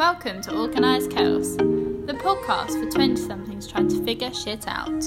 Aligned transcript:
Welcome 0.00 0.40
to 0.44 0.56
Organised 0.56 1.10
Chaos, 1.10 1.56
the 1.56 2.16
podcast 2.18 2.82
for 2.82 2.90
20 2.90 3.16
somethings 3.16 3.66
trying 3.66 3.88
to 3.88 4.02
figure 4.02 4.32
shit 4.32 4.66
out. 4.66 5.04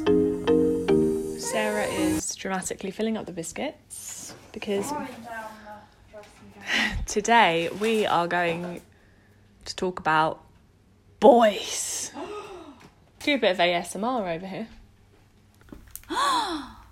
Sarah 1.41 1.85
is 1.85 2.35
dramatically 2.35 2.91
filling 2.91 3.17
up 3.17 3.25
the 3.25 3.31
biscuits 3.31 4.35
because 4.51 4.93
today 7.07 7.69
we 7.81 8.05
are 8.05 8.27
going 8.27 8.83
to 9.65 9.75
talk 9.75 9.99
about 9.99 10.43
boys. 11.19 12.11
Do 13.21 13.33
a 13.33 13.37
bit 13.39 13.53
of 13.53 13.57
ASMR 13.57 14.35
over 14.35 14.45
here. 14.45 14.67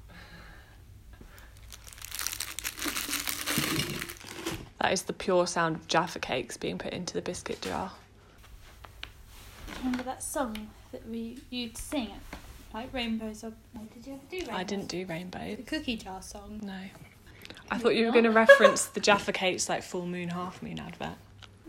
that 4.81 4.91
is 4.91 5.03
the 5.03 5.13
pure 5.13 5.45
sound 5.45 5.75
of 5.75 5.87
Jaffa 5.87 6.19
cakes 6.19 6.57
being 6.57 6.77
put 6.77 6.91
into 6.91 7.13
the 7.13 7.21
biscuit 7.21 7.61
jar. 7.61 7.91
Remember 9.79 10.03
that 10.03 10.23
song 10.23 10.69
that 10.91 11.07
we 11.07 11.37
you'd 11.49 11.77
sing 11.77 12.05
it? 12.05 12.37
Like 12.73 12.93
Rainbows 12.93 13.43
or 13.43 13.53
no, 13.75 13.81
did 13.93 14.07
you 14.07 14.13
ever 14.13 14.21
do 14.29 14.37
Rainbows? 14.37 14.55
I 14.55 14.63
didn't 14.63 14.87
do 14.87 15.05
rainbows. 15.05 15.57
The 15.57 15.63
cookie 15.63 15.97
jar 15.97 16.21
song. 16.21 16.61
No. 16.63 16.79
I 17.69 17.77
thought 17.77 17.95
you 17.95 18.05
were 18.05 18.11
going 18.11 18.23
to 18.25 18.31
reference 18.31 18.85
the 18.85 18.99
Jaffa 19.01 19.31
cakes 19.31 19.69
like 19.69 19.83
full 19.83 20.05
moon, 20.05 20.29
half 20.29 20.61
moon 20.63 20.79
advert. 20.79 21.17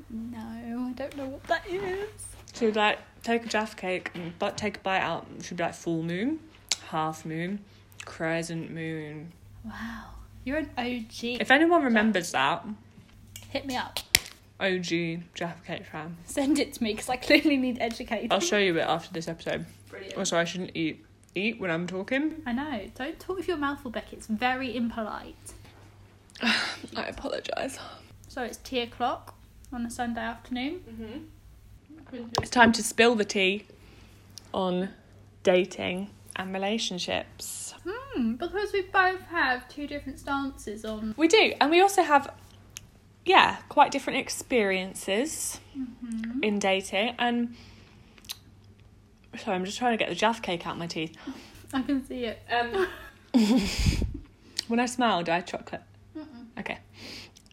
No, 0.09 0.38
I 0.38 0.92
don't 0.95 1.16
know 1.16 1.26
what 1.26 1.45
that 1.45 1.66
is. 1.68 2.09
She 2.54 2.66
would 2.66 2.76
like 2.76 2.98
take 3.23 3.45
a 3.45 3.48
Jaffa 3.48 3.76
cake 3.76 4.10
and 4.15 4.38
but 4.38 4.56
take 4.56 4.79
a 4.79 4.80
bite 4.80 5.01
out. 5.01 5.26
She'd 5.42 5.56
be 5.56 5.65
like 5.65 5.74
full 5.74 6.02
moon, 6.02 6.40
half 6.88 7.24
moon, 7.24 7.60
crescent 8.04 8.70
moon. 8.70 9.32
Wow, 9.65 10.04
you're 10.45 10.59
an 10.59 10.70
OG. 10.79 11.40
If 11.40 11.51
anyone 11.51 11.82
remembers 11.82 12.32
that, 12.32 12.65
Hit 13.52 13.66
me 13.66 13.77
up. 13.77 13.98
OG 14.61 15.24
Jaffa 15.34 15.62
cake 15.66 15.84
fan. 15.84 16.16
Send 16.24 16.59
it 16.59 16.73
to 16.74 16.83
me 16.83 16.93
because 16.95 17.10
I 17.10 17.16
clearly 17.16 17.59
need 17.59 17.79
educating. 17.80 18.33
I'll 18.33 18.41
show 18.41 18.56
you 18.56 18.79
it 18.79 18.83
after 18.83 19.13
this 19.13 19.29
episode. 19.29 19.66
Brilliant. 19.90 20.16
Also, 20.16 20.38
I 20.38 20.45
shouldn't 20.45 20.71
eat 20.74 21.04
eat 21.35 21.60
when 21.60 21.71
I'm 21.71 21.87
talking. 21.87 22.41
I 22.46 22.52
know. 22.52 22.80
Don't 22.95 23.21
talk 23.21 23.37
with 23.37 23.49
your 23.49 23.59
mouth 23.59 23.80
full, 23.80 23.91
Becky. 23.91 24.16
It's 24.16 24.26
very 24.26 24.74
impolite. 24.74 25.52
I 26.43 27.04
apologise. 27.09 27.79
So 28.29 28.43
it's 28.43 28.57
tea 28.59 28.80
o'clock 28.80 29.35
on 29.71 29.85
a 29.85 29.91
Sunday 29.91 30.23
afternoon. 30.23 30.80
Mhm. 30.88 32.30
It's 32.41 32.51
time 32.51 32.73
to 32.73 32.82
spill 32.82 33.15
the 33.15 33.24
tea 33.26 33.65
on 34.54 34.91
dating 35.43 36.09
and 36.37 36.52
relationships. 36.54 37.74
Hmm, 37.87 38.35
because 38.35 38.73
we 38.73 38.82
both 38.82 39.23
have 39.23 39.69
two 39.69 39.87
different 39.87 40.19
stances 40.19 40.85
on. 40.85 41.15
We 41.16 41.29
do, 41.29 41.52
and 41.60 41.71
we 41.71 41.80
also 41.80 42.02
have, 42.02 42.30
yeah, 43.24 43.56
quite 43.68 43.92
different 43.92 44.18
experiences 44.18 45.60
in 46.42 46.59
dating. 46.59 47.15
And 47.18 47.54
sorry, 49.38 49.56
I'm 49.56 49.64
just 49.64 49.79
trying 49.79 49.92
to 49.92 49.96
get 49.96 50.09
the 50.09 50.14
Jaffa 50.14 50.42
cake 50.42 50.66
out 50.66 50.74
of 50.74 50.79
my 50.79 50.87
teeth. 50.87 51.16
I 51.74 51.82
can 51.82 52.04
see 52.04 52.24
it. 52.24 52.42
Um, 52.51 52.87
when 54.68 54.80
I 54.80 54.87
smile, 54.87 55.23
do 55.23 55.32
I 55.32 55.37
have 55.37 55.46
chocolate? 55.46 55.82
Okay, 56.59 56.79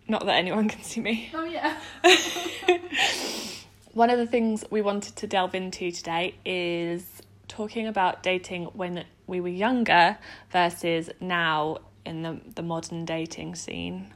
not 0.07 0.25
that 0.25 0.35
anyone 0.35 0.67
can 0.67 0.83
see 0.83 0.99
me. 0.99 1.31
Oh 1.33 1.45
yeah. 1.45 1.79
One 3.93 4.09
of 4.09 4.19
the 4.19 4.27
things 4.27 4.65
we 4.69 4.81
wanted 4.81 5.15
to 5.17 5.27
delve 5.27 5.55
into 5.55 5.89
today 5.91 6.35
is 6.45 7.05
talking 7.47 7.87
about 7.87 8.21
dating 8.21 8.65
when 8.65 9.05
we 9.25 9.39
were 9.39 9.47
younger 9.47 10.17
versus 10.51 11.09
now 11.21 11.77
in 12.05 12.23
the 12.23 12.39
the 12.55 12.61
modern 12.61 13.05
dating 13.05 13.55
scene. 13.55 14.13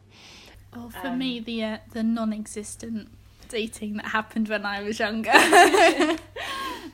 Well, 0.75 0.89
for 0.89 1.07
Um, 1.07 1.17
me, 1.19 1.39
the 1.39 1.63
uh, 1.63 1.77
the 1.91 2.03
non-existent 2.03 3.09
dating 3.49 3.97
that 3.97 4.07
happened 4.07 4.49
when 4.49 4.65
I 4.65 4.81
was 4.81 4.99
younger. 4.99 5.31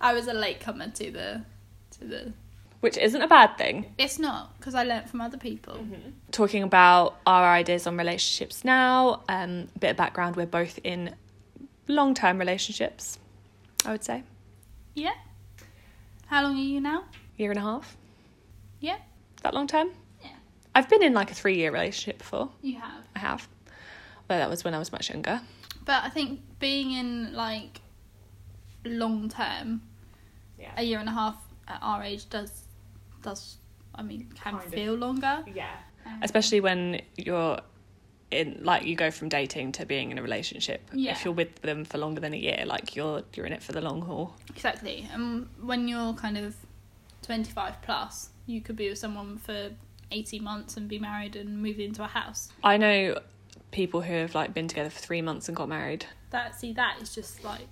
I 0.02 0.14
was 0.14 0.28
a 0.28 0.34
latecomer 0.34 0.90
to 0.90 1.12
the 1.12 1.42
to 2.00 2.06
the. 2.06 2.34
Which 2.82 2.98
isn't 2.98 3.22
a 3.22 3.28
bad 3.28 3.58
thing. 3.58 3.94
It's 3.98 4.18
not 4.20 4.58
because 4.58 4.74
I 4.74 4.84
learnt 4.84 5.10
from 5.10 5.20
other 5.20 5.38
people. 5.38 5.86
talking 6.32 6.64
about 6.64 7.18
our 7.26 7.52
ideas 7.54 7.86
on 7.88 7.98
relationships 7.98 8.64
now. 8.64 9.22
Um, 9.28 9.68
a 9.76 9.80
bit 9.80 9.92
of 9.92 9.98
background: 9.98 10.36
we're 10.38 10.46
both 10.46 10.80
in 10.84 11.14
long-term 11.88 12.38
relationships. 12.40 13.20
I 13.86 13.92
would 13.92 14.04
say 14.04 14.24
Yeah. 14.96 15.14
How 16.28 16.44
long 16.44 16.56
are 16.58 16.62
you 16.62 16.80
now? 16.80 17.04
year 17.38 17.52
and 17.52 17.60
a 17.60 17.64
half. 17.64 17.98
Yeah. 18.82 18.98
That 19.44 19.54
long 19.54 19.68
term. 19.68 19.90
Yeah. 20.22 20.30
I've 20.76 20.90
been 20.90 21.02
in 21.04 21.14
like 21.14 21.32
a 21.32 21.34
three-year 21.34 21.72
relationship 21.72 22.18
before. 22.20 22.50
You 22.62 22.80
have. 22.80 23.04
I 23.16 23.20
have, 23.20 23.48
but 24.30 24.38
that 24.38 24.50
was 24.50 24.64
when 24.64 24.74
I 24.74 24.80
was 24.80 24.92
much 24.94 25.10
younger. 25.10 25.42
But 25.84 26.04
I 26.06 26.10
think 26.10 26.40
being 26.60 26.92
in 26.92 27.34
like 27.34 27.82
long 28.86 29.28
term, 29.28 29.82
Yeah. 30.58 30.72
a 30.78 30.84
year 30.84 31.00
and 31.00 31.10
a 31.10 31.12
half 31.12 31.36
at 31.68 31.80
our 31.82 32.02
age 32.04 32.30
does 32.30 32.64
does 33.22 33.58
I 33.96 34.02
mean 34.04 34.30
can 34.36 34.54
Kind 34.54 34.66
of. 34.66 34.72
feel 34.74 34.94
longer. 34.94 35.44
Yeah. 35.54 35.76
Um, 36.06 36.20
Especially 36.22 36.62
when 36.62 37.02
you're 37.18 37.60
in 38.32 38.60
like 38.64 38.84
you 38.86 38.96
go 38.96 39.10
from 39.10 39.28
dating 39.30 39.72
to 39.74 39.86
being 39.86 40.12
in 40.12 40.20
a 40.20 40.22
relationship. 40.22 40.88
Yeah. 40.94 41.12
If 41.14 41.26
you're 41.26 41.34
with 41.34 41.62
them 41.64 41.84
for 41.84 41.98
longer 41.98 42.22
than 42.22 42.34
a 42.34 42.38
year, 42.38 42.64
like 42.68 42.96
you're 42.96 43.24
you're 43.34 43.48
in 43.48 43.54
it 43.54 43.64
for 43.64 43.72
the 43.72 43.82
long 43.82 44.02
haul. 44.04 44.36
Exactly. 44.52 45.08
And 45.12 45.50
when 45.62 45.88
you're 45.88 46.14
kind 46.14 46.38
of 46.38 46.56
25 47.24 47.82
plus, 47.82 48.30
you 48.46 48.62
could 48.62 48.76
be 48.76 48.90
with 48.90 49.00
someone 49.00 49.38
for 49.40 49.72
18 50.12 50.44
months 50.44 50.78
and 50.78 50.88
be 50.88 51.00
married 51.00 51.36
and 51.36 51.62
move 51.62 51.80
into 51.80 52.04
a 52.04 52.08
house. 52.08 52.50
I 52.64 52.78
know 52.78 53.20
people 53.72 54.02
who 54.02 54.14
have 54.14 54.34
like 54.36 54.54
been 54.54 54.68
together 54.68 54.90
for 54.90 55.00
three 55.00 55.22
months 55.22 55.48
and 55.48 55.56
got 55.56 55.70
married. 55.70 56.06
That 56.32 56.60
see 56.60 56.74
that 56.74 57.02
is 57.02 57.14
just 57.14 57.44
like 57.44 57.68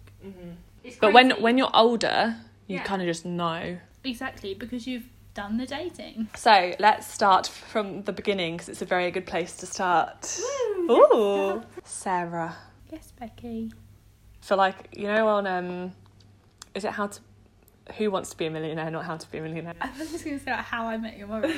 But 1.01 1.13
when 1.13 1.31
when 1.41 1.57
you're 1.57 1.75
older, 1.75 2.35
you 2.67 2.77
Yeah. 2.77 2.83
kind 2.83 3.01
of 3.01 3.07
just 3.07 3.25
know. 3.25 3.77
exactly 4.03 4.53
because 4.53 4.87
you've 4.87 5.09
done 5.33 5.57
the 5.57 5.65
dating. 5.65 6.29
So 6.35 6.73
let's 6.79 7.05
start 7.11 7.47
from 7.47 8.03
the 8.03 8.11
beginning 8.13 8.55
because 8.55 8.69
it's 8.69 8.81
a 8.81 8.85
very 8.85 9.11
good 9.11 9.25
place 9.27 9.55
to 9.57 9.65
start. 9.65 10.39
Ooh, 10.89 11.61
Sarah. 11.83 12.55
Yes, 12.91 13.11
Becky. 13.19 13.71
So 14.41 14.55
like 14.55 14.89
you 14.95 15.07
know 15.07 15.27
on 15.27 15.45
um, 15.45 15.93
is 16.73 16.85
it 16.85 16.91
how 16.91 17.07
to, 17.07 17.19
who 17.97 18.09
wants 18.09 18.29
to 18.31 18.37
be 18.37 18.45
a 18.45 18.49
millionaire, 18.49 18.89
not 18.89 19.03
how 19.05 19.17
to 19.17 19.29
be 19.31 19.37
a 19.39 19.41
millionaire. 19.41 19.73
I 19.81 19.89
was 19.97 20.11
just 20.11 20.23
gonna 20.23 20.39
say 20.39 20.51
like 20.51 20.61
how 20.65 20.87
I 20.87 20.97
met 20.97 21.17
your 21.17 21.27
mother. 21.27 21.51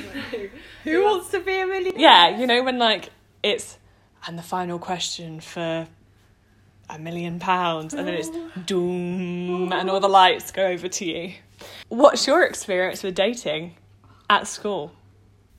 Who 0.84 1.02
wants 1.04 1.30
to 1.30 1.40
be 1.40 1.60
a 1.60 1.66
millionaire? 1.66 2.00
Yeah, 2.00 2.38
you 2.38 2.46
know 2.46 2.62
when 2.64 2.78
like 2.78 3.10
it's 3.42 3.78
and 4.26 4.38
the 4.38 4.42
final 4.42 4.78
question 4.78 5.40
for 5.40 5.88
a 6.88 6.98
million 6.98 7.38
pounds 7.38 7.94
and 7.94 8.06
then 8.06 8.14
it's 8.14 8.30
doom 8.66 9.72
and 9.72 9.88
all 9.88 10.00
the 10.00 10.08
lights 10.08 10.50
go 10.50 10.66
over 10.66 10.88
to 10.88 11.04
you. 11.04 11.34
What's 11.88 12.26
your 12.26 12.44
experience 12.44 13.02
with 13.02 13.14
dating 13.14 13.76
at 14.28 14.46
school? 14.46 14.92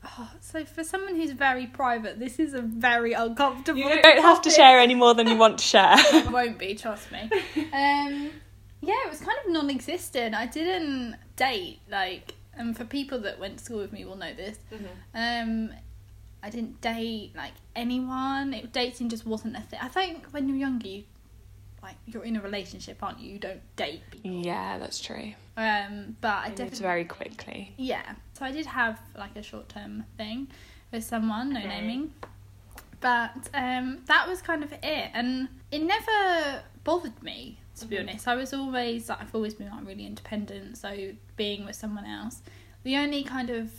Oh, 0.03 0.31
so 0.39 0.65
for 0.65 0.83
someone 0.83 1.15
who's 1.15 1.31
very 1.31 1.67
private, 1.67 2.19
this 2.19 2.39
is 2.39 2.53
a 2.55 2.61
very 2.61 3.13
uncomfortable. 3.13 3.79
You 3.79 4.01
don't 4.01 4.21
have 4.21 4.41
to 4.41 4.49
share 4.49 4.79
any 4.79 4.95
more 4.95 5.13
than 5.13 5.27
you 5.27 5.35
want 5.35 5.59
to 5.59 5.63
share. 5.63 5.95
It 6.13 6.31
won't 6.31 6.57
be, 6.57 6.75
trust 6.75 7.11
me. 7.11 7.29
Um, 7.73 8.31
yeah, 8.81 8.95
it 9.05 9.09
was 9.11 9.19
kind 9.19 9.37
of 9.45 9.51
non-existent. 9.51 10.33
I 10.33 10.47
didn't 10.47 11.15
date 11.35 11.79
like, 11.89 12.33
and 12.55 12.75
for 12.75 12.83
people 12.83 13.19
that 13.19 13.39
went 13.39 13.59
to 13.59 13.63
school 13.63 13.77
with 13.77 13.93
me 13.93 14.03
will 14.05 14.15
know 14.15 14.33
this. 14.33 14.57
Um, 15.13 15.71
I 16.43 16.49
didn't 16.49 16.81
date 16.81 17.31
like 17.35 17.53
anyone. 17.75 18.53
It, 18.53 18.71
dating 18.73 19.09
just 19.09 19.25
wasn't 19.25 19.55
a 19.57 19.61
thing. 19.61 19.79
I 19.81 19.87
think 19.87 20.27
when 20.31 20.47
you're 20.49 20.57
younger, 20.57 20.87
you 20.87 21.03
like 21.83 21.95
you're 22.05 22.23
in 22.23 22.35
a 22.35 22.41
relationship, 22.41 23.01
aren't 23.03 23.19
you? 23.19 23.33
You 23.33 23.39
don't 23.39 23.61
date 23.75 24.01
people. 24.11 24.31
yeah, 24.31 24.77
that's 24.77 24.99
true. 24.99 25.33
Um, 25.57 26.15
but 26.21 26.45
I 26.45 26.49
definitely 26.49 26.79
very 26.79 27.05
quickly. 27.05 27.73
yeah. 27.77 28.13
So 28.33 28.45
I 28.45 28.51
did 28.51 28.65
have 28.65 28.99
like 29.17 29.35
a 29.35 29.43
short 29.43 29.69
term 29.69 30.05
thing 30.17 30.47
with 30.91 31.03
someone, 31.03 31.53
no 31.53 31.59
Okay. 31.59 31.67
naming. 31.69 32.13
But 32.99 33.49
um, 33.55 33.99
that 34.05 34.27
was 34.27 34.41
kind 34.43 34.63
of 34.63 34.71
it, 34.73 35.09
and 35.13 35.47
it 35.71 35.81
never 35.83 36.61
bothered 36.83 37.21
me 37.23 37.57
to 37.79 37.85
be 37.87 37.95
Mhm. 37.95 38.01
honest. 38.01 38.27
I 38.27 38.35
was 38.35 38.53
always 38.53 39.09
like 39.09 39.21
I've 39.21 39.33
always 39.33 39.55
been 39.55 39.69
like 39.71 39.85
really 39.87 40.05
independent, 40.05 40.77
so 40.77 41.11
being 41.35 41.65
with 41.65 41.75
someone 41.75 42.05
else. 42.05 42.41
The 42.83 42.97
only 42.97 43.23
kind 43.23 43.49
of 43.49 43.71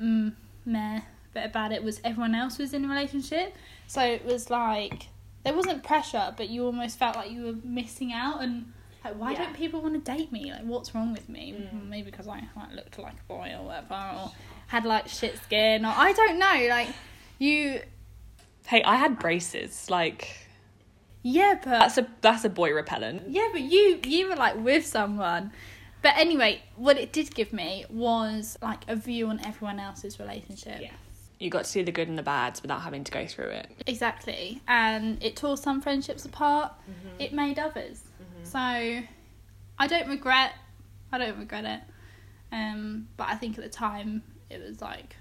mm, 0.00 0.32
meh 0.64 1.02
bit 1.34 1.44
about 1.44 1.72
it 1.72 1.82
was 1.82 2.00
everyone 2.04 2.34
else 2.34 2.58
was 2.58 2.72
in 2.74 2.84
a 2.84 2.88
relationship, 2.88 3.54
so 3.86 4.02
it 4.02 4.24
was 4.24 4.50
like 4.50 5.08
there 5.44 5.54
wasn't 5.54 5.82
pressure, 5.82 6.34
but 6.36 6.48
you 6.50 6.64
almost 6.66 6.98
felt 6.98 7.16
like 7.16 7.30
you 7.30 7.42
were 7.44 7.54
missing 7.64 8.12
out 8.12 8.42
and. 8.42 8.72
Like, 9.02 9.14
why 9.18 9.32
Yeah. 9.32 9.44
don't 9.44 9.54
people 9.56 9.80
want 9.80 9.94
to 10.04 10.12
date 10.14 10.30
me? 10.30 10.52
Like, 10.52 10.60
what's 10.64 10.94
wrong 10.94 11.14
with 11.14 11.26
me? 11.30 11.54
Mm. 11.72 11.88
Maybe 11.88 12.10
because 12.10 12.28
I 12.28 12.42
like 12.54 12.72
looked 12.74 12.98
like 12.98 13.14
a 13.14 13.22
boy 13.32 13.54
or 13.58 13.64
whatever, 13.64 13.94
or 13.94 14.30
had 14.66 14.84
like 14.84 15.08
shit 15.08 15.38
skin, 15.38 15.86
or 15.86 15.94
I 15.96 16.12
don't 16.12 16.38
know. 16.38 16.66
Like, 16.68 16.88
you, 17.38 17.80
Hey, 18.66 18.82
I 18.82 18.96
had 18.96 19.18
braces. 19.18 19.88
Like 19.88 20.28
yeah, 21.22 21.54
but 21.54 21.70
that's 21.70 21.96
a 21.96 22.06
that's 22.20 22.44
a 22.44 22.50
boy 22.50 22.74
repellent. 22.74 23.22
yeah, 23.30 23.48
but 23.52 23.62
you 23.62 24.00
you 24.04 24.28
were 24.28 24.36
like 24.36 24.56
with 24.62 24.84
someone. 24.84 25.50
But 26.02 26.18
anyway, 26.18 26.60
what 26.76 26.98
it 26.98 27.10
did 27.10 27.34
give 27.34 27.54
me 27.54 27.86
was 27.88 28.58
like 28.60 28.80
a 28.86 28.96
view 28.96 29.28
on 29.28 29.40
everyone 29.46 29.80
else's 29.80 30.18
relationship. 30.20 30.78
Yes. 30.78 30.92
You 31.40 31.50
got 31.50 31.64
to 31.64 31.70
see 31.70 31.82
the 31.82 31.90
good 31.90 32.06
and 32.06 32.16
the 32.16 32.22
bads 32.22 32.62
without 32.62 32.82
having 32.82 33.02
to 33.02 33.10
go 33.10 33.26
through 33.26 33.48
it. 33.48 33.66
Exactly. 33.86 34.60
And 34.68 35.20
it 35.22 35.34
tore 35.36 35.56
some 35.56 35.80
friendships 35.80 36.24
apart, 36.24 36.72
Mm-hmm. 36.88 37.20
it 37.20 37.32
made 37.32 37.58
others. 37.58 38.02
So 38.44 38.58
I 38.58 39.86
don't 39.88 40.08
regret 40.08 40.52
I 41.12 41.18
don't 41.18 41.38
regret 41.38 41.64
it. 41.64 41.80
Um 42.52 43.08
but 43.16 43.28
I 43.28 43.34
think 43.36 43.58
at 43.58 43.64
the 43.64 43.70
time 43.70 44.22
it 44.50 44.60
was 44.60 44.80
like 44.80 45.16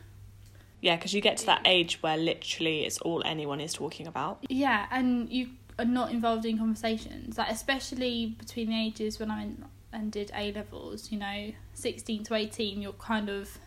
Yeah, 0.81 0.95
because 0.97 1.13
you 1.13 1.21
get 1.21 1.37
to 1.37 1.45
that 1.47 1.61
age 1.65 2.01
where 2.03 2.17
literally 2.17 2.85
it's 2.85 2.97
all 2.99 3.21
anyone 3.25 3.61
is 3.61 3.73
talking 3.73 4.05
about. 4.07 4.39
yeah, 4.49 4.85
and 4.91 5.29
you 5.29 5.49
are 5.77 5.85
not 5.85 6.11
involved 6.11 6.45
in 6.45 6.57
conversations. 6.57 7.37
Like 7.37 7.49
especially 7.49 8.35
between 8.37 8.69
the 8.69 8.75
ages 8.87 9.19
when 9.19 9.31
I 9.31 9.39
went 9.45 9.63
and 9.93 10.11
did 10.11 10.31
A 10.35 10.51
levels, 10.51 11.11
you 11.11 11.17
know, 11.19 11.51
sixteen 11.73 12.23
to 12.25 12.35
eighteen 12.35 12.81
you're 12.81 12.93
kind 12.93 13.29
of 13.29 13.57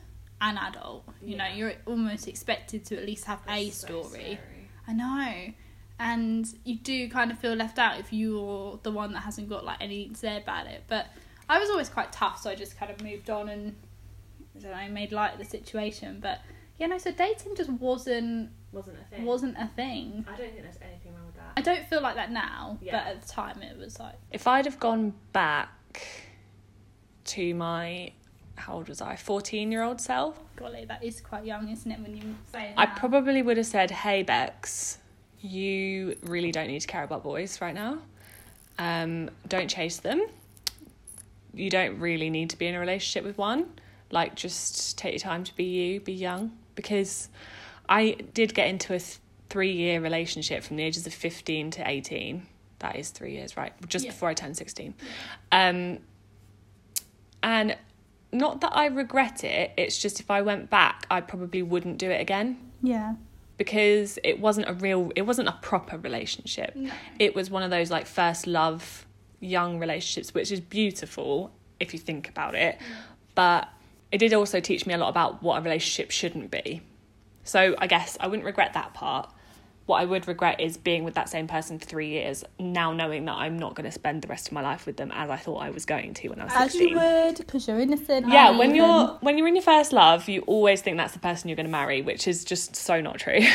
an 0.42 0.58
adult. 0.58 1.04
You 1.22 1.36
know, 1.36 1.46
you're 1.46 1.72
almost 1.86 2.28
expected 2.28 2.84
to 2.86 2.96
at 2.98 3.06
least 3.06 3.24
have 3.24 3.40
a 3.48 3.70
story. 3.70 4.38
I 4.86 4.92
know. 4.92 5.52
And 5.98 6.46
you 6.64 6.76
do 6.78 7.08
kind 7.08 7.30
of 7.30 7.38
feel 7.38 7.54
left 7.54 7.78
out 7.78 7.98
if 8.00 8.12
you're 8.12 8.78
the 8.82 8.90
one 8.90 9.12
that 9.12 9.20
hasn't 9.20 9.48
got 9.48 9.64
like 9.64 9.78
anything 9.80 10.14
to 10.14 10.18
say 10.18 10.36
about 10.36 10.66
it. 10.66 10.82
But 10.88 11.06
I 11.48 11.58
was 11.60 11.70
always 11.70 11.88
quite 11.88 12.12
tough, 12.12 12.42
so 12.42 12.50
I 12.50 12.54
just 12.56 12.76
kind 12.76 12.90
of 12.90 13.00
moved 13.02 13.30
on 13.30 13.48
and 13.48 13.76
I 14.56 14.60
don't 14.60 14.70
know, 14.72 14.88
made 14.92 15.12
light 15.12 15.32
of 15.34 15.38
the 15.38 15.44
situation. 15.44 16.18
But 16.20 16.40
yeah, 16.78 16.88
no, 16.88 16.98
so 16.98 17.12
dating 17.12 17.54
just 17.56 17.70
wasn't 17.70 18.50
Wasn't 18.72 18.96
a 18.98 19.04
thing. 19.14 19.24
wasn't 19.24 19.56
a 19.58 19.66
thing. 19.68 20.24
I 20.26 20.30
don't 20.36 20.50
think 20.50 20.62
there's 20.62 20.78
anything 20.82 21.14
wrong 21.14 21.26
with 21.26 21.36
that. 21.36 21.52
I 21.56 21.60
don't 21.60 21.86
feel 21.86 22.00
like 22.00 22.16
that 22.16 22.32
now, 22.32 22.78
Yeah. 22.82 22.92
but 23.04 23.06
at 23.14 23.22
the 23.22 23.28
time 23.28 23.62
it 23.62 23.78
was 23.78 24.00
like 24.00 24.16
If 24.32 24.48
I'd 24.48 24.64
have 24.64 24.80
gone 24.80 25.14
back 25.32 25.70
to 27.26 27.54
my 27.54 28.12
how 28.56 28.74
old 28.74 28.88
was 28.88 29.00
I? 29.00 29.16
Fourteen 29.16 29.72
year 29.72 29.82
old 29.82 30.00
self. 30.00 30.38
golly, 30.56 30.84
that 30.84 31.02
is 31.02 31.20
quite 31.20 31.44
young, 31.44 31.68
isn't 31.68 31.90
it? 31.90 31.98
When 32.00 32.16
you 32.16 32.34
say 32.52 32.68
it 32.70 32.74
I 32.76 32.86
probably 32.86 33.42
would 33.42 33.56
have 33.56 33.66
said, 33.66 33.90
"Hey 33.90 34.22
Bex, 34.22 34.98
you 35.40 36.16
really 36.22 36.52
don't 36.52 36.68
need 36.68 36.80
to 36.80 36.86
care 36.86 37.02
about 37.04 37.22
boys 37.22 37.60
right 37.60 37.74
now. 37.74 37.98
Um, 38.78 39.30
don't 39.48 39.68
chase 39.68 39.98
them. 39.98 40.22
You 41.54 41.68
don't 41.70 41.98
really 41.98 42.30
need 42.30 42.50
to 42.50 42.56
be 42.58 42.66
in 42.66 42.74
a 42.74 42.80
relationship 42.80 43.24
with 43.24 43.36
one. 43.38 43.66
Like, 44.10 44.34
just 44.34 44.96
take 44.98 45.12
your 45.12 45.18
time 45.20 45.44
to 45.44 45.54
be 45.56 45.64
you, 45.64 46.00
be 46.00 46.12
young. 46.12 46.52
Because 46.74 47.28
I 47.88 48.16
did 48.34 48.54
get 48.54 48.68
into 48.68 48.94
a 48.94 48.98
th- 48.98 49.18
three 49.50 49.72
year 49.72 50.00
relationship 50.00 50.62
from 50.62 50.76
the 50.76 50.82
ages 50.84 51.06
of 51.06 51.12
fifteen 51.14 51.70
to 51.72 51.88
eighteen. 51.88 52.46
That 52.78 52.96
is 52.96 53.10
three 53.10 53.32
years, 53.32 53.56
right? 53.56 53.72
Just 53.88 54.04
Yeah. 54.04 54.10
before 54.12 54.28
I 54.28 54.34
turned 54.34 54.56
sixteen. 54.56 54.94
Um, 55.50 55.98
and 57.42 57.76
not 58.32 58.62
that 58.62 58.74
I 58.74 58.86
regret 58.86 59.44
it. 59.44 59.72
It's 59.76 59.98
just 59.98 60.20
if 60.20 60.30
I 60.30 60.42
went 60.42 60.70
back, 60.70 61.06
I 61.10 61.20
probably 61.20 61.62
wouldn't 61.62 61.98
do 61.98 62.10
it 62.10 62.20
again. 62.20 62.58
Yeah, 62.82 63.14
because 63.56 64.18
it 64.24 64.40
wasn't 64.40 64.68
a 64.68 64.74
real 64.74 65.12
it 65.14 65.22
wasn't 65.22 65.48
a 65.48 65.58
proper 65.62 65.98
relationship. 65.98 66.74
No. 66.74 66.90
it 67.18 67.34
was 67.34 67.50
one 67.50 67.62
of 67.62 67.70
those 67.70 67.90
like 67.90 68.06
first 68.06 68.46
love 68.46 69.06
young 69.40 69.78
relationships 69.78 70.32
which 70.32 70.52
is 70.52 70.60
beautiful 70.60 71.52
if 71.78 71.92
you 71.92 71.98
think 71.98 72.28
about 72.28 72.54
it. 72.54 72.78
Mm. 72.78 72.84
But 73.34 73.68
it 74.10 74.18
did 74.18 74.32
also 74.34 74.60
teach 74.60 74.86
me 74.86 74.94
a 74.94 74.98
lot 74.98 75.08
about 75.08 75.42
what 75.42 75.58
a 75.58 75.62
relationship 75.62 76.10
shouldn't 76.10 76.50
be. 76.50 76.82
So 77.44 77.74
i 77.78 77.86
guess 77.86 78.16
i 78.20 78.26
wouldn't 78.26 78.46
regret 78.46 78.74
that 78.74 78.94
part 78.94 79.32
what 79.86 80.00
i 80.00 80.04
would 80.04 80.26
regret 80.28 80.60
is 80.60 80.76
being 80.76 81.04
with 81.04 81.14
that 81.14 81.28
same 81.28 81.46
person 81.48 81.78
for 81.78 81.84
three 81.86 82.08
years 82.08 82.44
now 82.58 82.92
knowing 82.92 83.24
that 83.24 83.34
i'm 83.34 83.58
not 83.58 83.74
going 83.74 83.84
to 83.84 83.90
spend 83.92 84.22
the 84.22 84.28
rest 84.28 84.46
of 84.48 84.52
my 84.52 84.60
life 84.60 84.86
with 84.86 84.96
them 84.96 85.10
as 85.14 85.28
i 85.30 85.36
thought 85.36 85.58
i 85.58 85.70
was 85.70 85.84
going 85.84 86.14
to 86.14 86.28
when 86.28 86.40
i 86.40 86.44
was 86.44 86.52
as 86.54 86.72
16 86.72 86.88
you 86.88 86.96
would 86.96 87.36
because 87.38 87.66
you're 87.68 87.80
innocent. 87.80 88.26
yeah 88.28 88.44
naive, 88.46 88.58
when 88.58 88.68
and- 88.70 88.76
you're 88.76 89.06
when 89.20 89.38
you're 89.38 89.48
in 89.48 89.54
your 89.56 89.62
first 89.62 89.92
love 89.92 90.28
you 90.28 90.40
always 90.42 90.80
think 90.82 90.96
that's 90.96 91.12
the 91.12 91.18
person 91.18 91.48
you're 91.48 91.56
going 91.56 91.66
to 91.66 91.72
marry 91.72 92.02
which 92.02 92.26
is 92.28 92.44
just 92.44 92.76
so 92.76 93.00
not 93.00 93.18
true. 93.18 93.40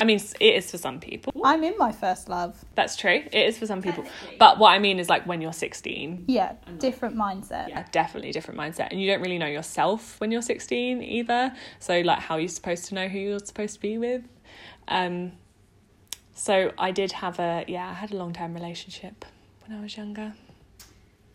I 0.00 0.04
mean 0.04 0.20
it 0.40 0.54
is 0.56 0.70
for 0.70 0.78
some 0.78 0.98
people. 0.98 1.32
I'm 1.44 1.62
in 1.62 1.74
my 1.78 1.92
first 1.92 2.28
love. 2.28 2.64
that's 2.74 2.96
true 2.96 3.22
it 3.32 3.34
is 3.34 3.56
for 3.56 3.66
some 3.66 3.80
people. 3.82 4.04
But 4.38 4.58
what 4.58 4.70
i 4.70 4.78
mean 4.80 4.98
is 4.98 5.08
like 5.08 5.26
when 5.26 5.40
you're 5.40 5.52
16 5.52 6.24
Yeah, 6.26 6.54
different 6.78 7.16
mindset. 7.16 7.68
yeah 7.68 7.86
definitely 7.92 8.32
different 8.32 8.58
mindset 8.58 8.88
and 8.90 9.00
you 9.00 9.06
don't 9.10 9.20
really 9.22 9.38
know 9.38 9.46
yourself 9.46 10.20
when 10.20 10.30
you're 10.32 10.42
16 10.42 11.02
either. 11.02 11.52
So 11.78 12.00
like 12.00 12.18
how 12.18 12.34
are 12.34 12.40
you 12.40 12.48
supposed 12.48 12.86
to 12.86 12.94
know 12.96 13.06
who 13.08 13.18
you're 13.18 13.38
supposed 13.38 13.74
to 13.76 13.80
be 13.80 13.96
with 13.98 14.22
um 14.88 15.32
so 16.34 16.72
i 16.78 16.90
did 16.90 17.12
have 17.12 17.38
a 17.38 17.64
yeah 17.66 17.88
i 17.88 17.92
had 17.92 18.12
a 18.12 18.16
long-term 18.16 18.54
relationship 18.54 19.24
when 19.66 19.76
i 19.76 19.80
was 19.80 19.96
younger 19.96 20.34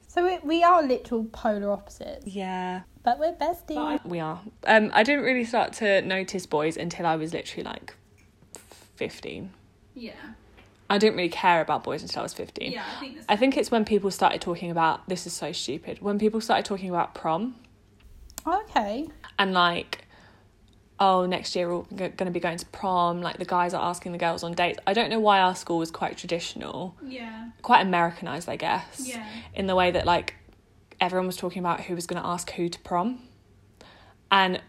So 0.08 0.26
we, 0.26 0.40
we 0.44 0.64
are 0.64 0.84
literal 0.84 1.24
polar 1.26 1.72
opposites, 1.72 2.28
yeah 2.28 2.82
but 3.04 3.20
we're 3.20 3.34
besties. 3.34 4.06
We 4.06 4.20
are. 4.20 4.42
Um, 4.68 4.92
I 4.94 5.04
didn't 5.04 5.24
really 5.24 5.46
start 5.46 5.74
to 5.74 6.02
notice 6.02 6.46
boys 6.46 6.78
until 6.78 7.06
I 7.06 7.16
was 7.16 7.34
literally 7.34 7.64
like 7.64 7.96
15. 8.96 9.52
yeah, 9.96 10.12
I 10.90 10.98
didn't 10.98 11.16
really 11.16 11.30
care 11.30 11.62
about 11.62 11.84
boys 11.84 12.02
until 12.04 12.20
I 12.20 12.24
was 12.24 12.34
15. 12.34 12.72
yeah. 12.72 12.84
I 12.86 13.00
think 13.00 13.16
that's 13.16 13.26
I 13.30 13.36
think 13.38 13.58
it's 13.58 13.72
when 13.72 13.86
people 13.86 14.12
started 14.12 14.42
talking 14.42 14.70
about 14.70 15.08
this 15.08 15.26
is 15.26 15.34
so 15.34 15.52
stupid. 15.52 16.02
When 16.02 16.20
people 16.20 16.42
started 16.42 16.66
talking 16.66 16.90
about 16.90 17.16
prom 17.16 17.56
okay. 18.46 19.08
and 19.40 19.54
like, 19.54 20.06
oh, 21.04 21.26
next 21.26 21.56
year 21.56 21.68
we're 21.68 21.82
going 21.98 22.12
to 22.16 22.32
be 22.32 22.40
going 22.40 22.58
to 22.60 22.66
prom. 22.68 23.22
Like 23.22 23.38
the 23.40 23.46
guys 23.46 23.74
are 23.74 23.82
asking 23.84 24.12
the 24.12 24.20
girls 24.20 24.44
on 24.44 24.54
dates. 24.54 24.78
I 24.86 24.94
don't 24.94 25.10
know 25.10 25.20
why 25.20 25.40
our 25.40 25.56
school 25.56 25.80
was 25.80 25.90
quite 25.90 26.16
traditional, 26.16 26.96
Yeah, 27.04 27.50
quite 27.64 27.82
Americanized, 27.82 28.48
I 28.48 28.56
guess. 28.56 29.02
yeah, 29.04 29.26
in 29.56 29.66
the 29.66 29.76
way 29.76 29.90
that 29.92 30.06
like 30.06 30.36
everyone 31.00 31.26
was 31.26 31.36
talking 31.38 31.60
about 31.60 31.82
who 31.82 31.96
was 31.96 32.06
going 32.06 32.22
to 32.22 32.28
ask 32.28 32.52
who 32.52 32.70
to 32.70 32.80
prom 32.82 33.20
and 34.30 34.62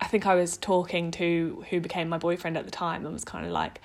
i 0.00 0.06
think 0.06 0.24
i 0.26 0.34
was 0.36 0.56
talking 0.56 1.10
to 1.10 1.64
who 1.70 1.80
became 1.80 2.08
my 2.08 2.16
boyfriend 2.18 2.56
at 2.56 2.64
the 2.64 2.70
time 2.70 3.04
and 3.04 3.12
was 3.12 3.24
kind 3.24 3.44
of 3.44 3.50
like 3.50 3.80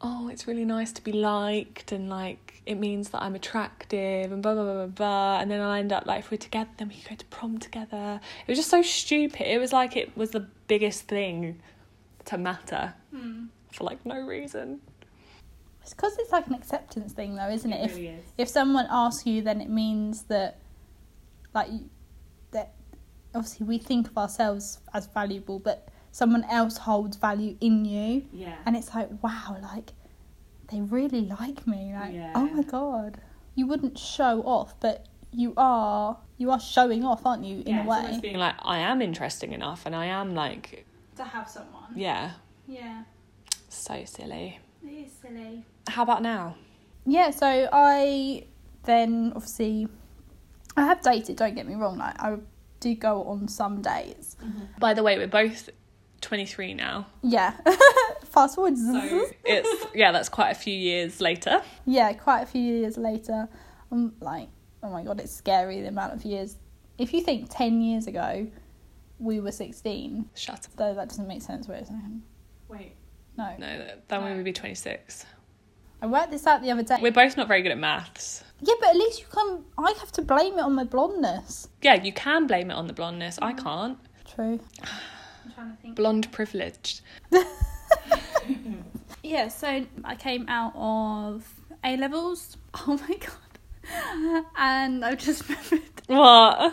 oh 0.00 0.28
it's 0.28 0.46
really 0.48 0.64
nice 0.64 0.90
to 0.90 1.04
be 1.04 1.12
liked 1.12 1.92
and 1.92 2.08
like 2.08 2.51
it 2.66 2.76
means 2.76 3.08
that 3.10 3.22
i'm 3.22 3.34
attractive 3.34 4.30
and 4.30 4.42
blah 4.42 4.54
blah 4.54 4.62
blah 4.64 4.74
blah 4.74 4.86
blah 4.86 5.40
and 5.40 5.50
then 5.50 5.60
i'll 5.60 5.72
end 5.72 5.92
up 5.92 6.06
like 6.06 6.20
if 6.20 6.30
we're 6.30 6.36
together 6.36 6.70
then 6.78 6.88
we 6.88 6.94
can 6.94 7.10
go 7.10 7.16
to 7.16 7.24
prom 7.26 7.58
together 7.58 8.20
it 8.46 8.48
was 8.50 8.58
just 8.58 8.70
so 8.70 8.82
stupid 8.82 9.42
it 9.52 9.58
was 9.58 9.72
like 9.72 9.96
it 9.96 10.16
was 10.16 10.30
the 10.30 10.46
biggest 10.68 11.02
thing 11.08 11.60
to 12.24 12.38
matter 12.38 12.94
Hmm. 13.12 13.46
for 13.72 13.84
like 13.84 14.04
no 14.06 14.20
reason 14.20 14.80
It's 15.82 15.92
because 15.92 16.16
it's 16.18 16.30
like 16.30 16.46
an 16.46 16.54
acceptance 16.54 17.12
thing, 17.12 17.34
though, 17.34 17.48
isn't 17.50 17.72
it? 17.72 17.90
if 17.90 17.98
is. 17.98 18.24
if 18.38 18.48
someone 18.48 18.86
asks 18.88 19.26
you, 19.26 19.42
then 19.42 19.60
it 19.60 19.68
means 19.68 20.22
that, 20.28 20.58
like, 21.54 21.68
that 22.52 22.72
obviously 23.34 23.66
we 23.66 23.78
think 23.78 24.06
of 24.08 24.16
ourselves 24.16 24.78
as 24.94 25.06
valuable, 25.08 25.58
but 25.58 25.88
someone 26.12 26.44
else 26.44 26.76
holds 26.78 27.16
value 27.16 27.56
in 27.60 27.84
you, 27.84 28.24
yeah 28.32 28.54
and 28.64 28.76
it's 28.76 28.94
like, 28.94 29.08
wow, 29.24 29.56
like 29.74 29.90
they 30.72 30.80
really 30.80 31.20
like 31.22 31.66
me. 31.66 31.92
Like, 31.94 32.10
oh 32.10 32.14
Yeah. 32.14 32.32
oh 32.34 32.46
my 32.48 32.62
god, 32.62 33.18
you 33.54 33.66
wouldn't 33.66 33.98
show 33.98 34.40
off, 34.42 34.74
but 34.80 35.06
you 35.30 35.54
are 35.56 36.18
you 36.38 36.50
are 36.50 36.60
showing 36.60 37.04
off, 37.04 37.24
aren't 37.24 37.44
you? 37.44 37.58
In 37.66 37.74
yeah, 37.74 37.84
a 37.84 37.86
way, 37.88 37.96
almost 37.98 38.22
being 38.22 38.36
like 38.38 38.54
I 38.62 38.78
am 38.78 39.00
interesting 39.02 39.52
enough, 39.52 39.86
and 39.86 39.94
I 39.94 40.06
am 40.06 40.34
like, 40.34 40.86
to 41.16 41.24
have 41.24 41.48
someone. 41.48 41.92
yeah, 41.94 42.32
Yeah, 42.66 43.04
so 43.68 44.02
silly. 44.04 44.58
it 44.82 44.88
is 44.88 45.12
silly. 45.22 45.64
How 45.88 46.02
about 46.02 46.22
now? 46.22 46.56
Yeah, 47.06 47.30
so 47.30 47.68
I 47.72 48.46
then 48.84 49.32
obviously 49.36 49.88
I 50.76 50.82
have 50.86 51.02
dated. 51.02 51.36
Don't 51.36 51.54
get 51.54 51.66
me 51.66 51.74
wrong. 51.74 51.98
Like 51.98 52.18
I 52.20 52.36
do 52.80 52.94
go 52.94 53.24
on 53.24 53.46
some 53.48 53.82
dates. 53.82 54.36
Mm-hmm. 54.42 54.64
By 54.80 54.94
the 54.94 55.02
way, 55.02 55.18
we're 55.18 55.26
both 55.28 55.68
twenty 56.20 56.46
three 56.46 56.74
now, 56.74 57.06
Yeah. 57.22 57.54
Fast 58.32 58.54
forward. 58.54 58.78
so 58.78 59.26
it's 59.44 59.86
yeah, 59.94 60.10
that's 60.10 60.30
quite 60.30 60.50
a 60.50 60.54
few 60.54 60.72
years 60.74 61.20
later. 61.20 61.60
yeah, 61.84 62.14
quite 62.14 62.40
a 62.40 62.46
few 62.46 62.62
years 62.62 62.96
later. 62.96 63.46
I'm 63.90 64.14
like, 64.20 64.48
oh 64.82 64.88
my 64.88 65.02
god, 65.04 65.20
it's 65.20 65.34
scary 65.34 65.82
the 65.82 65.88
amount 65.88 66.14
of 66.14 66.24
years. 66.24 66.56
If 66.96 67.12
you 67.12 67.20
think 67.20 67.48
ten 67.50 67.82
years 67.82 68.06
ago, 68.06 68.46
we 69.18 69.38
were 69.40 69.52
sixteen. 69.52 70.30
Shut 70.34 70.54
up. 70.54 70.76
Though 70.76 70.94
that 70.94 71.10
doesn't 71.10 71.28
make 71.28 71.42
sense. 71.42 71.68
Wait 71.68 71.82
a 71.82 71.84
second. 71.84 72.22
Wait, 72.68 72.94
No, 73.36 73.54
no, 73.58 73.78
that- 73.78 74.08
then 74.08 74.24
we 74.24 74.34
would 74.34 74.44
be 74.44 74.52
twenty 74.52 74.76
six. 74.76 75.26
I 76.00 76.06
worked 76.06 76.30
this 76.30 76.46
out 76.46 76.62
the 76.62 76.70
other 76.70 76.82
day. 76.82 76.96
We're 77.02 77.12
both 77.12 77.36
not 77.36 77.48
very 77.48 77.60
good 77.60 77.70
at 77.70 77.78
maths. 77.78 78.42
yeah, 78.60 78.74
but 78.80 78.88
at 78.88 78.96
least 78.96 79.20
you 79.20 79.26
can. 79.30 79.62
I 79.76 79.92
have 80.00 80.10
to 80.12 80.22
blame 80.22 80.54
it 80.54 80.62
on 80.62 80.74
my 80.74 80.84
blondness. 80.84 81.68
Yeah, 81.82 82.02
you 82.02 82.14
can 82.14 82.46
blame 82.46 82.70
it 82.70 82.74
on 82.74 82.86
the 82.86 82.94
blondness. 82.94 83.38
I 83.42 83.52
mm. 83.52 83.62
can't. 83.62 83.98
True. 84.24 84.58
I'm 85.44 85.52
trying 85.52 85.70
to 85.70 85.82
think. 85.82 85.96
Blonde 85.96 86.32
privileged. 86.32 87.02
Yeah, 89.24 89.48
so 89.48 89.86
I 90.04 90.16
came 90.16 90.48
out 90.48 90.72
of 90.74 91.48
A 91.84 91.96
levels. 91.96 92.56
Oh 92.86 92.98
my 93.08 93.16
god. 93.16 94.44
And 94.56 95.04
I've 95.04 95.18
just 95.18 95.48
remembered. 95.48 95.82
What? 96.06 96.72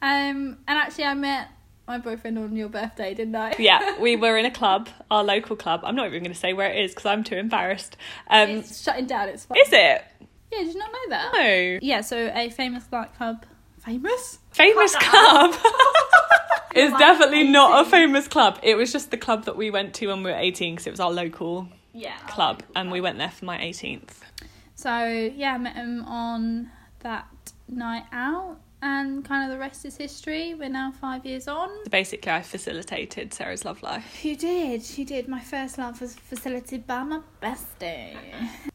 Um 0.00 0.58
and 0.68 0.78
actually 0.78 1.04
I 1.04 1.14
met 1.14 1.48
my 1.88 1.98
boyfriend 1.98 2.38
on 2.38 2.54
your 2.54 2.68
birthday, 2.68 3.14
didn't 3.14 3.34
I? 3.34 3.54
Yeah, 3.58 3.98
we 3.98 4.14
were 4.14 4.36
in 4.36 4.44
a 4.44 4.50
club, 4.50 4.88
our 5.10 5.24
local 5.24 5.56
club. 5.56 5.80
I'm 5.84 5.96
not 5.96 6.06
even 6.08 6.22
going 6.22 6.34
to 6.34 6.38
say 6.38 6.52
where 6.52 6.70
it 6.70 6.84
is 6.84 6.90
because 6.92 7.06
I'm 7.06 7.24
too 7.24 7.36
embarrassed. 7.36 7.96
Um, 8.28 8.50
it's 8.50 8.82
shutting 8.82 9.06
down, 9.06 9.30
it's 9.30 9.46
fine. 9.46 9.58
is 9.58 9.72
it? 9.72 10.04
Yeah, 10.52 10.58
did 10.58 10.68
you 10.74 10.78
not 10.78 10.92
know 10.92 11.08
that? 11.08 11.30
No. 11.32 11.78
Yeah, 11.80 12.02
so 12.02 12.30
a 12.34 12.50
famous 12.50 12.84
nightclub, 12.92 13.46
famous. 13.82 14.38
Famous 14.58 14.94
club. 14.96 15.54
it's 16.74 16.92
like 16.92 16.98
definitely 17.00 17.44
not 17.44 17.86
a 17.86 17.90
famous 17.90 18.28
club. 18.28 18.58
It 18.62 18.74
was 18.76 18.92
just 18.92 19.10
the 19.10 19.16
club 19.16 19.44
that 19.44 19.56
we 19.56 19.70
went 19.70 19.94
to 19.94 20.08
when 20.08 20.22
we 20.22 20.30
were 20.30 20.36
18 20.36 20.74
because 20.74 20.86
it 20.86 20.90
was 20.90 21.00
our 21.00 21.10
local 21.12 21.68
Yeah. 21.92 22.16
club 22.28 22.62
and 22.76 22.90
we 22.92 23.00
went 23.00 23.18
there 23.18 23.30
for 23.30 23.44
my 23.44 23.58
18th. 23.58 24.20
So 24.74 25.04
yeah, 25.34 25.54
I 25.54 25.58
met 25.58 25.74
him 25.76 26.04
on 26.04 26.70
that 27.00 27.26
night 27.68 28.04
out, 28.12 28.58
and 28.82 29.24
kind 29.24 29.44
of 29.44 29.56
the 29.56 29.58
rest 29.58 29.84
is 29.84 29.96
history. 29.96 30.54
We're 30.54 30.68
now 30.68 30.92
five 30.92 31.26
years 31.26 31.48
on. 31.48 31.68
So 31.84 31.90
basically, 31.90 32.30
I 32.32 32.42
facilitated 32.42 33.34
Sarah's 33.34 33.64
love 33.64 33.82
life. 33.82 34.24
You 34.24 34.36
did, 34.36 34.98
you 34.98 35.04
did. 35.04 35.28
My 35.28 35.40
first 35.40 35.78
love 35.78 36.00
was 36.00 36.14
facilitated 36.14 36.86
by 36.86 37.02
my 37.02 37.20
bestie, 37.42 38.16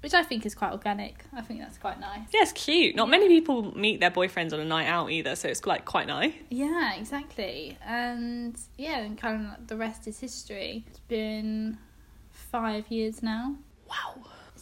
which 0.01 0.13
I 0.13 0.23
think 0.23 0.45
is 0.45 0.55
quite 0.55 0.71
organic. 0.71 1.23
I 1.33 1.41
think 1.41 1.59
that's 1.59 1.77
quite 1.77 1.99
nice. 1.99 2.27
Yeah, 2.33 2.41
it's 2.41 2.51
cute. 2.51 2.95
Not 2.95 3.09
many 3.09 3.27
people 3.27 3.75
meet 3.77 3.99
their 3.99 4.11
boyfriends 4.11 4.53
on 4.53 4.59
a 4.59 4.65
night 4.65 4.87
out 4.87 5.11
either, 5.11 5.35
so 5.35 5.47
it's 5.47 5.65
like 5.65 5.85
quite 5.85 6.07
nice. 6.07 6.33
Yeah, 6.49 6.95
exactly. 6.95 7.77
And 7.85 8.57
yeah, 8.77 8.99
and 8.99 9.17
kind 9.17 9.47
of 9.47 9.67
the 9.67 9.77
rest 9.77 10.07
is 10.07 10.19
history. 10.19 10.85
It's 10.87 10.99
been 10.99 11.77
five 12.31 12.89
years 12.89 13.23
now. 13.23 13.55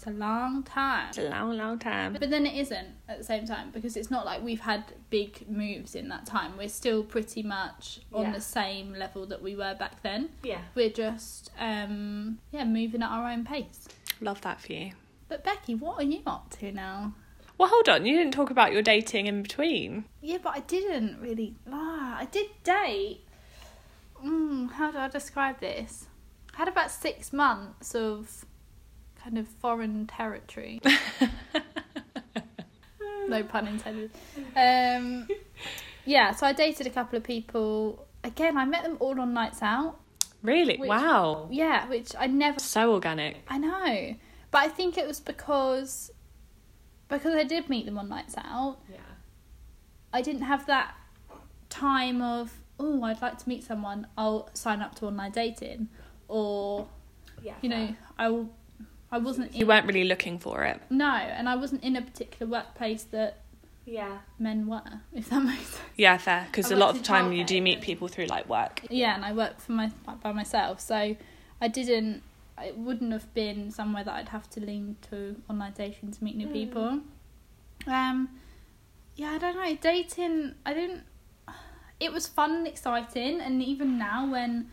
It's 0.01 0.07
a 0.07 0.09
long 0.09 0.63
time. 0.63 1.09
It's 1.09 1.19
a 1.19 1.29
long, 1.29 1.55
long 1.59 1.77
time. 1.77 2.13
But 2.19 2.31
then 2.31 2.47
it 2.47 2.55
isn't 2.59 2.87
at 3.07 3.19
the 3.19 3.23
same 3.23 3.45
time 3.45 3.69
because 3.69 3.95
it's 3.95 4.09
not 4.09 4.25
like 4.25 4.41
we've 4.41 4.61
had 4.61 4.83
big 5.11 5.47
moves 5.47 5.93
in 5.93 6.09
that 6.09 6.25
time. 6.25 6.57
We're 6.57 6.69
still 6.69 7.03
pretty 7.03 7.43
much 7.43 7.99
on 8.11 8.23
Yeah. 8.23 8.31
the 8.31 8.41
same 8.41 8.93
level 8.93 9.27
that 9.27 9.43
we 9.43 9.55
were 9.55 9.75
back 9.75 10.01
then. 10.01 10.29
Yeah. 10.41 10.61
We're 10.73 10.89
just 10.89 11.51
um 11.59 12.39
yeah, 12.51 12.63
moving 12.63 13.03
at 13.03 13.11
our 13.11 13.29
own 13.29 13.45
pace. 13.45 13.87
Love 14.21 14.41
that 14.41 14.59
for 14.59 14.73
you. 14.73 14.93
But 15.29 15.43
Becky, 15.43 15.75
what 15.75 15.99
are 15.99 16.03
you 16.03 16.23
up 16.25 16.49
to 16.57 16.71
now? 16.71 17.13
Well, 17.59 17.69
hold 17.69 17.87
on. 17.87 18.03
You 18.07 18.17
didn't 18.17 18.33
talk 18.33 18.49
about 18.49 18.73
your 18.73 18.81
dating 18.81 19.27
in 19.27 19.43
between. 19.43 20.05
Yeah, 20.19 20.39
but 20.41 20.55
I 20.55 20.61
didn't 20.61 21.21
really. 21.21 21.57
Ah, 21.71 22.17
I 22.17 22.25
did 22.25 22.47
date. 22.63 23.19
Mm, 24.25 24.71
how 24.71 24.89
do 24.89 24.97
I 24.97 25.09
describe 25.09 25.59
this? 25.59 26.07
I 26.55 26.57
had 26.57 26.67
about 26.67 26.89
six 26.89 27.31
months 27.31 27.93
of 27.93 28.45
kind 29.23 29.37
of 29.37 29.47
foreign 29.47 30.07
territory. 30.07 30.81
no 33.27 33.43
pun 33.43 33.67
intended. 33.67 34.11
Um, 34.55 35.27
yeah, 36.05 36.31
so 36.31 36.47
I 36.47 36.53
dated 36.53 36.87
a 36.87 36.89
couple 36.89 37.17
of 37.17 37.23
people. 37.23 38.07
Again, 38.23 38.57
I 38.57 38.65
met 38.65 38.83
them 38.83 38.97
all 38.99 39.19
on 39.19 39.33
nights 39.33 39.61
out. 39.61 39.99
Really? 40.43 40.77
Which- 40.77 40.89
wow. 40.89 41.47
Yeah, 41.51 41.87
which 41.87 42.13
I 42.17 42.27
never. 42.27 42.59
So 42.59 42.93
organic. 42.93 43.37
I 43.47 43.57
know, 43.57 44.15
but 44.49 44.57
I 44.59 44.67
think 44.69 44.97
it 44.97 45.07
was 45.07 45.19
because 45.19 46.11
because 47.07 47.35
I 47.35 47.43
did 47.43 47.69
meet 47.69 47.85
them 47.85 47.97
on 47.97 48.09
nights 48.09 48.35
out. 48.37 48.77
Yeah. 48.89 48.97
I 50.13 50.21
didn't 50.21 50.43
have 50.43 50.65
that 50.67 50.95
time 51.69 52.21
of 52.21 52.51
oh 52.79 53.03
I'd 53.03 53.21
like 53.21 53.37
to 53.37 53.47
meet 53.47 53.63
someone 53.63 54.07
I'll 54.17 54.49
sign 54.53 54.81
up 54.81 54.95
to 54.95 55.05
online 55.05 55.31
dating 55.31 55.87
or 56.27 56.87
Yeah. 57.41 57.53
you 57.61 57.69
know 57.69 57.95
I 58.17 58.29
will 58.29 58.49
I 59.11 59.17
wasn't 59.17 59.53
You 59.53 59.61
in, 59.61 59.67
weren't 59.67 59.85
really 59.85 60.05
looking 60.05 60.39
for 60.39 60.63
it. 60.63 60.79
no 60.89 61.05
and 61.13 61.49
I 61.49 61.55
wasn't 61.55 61.83
in 61.83 61.95
a 61.95 62.01
particular 62.01 62.49
workplace 62.51 63.03
that 63.11 63.37
Yeah. 63.85 64.19
men 64.39 64.67
were 64.67 64.81
if 65.13 65.29
that 65.29 65.43
makes 65.51 65.67
sense 65.67 65.81
Yeah, 65.97 66.17
fair. 66.17 66.47
Because 66.49 66.71
a 66.71 66.75
lot 66.75 66.91
of 66.91 66.97
the 66.99 67.03
time 67.03 67.33
you 67.33 67.43
do 67.43 67.61
meet 67.61 67.81
people 67.81 68.07
through 68.07 68.27
like 68.27 68.47
work. 68.49 68.81
yeah 68.89 69.15
and 69.15 69.25
I 69.25 69.33
work 69.33 69.59
for 69.59 69.73
my 69.73 69.91
by 70.23 70.31
myself 70.31 70.79
so 70.79 71.15
I 71.61 71.67
didn't 71.67 72.23
it 72.61 72.77
wouldn't 72.77 73.11
have 73.11 73.33
been 73.33 73.71
somewhere 73.71 74.03
that 74.03 74.13
I'd 74.13 74.29
have 74.29 74.47
to 74.51 74.59
lean 74.59 74.95
to 75.09 75.35
online 75.49 75.73
dating 75.75 76.11
to 76.11 76.23
meet 76.23 76.35
new 76.35 76.47
people 76.47 76.99
um 77.87 78.29
yeah 79.15 79.31
I 79.31 79.37
don't 79.39 79.55
know 79.55 79.75
dating 79.81 80.55
I 80.65 80.73
didn't 80.73 81.03
it 81.99 82.11
was 82.13 82.27
fun 82.27 82.51
and 82.51 82.67
exciting 82.67 83.41
and 83.41 83.61
even 83.61 83.97
now 83.97 84.29
when 84.31 84.69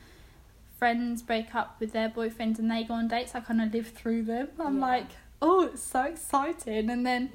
friends 0.79 1.23
break 1.23 1.55
up 1.55 1.77
with 1.81 1.93
their 1.93 2.09
boyfriends 2.09 2.59
and 2.59 2.71
they 2.71 2.85
go 2.85 2.95
on 2.95 3.09
dates 3.09 3.35
I 3.35 3.41
kind 3.41 3.61
of 3.61 3.73
live 3.75 3.89
through 3.89 4.23
them 4.25 4.49
I'm 4.61 4.77
Yeah. 4.79 4.87
like 4.87 5.07
oh 5.43 5.67
it's 5.67 5.83
so 5.83 6.03
exciting 6.03 6.89
and 6.91 7.05
then 7.07 7.31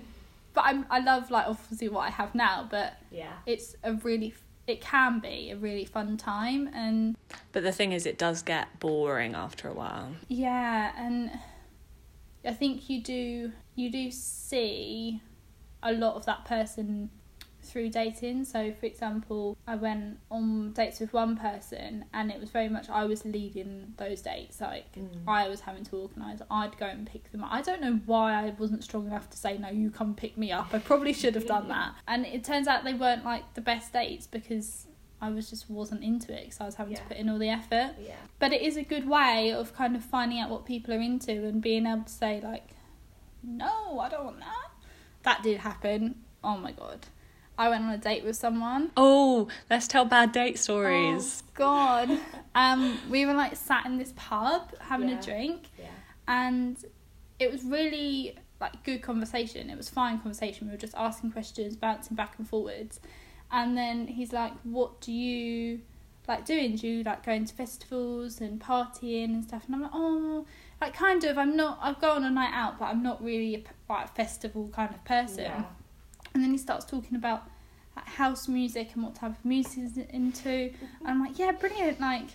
but 0.54 0.64
I'm 0.66 0.86
I 0.90 1.00
love 1.00 1.30
like 1.30 1.48
obviously 1.48 1.90
what 1.90 2.02
I 2.08 2.10
have 2.10 2.34
now 2.36 2.68
but 2.70 2.94
Yeah. 3.12 3.34
it's 3.46 3.76
a 3.84 3.94
really 3.94 4.34
it 4.66 4.80
can 4.80 5.20
be 5.20 5.52
a 5.52 5.58
really 5.58 5.84
fun 5.84 6.16
time 6.16 6.70
and 6.74 7.18
But 7.52 7.64
the 7.64 7.74
thing 7.74 7.92
is, 7.92 8.06
it 8.06 8.18
does 8.18 8.42
get 8.44 8.80
boring 8.80 9.36
after 9.36 9.68
a 9.68 9.74
while. 9.74 10.14
yeah 10.30 10.92
and 10.98 11.32
i 12.46 12.52
think 12.52 12.90
you 12.90 13.02
do 13.02 13.52
you 13.76 13.90
do 13.92 14.10
see 14.12 15.22
a 15.82 15.92
lot 15.94 16.16
of 16.16 16.26
that 16.26 16.46
person 16.46 17.10
through 17.64 17.90
dating. 17.90 18.46
So 18.46 18.72
for 18.80 18.86
example 18.86 19.58
i 19.68 19.76
went 19.76 20.20
on 20.30 20.72
dates 20.74 21.00
with 21.00 21.14
one 21.14 21.38
person 21.38 22.06
and 22.14 22.32
it 22.32 22.40
was 22.40 22.50
very 22.50 22.70
much 22.70 22.90
i 22.90 23.06
was 23.06 23.26
leading 23.26 23.94
those 23.98 24.22
dates. 24.22 24.62
Like 24.62 24.94
mm. 24.96 25.10
i 25.28 25.48
was 25.48 25.62
having 25.62 25.84
to 25.86 25.98
organise 25.98 26.40
i'd 26.50 26.78
go 26.78 26.86
and 26.86 27.08
pick 27.08 27.32
them 27.32 27.44
up. 27.44 27.52
I 27.52 27.62
don't 27.62 27.82
know 27.82 28.00
why 28.06 28.34
i 28.34 28.54
wasn't 28.58 28.84
strong 28.84 29.08
enough 29.08 29.30
to 29.32 29.38
say 29.38 29.58
no 29.58 29.70
you 29.70 29.90
come 29.90 30.14
pick 30.16 30.38
me 30.38 30.52
up. 30.52 30.74
I 30.74 30.80
probably 30.80 31.14
should 31.14 31.36
have 31.36 31.48
done 31.48 31.68
that. 31.70 31.94
And 32.08 32.26
it 32.26 32.44
turns 32.44 32.68
out 32.68 32.84
they 32.84 32.94
weren't 32.94 33.26
like 33.26 33.54
the 33.54 33.62
best 33.62 33.94
dates 33.94 34.28
because 34.28 34.88
i 35.22 35.30
was 35.30 35.50
just 35.50 35.70
wasn't 35.70 36.04
into 36.04 36.34
it 36.34 36.44
because 36.44 36.60
i 36.60 36.66
was 36.66 36.76
having 36.76 36.96
to 36.96 37.02
put 37.04 37.18
in 37.18 37.30
all 37.30 37.40
the 37.40 37.50
effort. 37.50 37.94
Yeah. 38.00 38.16
but 38.40 38.54
it 38.54 38.62
is 38.62 38.78
a 38.78 38.84
good 38.84 39.08
way 39.08 39.52
of 39.52 39.76
kind 39.76 39.96
of 39.96 40.04
finding 40.04 40.40
out 40.40 40.50
what 40.50 40.66
people 40.66 40.94
are 40.94 41.00
into 41.00 41.32
and 41.32 41.62
being 41.62 41.86
able 41.88 42.04
to 42.04 42.12
say 42.12 42.42
like 42.42 42.70
no 43.42 44.00
i 44.00 44.10
don't 44.10 44.26
want 44.26 44.40
that. 44.40 44.70
That 45.24 45.42
did 45.42 45.60
happen. 45.60 46.16
Oh 46.44 46.58
my 46.58 46.74
god 46.74 47.08
i 47.58 47.70
went 47.70 47.84
on 47.84 47.92
a 47.92 47.98
date 47.98 48.24
with 48.24 48.36
someone. 48.36 48.92
Oh, 48.98 49.48
let's 49.70 49.88
tell 49.88 50.06
bad 50.06 50.32
date 50.32 50.58
stories. 50.60 51.44
oh 51.46 51.52
god. 51.56 52.20
Um 52.56 52.98
we 53.10 53.26
were 53.26 53.34
like 53.34 53.56
sat 53.56 53.86
in 53.86 53.98
this 53.98 54.14
pub 54.16 54.74
having 54.80 55.10
Yeah. 55.10 55.20
a 55.20 55.24
drink 55.24 55.70
Yeah. 55.80 55.86
and 56.28 56.78
it 57.40 57.52
was 57.52 57.64
really 57.64 58.36
like 58.62 58.84
good 58.84 59.02
conversation. 59.02 59.70
It 59.70 59.78
was 59.78 59.90
fine 59.90 60.20
conversation. 60.20 60.68
We 60.68 60.72
were 60.74 60.78
just 60.80 60.96
asking 60.96 61.32
questions 61.32 61.76
bouncing 61.76 62.16
back 62.16 62.36
and 62.38 62.48
forwards. 62.48 63.00
And 63.52 63.78
then 63.78 64.08
he's 64.08 64.32
like 64.34 64.54
what 64.64 65.00
do 65.02 65.12
you 65.12 65.82
like 66.28 66.46
doing? 66.46 66.76
Do 66.78 66.88
you 66.88 67.04
like 67.04 67.26
going 67.26 67.46
to 67.46 67.54
festivals 67.54 68.40
and 68.42 68.60
partying 68.60 69.26
and 69.36 69.44
stuff? 69.44 69.64
And 69.66 69.76
i'm 69.76 69.82
like 69.82 69.92
oh 69.94 70.46
like 70.82 70.94
kind 70.94 71.24
of. 71.24 71.38
I'm 71.38 71.56
not 71.56 71.78
I've 71.82 72.00
gone 72.02 72.18
on 72.18 72.26
a 72.26 72.32
night 72.32 72.52
out 72.54 72.80
but 72.80 72.86
i'm 72.86 73.04
not 73.04 73.24
really 73.24 73.56
a 73.56 73.64
like 73.92 74.16
festival 74.16 74.70
kind 74.74 74.94
of 74.94 75.04
person 75.06 75.52
and 76.34 76.44
then 76.44 76.52
he 76.52 76.58
starts 76.58 76.86
talking 76.86 77.16
about 77.16 77.44
like, 77.96 78.06
house 78.06 78.48
music 78.48 78.92
and 78.94 79.04
what 79.04 79.16
type 79.16 79.32
of 79.32 79.46
music 79.46 79.74
he's 79.74 79.98
into 79.98 80.50
and 80.50 81.08
i'm 81.08 81.20
like 81.22 81.38
yeah 81.38 81.52
brilliant 81.52 82.00
like 82.00 82.28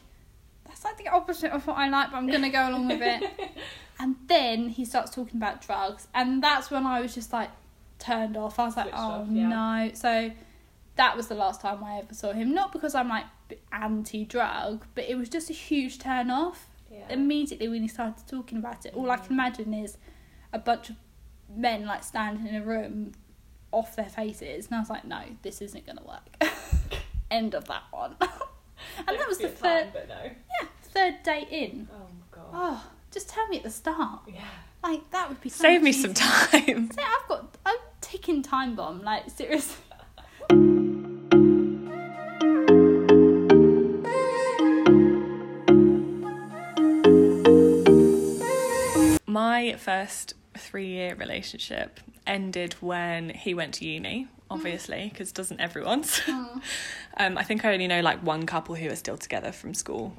that's 0.67 0.85
like 0.85 0.97
the 0.99 1.09
opposite 1.09 1.51
of 1.51 1.67
what 1.67 1.77
i 1.77 1.89
like 1.89 2.11
but 2.11 2.17
i'm 2.17 2.27
gonna 2.27 2.51
go 2.51 2.69
along 2.69 2.89
with 2.89 3.03
it 3.03 3.51
and 3.99 4.17
then 4.27 4.69
he 4.69 4.85
starts 4.85 5.11
talking 5.11 5.37
about 5.37 5.61
drugs, 5.61 6.07
and 6.15 6.43
that's 6.43 6.71
when 6.71 6.87
I 6.87 7.01
was 7.01 7.15
just 7.15 7.33
like 7.33 7.51
turned 7.99 8.37
off. 8.37 8.59
I 8.59 8.67
was 8.67 8.77
like, 8.77 8.87
Switched 8.87 8.99
oh 8.99 9.11
off, 9.11 9.27
yeah. 9.31 9.49
no. 9.49 9.91
So 9.95 10.31
that 10.97 11.17
was 11.17 11.29
the 11.29 11.35
last 11.35 11.61
time 11.61 11.83
I 11.83 11.99
ever 11.99 12.15
saw 12.15 12.33
him. 12.33 12.55
Not 12.55 12.73
because 12.73 12.95
I'm 12.95 13.09
like 13.09 13.25
anti 13.73 14.25
drug, 14.25 14.87
but 14.95 15.05
it 15.05 15.17
was 15.17 15.29
just 15.29 15.51
a 15.51 15.53
huge 15.53 15.99
turn 15.99 16.31
off. 16.31 16.69
Immediately 17.11 17.69
when 17.69 17.83
he 17.83 17.89
started 17.89 18.27
talking 18.27 18.59
about 18.59 18.87
it, 18.87 18.95
all 18.95 19.11
I 19.11 19.17
mm. 19.17 19.25
can 19.25 19.33
imagine 19.33 19.75
is 19.75 19.97
a 20.53 20.59
bunch 20.59 20.91
of 20.91 20.97
men 21.55 21.87
like 21.87 22.03
standing 22.05 22.47
in 22.47 22.55
a 22.55 22.65
room 22.65 23.13
off 23.73 23.97
their 23.97 24.09
faces, 24.09 24.67
and 24.67 24.77
I 24.77 24.81
was 24.81 24.91
like, 24.91 25.05
no, 25.05 25.21
this 25.43 25.61
isn't 25.61 25.87
gonna 25.87 26.05
work. 26.07 26.53
End 27.31 27.55
of 27.55 27.67
that 27.67 27.83
one. 27.91 28.17
and 28.21 29.19
that 29.19 29.29
was 29.29 29.39
the 29.39 29.49
third, 29.49 29.89
but 29.93 30.09
no. 30.09 30.23
yeah, 30.23 30.69
third 30.83 31.23
date 31.23 31.49
in. 31.51 31.89
Oh 31.93 32.07
god. 32.31 32.45
Oh, 32.53 32.91
just 33.11 33.29
tell 33.29 33.47
me 33.49 33.59
at 33.59 33.63
the 33.63 33.71
start. 33.71 34.21
Yeah. 34.27 34.45
Like 34.83 35.11
that 35.11 35.29
would 35.29 35.41
be 35.41 35.49
so 35.49 35.63
Save 35.63 35.83
me 35.83 35.91
much 35.91 36.01
some 36.01 36.15
time. 36.15 36.91
Say, 36.93 37.03
I've 37.03 37.29
got 37.29 37.57
a 37.67 37.73
ticking 38.01 38.43
time 38.43 38.75
bomb. 38.75 39.03
Like 39.03 39.31
seriously. 39.31 39.77
My 49.27 49.77
first 49.79 50.35
three 50.57 50.87
year 50.87 51.15
relationship 51.15 52.01
ended 52.29 52.75
when 52.75 53.31
he 53.31 53.55
went 53.55 53.75
to 53.75 53.85
uni, 53.87 54.29
obviously, 54.51 55.09
because 55.13 55.33
doesn't 55.33 55.61
everyone's? 55.61 56.21
um, 56.29 57.37
I 57.37 57.43
think 57.43 57.65
I 57.65 57.73
only 57.73 57.89
know 57.89 58.01
like 58.01 58.23
one 58.23 58.47
couple 58.47 58.75
who 58.77 58.89
are 58.89 58.97
still 58.97 59.17
together 59.17 59.51
from 59.51 59.75
school 59.75 60.15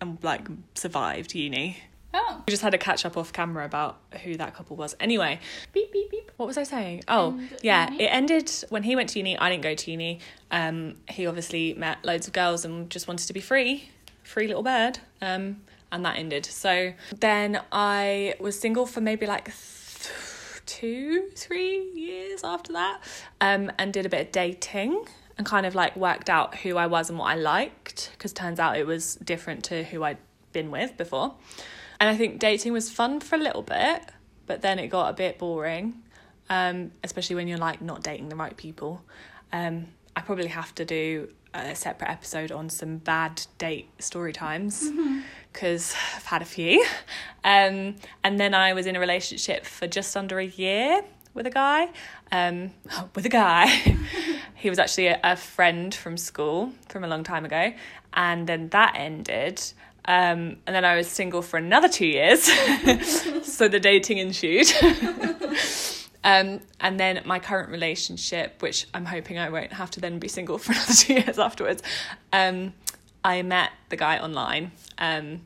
and 0.00 0.18
like 0.22 0.48
survived 0.74 1.34
uni. 1.34 1.78
Oh. 2.14 2.42
We 2.46 2.50
just 2.50 2.62
had 2.62 2.72
a 2.72 2.78
catch 2.78 3.04
up 3.04 3.16
off 3.18 3.32
camera 3.34 3.66
about 3.66 3.98
who 4.24 4.36
that 4.36 4.54
couple 4.54 4.76
was. 4.76 4.96
Anyway, 4.98 5.38
Beep 5.72 5.92
beep 5.92 6.10
beep. 6.10 6.32
what 6.38 6.46
was 6.46 6.56
I 6.56 6.62
saying? 6.62 7.04
Oh, 7.06 7.38
yeah, 7.62 7.90
uni? 7.90 8.04
it 8.04 8.06
ended 8.08 8.50
when 8.70 8.82
he 8.82 8.96
went 8.96 9.10
to 9.10 9.18
uni. 9.18 9.38
I 9.38 9.50
didn't 9.50 9.62
go 9.62 9.74
to 9.74 9.90
uni. 9.90 10.20
Um, 10.50 10.96
he 11.08 11.26
obviously 11.26 11.74
met 11.74 12.02
loads 12.04 12.26
of 12.26 12.32
girls 12.32 12.64
and 12.64 12.88
just 12.88 13.06
wanted 13.08 13.26
to 13.26 13.32
be 13.34 13.40
free, 13.40 13.90
free 14.22 14.46
little 14.46 14.62
bird. 14.62 15.00
Um, 15.20 15.60
and 15.92 16.04
that 16.04 16.16
ended. 16.18 16.46
So 16.46 16.92
then 17.18 17.60
I 17.72 18.34
was 18.40 18.58
single 18.58 18.86
for 18.86 19.00
maybe 19.00 19.26
like 19.26 19.50
two, 20.68 21.30
three 21.34 21.90
years 21.94 22.44
after 22.44 22.74
that, 22.74 23.00
um, 23.40 23.72
and 23.78 23.92
did 23.92 24.06
a 24.06 24.08
bit 24.08 24.26
of 24.26 24.32
dating 24.32 25.04
and 25.36 25.46
kind 25.46 25.64
of 25.66 25.74
like 25.74 25.96
worked 25.96 26.28
out 26.28 26.56
who 26.56 26.76
I 26.76 26.86
was 26.86 27.08
and 27.08 27.18
what 27.18 27.26
I 27.26 27.36
liked 27.36 28.10
because 28.12 28.32
turns 28.32 28.60
out 28.60 28.76
it 28.76 28.86
was 28.86 29.14
different 29.16 29.64
to 29.64 29.82
who 29.84 30.04
I'd 30.04 30.18
been 30.52 30.70
with 30.70 30.96
before. 30.96 31.34
And 31.98 32.08
I 32.08 32.16
think 32.16 32.38
dating 32.38 32.72
was 32.72 32.90
fun 32.90 33.20
for 33.20 33.36
a 33.36 33.38
little 33.38 33.62
bit, 33.62 34.02
but 34.46 34.62
then 34.62 34.78
it 34.78 34.88
got 34.88 35.08
a 35.08 35.12
bit 35.12 35.38
boring, 35.38 36.02
um, 36.50 36.92
especially 37.02 37.36
when 37.36 37.48
you're 37.48 37.58
like 37.58 37.80
not 37.80 38.02
dating 38.02 38.28
the 38.28 38.36
right 38.36 38.56
people. 38.56 39.02
Um, 39.52 39.86
I 40.14 40.20
probably 40.20 40.48
have 40.48 40.74
to 40.76 40.84
do 40.84 41.32
a 41.54 41.74
separate 41.74 42.10
episode 42.10 42.52
on 42.52 42.68
some 42.68 42.98
bad 42.98 43.42
date 43.58 43.88
story 43.98 44.32
times 44.32 44.90
because 45.52 45.94
I've 46.16 46.24
had 46.24 46.42
a 46.42 46.44
few. 46.44 46.84
Um, 47.44 47.96
and 48.22 48.38
then 48.38 48.54
I 48.54 48.74
was 48.74 48.86
in 48.86 48.96
a 48.96 49.00
relationship 49.00 49.64
for 49.64 49.86
just 49.86 50.16
under 50.16 50.38
a 50.38 50.46
year 50.46 51.02
with 51.34 51.46
a 51.46 51.50
guy. 51.50 51.88
Um, 52.30 52.72
with 53.14 53.26
a 53.26 53.30
guy. 53.30 53.66
he 54.54 54.70
was 54.70 54.78
actually 54.78 55.08
a, 55.08 55.20
a 55.24 55.36
friend 55.36 55.94
from 55.94 56.16
school 56.16 56.72
from 56.88 57.04
a 57.04 57.08
long 57.08 57.24
time 57.24 57.44
ago. 57.44 57.72
And 58.12 58.46
then 58.46 58.68
that 58.70 58.94
ended. 58.96 59.62
Um, 60.04 60.56
and 60.66 60.74
then 60.74 60.84
I 60.84 60.96
was 60.96 61.06
single 61.08 61.42
for 61.42 61.58
another 61.58 61.88
two 61.88 62.06
years. 62.06 62.42
so 63.42 63.68
the 63.68 63.80
dating 63.80 64.18
ensued. 64.18 64.68
Um, 66.24 66.60
and 66.80 66.98
then 66.98 67.22
my 67.24 67.38
current 67.38 67.70
relationship, 67.70 68.60
which 68.60 68.86
I'm 68.92 69.06
hoping 69.06 69.38
I 69.38 69.48
won't 69.48 69.72
have 69.72 69.90
to 69.92 70.00
then 70.00 70.18
be 70.18 70.28
single 70.28 70.58
for 70.58 70.72
another 70.72 70.92
two 70.94 71.14
years 71.14 71.38
afterwards, 71.38 71.82
um, 72.32 72.74
I 73.24 73.42
met 73.42 73.70
the 73.88 73.96
guy 73.96 74.18
online. 74.18 74.72
Um, 74.98 75.42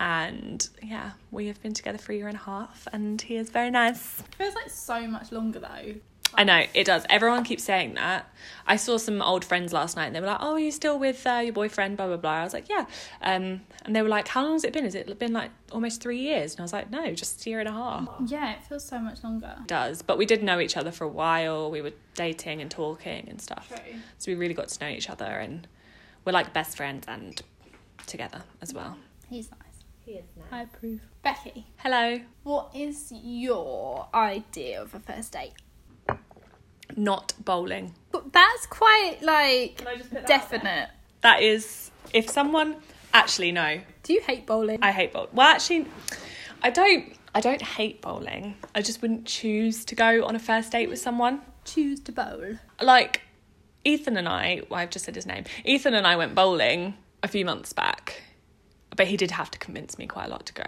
and 0.00 0.68
yeah, 0.82 1.12
we 1.30 1.48
have 1.48 1.60
been 1.62 1.74
together 1.74 1.98
for 1.98 2.12
a 2.12 2.16
year 2.16 2.28
and 2.28 2.36
a 2.36 2.40
half, 2.40 2.86
and 2.92 3.20
he 3.20 3.36
is 3.36 3.50
very 3.50 3.70
nice. 3.70 4.20
It 4.20 4.34
feels 4.36 4.54
like 4.54 4.70
so 4.70 5.06
much 5.08 5.32
longer 5.32 5.58
though. 5.58 5.94
I 6.34 6.44
know 6.44 6.64
it 6.74 6.84
does. 6.84 7.04
Everyone 7.08 7.42
keeps 7.44 7.64
saying 7.64 7.94
that. 7.94 8.30
I 8.66 8.76
saw 8.76 8.98
some 8.98 9.22
old 9.22 9.44
friends 9.44 9.72
last 9.72 9.96
night, 9.96 10.06
and 10.06 10.14
they 10.14 10.20
were 10.20 10.26
like, 10.26 10.38
"Oh, 10.40 10.52
are 10.52 10.58
you 10.58 10.70
still 10.70 10.98
with 10.98 11.26
uh, 11.26 11.40
your 11.42 11.52
boyfriend?" 11.52 11.96
Blah 11.96 12.06
blah 12.08 12.16
blah. 12.16 12.30
I 12.30 12.44
was 12.44 12.52
like, 12.52 12.68
"Yeah," 12.68 12.84
um, 13.22 13.62
and 13.84 13.96
they 13.96 14.02
were 14.02 14.08
like, 14.08 14.28
"How 14.28 14.42
long 14.42 14.52
has 14.52 14.64
it 14.64 14.72
been? 14.72 14.84
Has 14.84 14.94
it 14.94 15.18
been 15.18 15.32
like 15.32 15.50
almost 15.72 16.02
three 16.02 16.18
years?" 16.20 16.52
And 16.52 16.60
I 16.60 16.62
was 16.64 16.72
like, 16.72 16.90
"No, 16.90 17.12
just 17.14 17.44
a 17.46 17.50
year 17.50 17.60
and 17.60 17.68
a 17.68 17.72
half." 17.72 18.08
Yeah, 18.26 18.52
it 18.52 18.64
feels 18.64 18.84
so 18.84 18.98
much 18.98 19.24
longer. 19.24 19.56
It 19.60 19.68
does, 19.68 20.02
but 20.02 20.18
we 20.18 20.26
did 20.26 20.42
know 20.42 20.60
each 20.60 20.76
other 20.76 20.90
for 20.92 21.04
a 21.04 21.08
while. 21.08 21.70
We 21.70 21.80
were 21.80 21.92
dating 22.14 22.60
and 22.60 22.70
talking 22.70 23.26
and 23.28 23.40
stuff, 23.40 23.72
so 24.18 24.30
we 24.30 24.34
really 24.36 24.54
got 24.54 24.68
to 24.68 24.84
know 24.84 24.90
each 24.90 25.08
other, 25.08 25.24
and 25.24 25.66
we're 26.24 26.32
like 26.32 26.52
best 26.52 26.76
friends 26.76 27.06
and 27.08 27.40
together 28.06 28.42
as 28.60 28.74
well. 28.74 28.98
He's 29.28 29.50
nice. 29.50 29.60
He 30.04 30.12
is 30.12 30.24
nice. 30.36 30.46
I 30.52 30.62
approve. 30.62 31.00
Becky, 31.22 31.66
Hello. 31.78 32.20
what 32.42 32.70
is 32.74 33.12
your 33.12 34.08
idea 34.14 34.80
of 34.80 34.94
a 34.94 35.00
first 35.00 35.32
date? 35.32 35.52
Not 36.98 37.32
bowling. 37.44 37.94
But 38.10 38.32
that's 38.32 38.66
quite 38.66 39.18
like 39.22 39.82
I 39.86 40.02
that 40.12 40.26
definite. 40.26 40.90
That 41.20 41.42
is 41.42 41.92
if 42.12 42.28
someone 42.28 42.76
actually 43.14 43.52
no. 43.52 43.80
Do 44.02 44.12
you 44.12 44.20
hate 44.20 44.46
bowling? 44.46 44.80
I 44.82 44.90
hate 44.90 45.12
bowling. 45.12 45.30
Well, 45.32 45.46
actually, 45.46 45.86
I 46.60 46.70
don't. 46.70 47.14
I 47.34 47.40
don't 47.40 47.62
hate 47.62 48.02
bowling. 48.02 48.56
I 48.74 48.82
just 48.82 49.00
wouldn't 49.00 49.26
choose 49.26 49.84
to 49.84 49.94
go 49.94 50.24
on 50.24 50.34
a 50.34 50.40
first 50.40 50.72
date 50.72 50.88
with 50.88 50.98
someone. 50.98 51.40
choose 51.64 52.00
to 52.00 52.12
bowl. 52.12 52.58
Like 52.80 53.20
Ethan 53.84 54.16
and 54.16 54.28
I. 54.28 54.62
Well, 54.68 54.80
I've 54.80 54.90
just 54.90 55.04
said 55.04 55.14
his 55.14 55.26
name. 55.26 55.44
Ethan 55.64 55.94
and 55.94 56.04
I 56.06 56.16
went 56.16 56.34
bowling 56.34 56.94
a 57.22 57.28
few 57.28 57.44
months 57.44 57.72
back, 57.72 58.22
but 58.98 59.06
he 59.06 59.16
did 59.16 59.30
have 59.30 59.50
to 59.52 59.58
convince 59.58 59.96
me 59.96 60.06
quite 60.06 60.26
a 60.26 60.28
lot 60.28 60.44
to 60.44 60.52
go. 60.52 60.64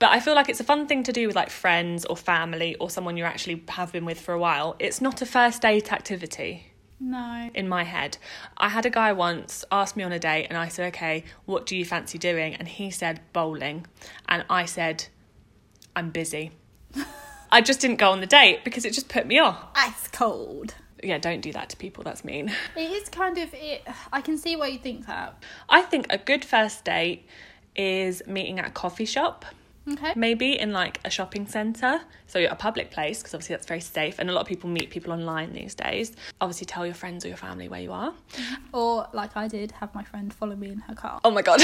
But 0.00 0.10
I 0.10 0.18
feel 0.18 0.34
like 0.34 0.48
it's 0.48 0.58
a 0.58 0.64
fun 0.64 0.88
thing 0.88 1.04
to 1.04 1.12
do 1.12 1.28
with 1.28 1.36
like 1.36 1.50
friends 1.50 2.04
or 2.04 2.16
family 2.16 2.74
or 2.76 2.90
someone 2.90 3.16
you 3.16 3.22
actually 3.24 3.62
have 3.68 3.92
been 3.92 4.04
with 4.04 4.20
for 4.20 4.32
a 4.34 4.38
while. 4.40 4.74
It's 4.80 5.00
not 5.00 5.22
a 5.22 5.26
first 5.26 5.62
date 5.62 5.92
activity 5.92 6.72
No. 6.98 7.50
in 7.54 7.68
my 7.68 7.84
head. 7.84 8.18
I 8.56 8.70
had 8.70 8.84
a 8.86 8.90
guy 8.90 9.12
once 9.12 9.64
ask 9.70 9.94
me 9.96 10.02
on 10.02 10.10
a 10.12 10.18
date, 10.18 10.46
and 10.48 10.58
I 10.58 10.66
said, 10.68 10.88
"Okay, 10.94 11.22
what 11.44 11.66
do 11.66 11.76
you 11.76 11.84
fancy 11.84 12.18
doing?" 12.18 12.54
And 12.56 12.66
he 12.66 12.90
said 12.90 13.20
bowling, 13.32 13.86
and 14.28 14.44
I 14.50 14.64
said, 14.64 15.06
"I'm 15.94 16.10
busy." 16.10 16.50
I 17.52 17.60
just 17.60 17.80
didn't 17.80 17.96
go 17.96 18.10
on 18.10 18.20
the 18.20 18.26
date 18.26 18.64
because 18.64 18.84
it 18.84 18.92
just 18.92 19.08
put 19.08 19.26
me 19.26 19.38
off. 19.38 19.62
Ice 19.74 20.08
cold. 20.08 20.74
Yeah, 21.02 21.18
don't 21.18 21.40
do 21.40 21.52
that 21.52 21.68
to 21.70 21.76
people. 21.76 22.02
That's 22.02 22.24
mean. 22.24 22.52
It 22.76 22.90
is 22.90 23.08
kind 23.08 23.38
of 23.38 23.54
it. 23.54 23.86
I 24.12 24.20
can 24.20 24.36
see 24.36 24.56
why 24.56 24.66
you 24.66 24.78
think 24.78 25.06
that. 25.06 25.40
I 25.68 25.80
think 25.82 26.06
a 26.10 26.18
good 26.18 26.44
first 26.44 26.84
date 26.84 27.24
is 27.78 28.22
meeting 28.26 28.58
at 28.58 28.66
a 28.66 28.70
coffee 28.70 29.04
shop. 29.06 29.46
Okay. 29.90 30.12
Maybe 30.14 30.58
in 30.58 30.72
like 30.72 31.00
a 31.06 31.10
shopping 31.10 31.46
centre, 31.46 32.00
so 32.26 32.44
a 32.44 32.54
public 32.54 32.90
place, 32.90 33.20
because 33.20 33.32
obviously 33.32 33.54
that's 33.54 33.66
very 33.66 33.80
safe. 33.80 34.18
And 34.18 34.28
a 34.28 34.34
lot 34.34 34.42
of 34.42 34.46
people 34.46 34.68
meet 34.68 34.90
people 34.90 35.14
online 35.14 35.54
these 35.54 35.74
days. 35.74 36.12
Obviously, 36.42 36.66
tell 36.66 36.84
your 36.84 36.94
friends 36.94 37.24
or 37.24 37.28
your 37.28 37.38
family 37.38 37.68
where 37.68 37.80
you 37.80 37.92
are. 37.92 38.10
Mm-hmm. 38.10 38.76
Or 38.76 39.08
like 39.14 39.34
I 39.34 39.48
did, 39.48 39.72
have 39.72 39.94
my 39.94 40.04
friend 40.04 40.30
follow 40.32 40.56
me 40.56 40.68
in 40.68 40.80
her 40.80 40.94
car. 40.94 41.20
Oh 41.24 41.30
my 41.30 41.40
god, 41.40 41.62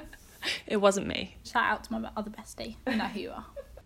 it 0.66 0.78
wasn't 0.78 1.06
me. 1.06 1.36
Shout 1.44 1.64
out 1.64 1.84
to 1.84 1.92
my 1.92 2.10
other 2.16 2.30
bestie. 2.30 2.74
You 2.88 2.96
know 2.96 3.04
who 3.04 3.20
you 3.20 3.30
are. 3.30 3.44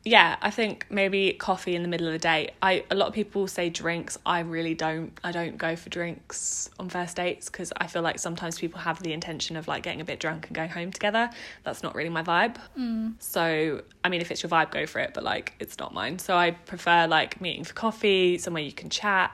Yeah 0.08 0.36
i 0.40 0.50
think 0.50 0.86
maybe 0.90 1.32
coffee 1.34 1.74
in 1.74 1.82
the 1.82 1.88
middle 1.88 2.06
of 2.06 2.12
the 2.12 2.18
day. 2.18 2.50
I 2.62 2.84
a 2.90 2.94
lot 2.94 3.08
of 3.08 3.14
people 3.14 3.46
say 3.46 3.68
drinks. 3.68 4.18
I 4.24 4.40
really 4.40 4.74
don't 4.74 5.12
i 5.22 5.32
don't 5.32 5.58
go 5.58 5.76
for 5.76 5.88
drinks 5.90 6.70
on 6.78 6.88
first 6.88 7.16
dates 7.16 7.50
because 7.50 7.72
i 7.76 7.86
feel 7.86 8.02
like 8.02 8.18
sometimes 8.18 8.58
people 8.58 8.80
have 8.80 9.02
the 9.02 9.12
intention 9.12 9.56
of 9.56 9.68
like 9.68 9.82
getting 9.82 10.00
a 10.00 10.04
bit 10.04 10.18
drunk 10.18 10.46
and 10.46 10.56
going 10.56 10.70
home 10.70 10.90
together. 10.92 11.30
That's 11.64 11.82
not 11.82 11.94
really 11.94 12.08
my 12.10 12.22
vibe. 12.22 12.56
Mm. 12.78 13.14
So 13.18 13.82
i 14.04 14.08
mean 14.08 14.20
if 14.20 14.30
it's 14.30 14.42
your 14.42 14.50
vibe 14.50 14.70
go 14.70 14.86
for 14.86 15.00
it 15.00 15.12
but 15.14 15.24
like 15.24 15.54
it's 15.60 15.78
not 15.78 15.92
mine. 15.92 16.18
So 16.18 16.36
i 16.36 16.52
prefer 16.52 17.06
like 17.06 17.40
meeting 17.40 17.64
for 17.64 17.74
coffee 17.74 18.38
somewhere 18.38 18.62
you 18.62 18.72
can 18.72 18.88
chat 18.88 19.30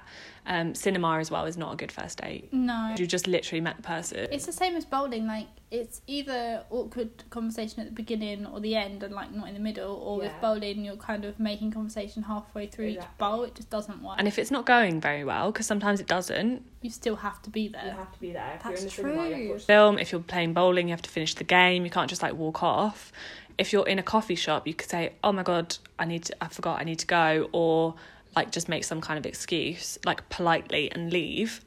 um 0.47 0.75
cinema 0.75 1.19
as 1.19 1.31
well 1.31 1.47
is 1.47 1.57
not 1.57 1.73
a 1.73 1.77
good 1.77 1.91
first 1.91 2.19
date 2.21 2.53
No. 2.53 2.95
you 2.99 3.07
just 3.07 3.27
literally 3.27 3.61
met 3.63 3.77
the 3.77 3.83
person 3.83 4.29
It's 4.31 4.47
the 4.47 4.53
same 4.53 4.77
as 4.77 4.85
bowling. 4.85 5.27
Like 5.27 5.47
it's 5.71 6.03
either 6.07 6.65
awkward 6.71 7.11
conversation 7.31 7.81
at 7.81 7.87
the 7.87 7.93
beginning 7.95 8.47
or 8.47 8.61
the 8.61 8.77
end, 8.77 9.03
and 9.03 9.13
like 9.15 9.33
not 9.35 9.49
in 9.49 9.55
the 9.55 9.61
middle. 9.61 9.95
Or 9.97 10.19
with 10.19 10.33
bowling, 10.41 10.85
you're 10.85 10.97
kind 10.97 11.25
of 11.25 11.41
making 11.41 11.73
conversation 11.73 12.23
halfway 12.23 12.67
through 12.69 12.87
each 12.87 13.01
bowl. 13.19 13.43
It 13.43 13.55
just 13.57 13.71
doesn't 13.71 14.01
work. 14.03 14.17
and 14.19 14.29
if 14.29 14.39
it's 14.39 14.51
not 14.53 14.67
going 14.67 15.01
very 15.01 15.25
well 15.25 15.51
because 15.51 15.67
sometimes 15.67 15.99
it 16.01 16.07
doesn't 16.07 16.63
you 16.83 16.91
still 16.91 17.17
have 17.17 17.41
to 17.43 17.51
be 17.51 17.69
there. 17.69 17.85
You 17.87 17.91
have 17.93 18.13
to 18.13 18.21
be 18.21 18.33
there. 18.33 18.53
If 18.57 18.63
That's 18.63 18.97
you're 18.99 19.09
in 19.09 19.17
the 19.17 19.19
cinema, 19.25 19.29
you 19.29 19.35
true. 19.45 19.53
have 19.53 19.61
to- 19.61 19.67
film 19.67 19.99
if 19.99 20.13
you're 20.13 20.21
playing 20.21 20.53
bowling 20.53 20.89
you 20.89 20.93
have 20.93 21.03
to 21.03 21.11
finish 21.11 21.35
the 21.35 21.45
game 21.45 21.85
you 21.85 21.91
can't 21.91 22.09
just 22.11 22.23
like 22.23 22.35
walk 22.35 22.63
off 22.63 23.11
if 23.57 23.73
you're 23.73 23.89
in 23.89 23.99
a 23.99 24.03
coffee 24.03 24.35
shop 24.35 24.67
you 24.67 24.75
could 24.75 24.89
say 24.91 25.13
oh 25.23 25.33
my 25.33 25.43
god 25.43 25.77
i 25.99 26.05
need 26.05 26.25
to 26.25 26.35
i 26.45 26.49
forgot 26.49 26.81
i 26.81 26.85
need 26.85 26.99
to 26.99 27.07
go 27.07 27.49
or 27.53 27.95
like 28.37 28.51
just 28.53 28.69
make 28.69 28.85
some 28.85 29.01
kind 29.01 29.19
of 29.19 29.27
excuse 29.27 29.99
like 30.05 30.29
politely 30.29 30.91
and 30.93 31.13
leave 31.13 31.65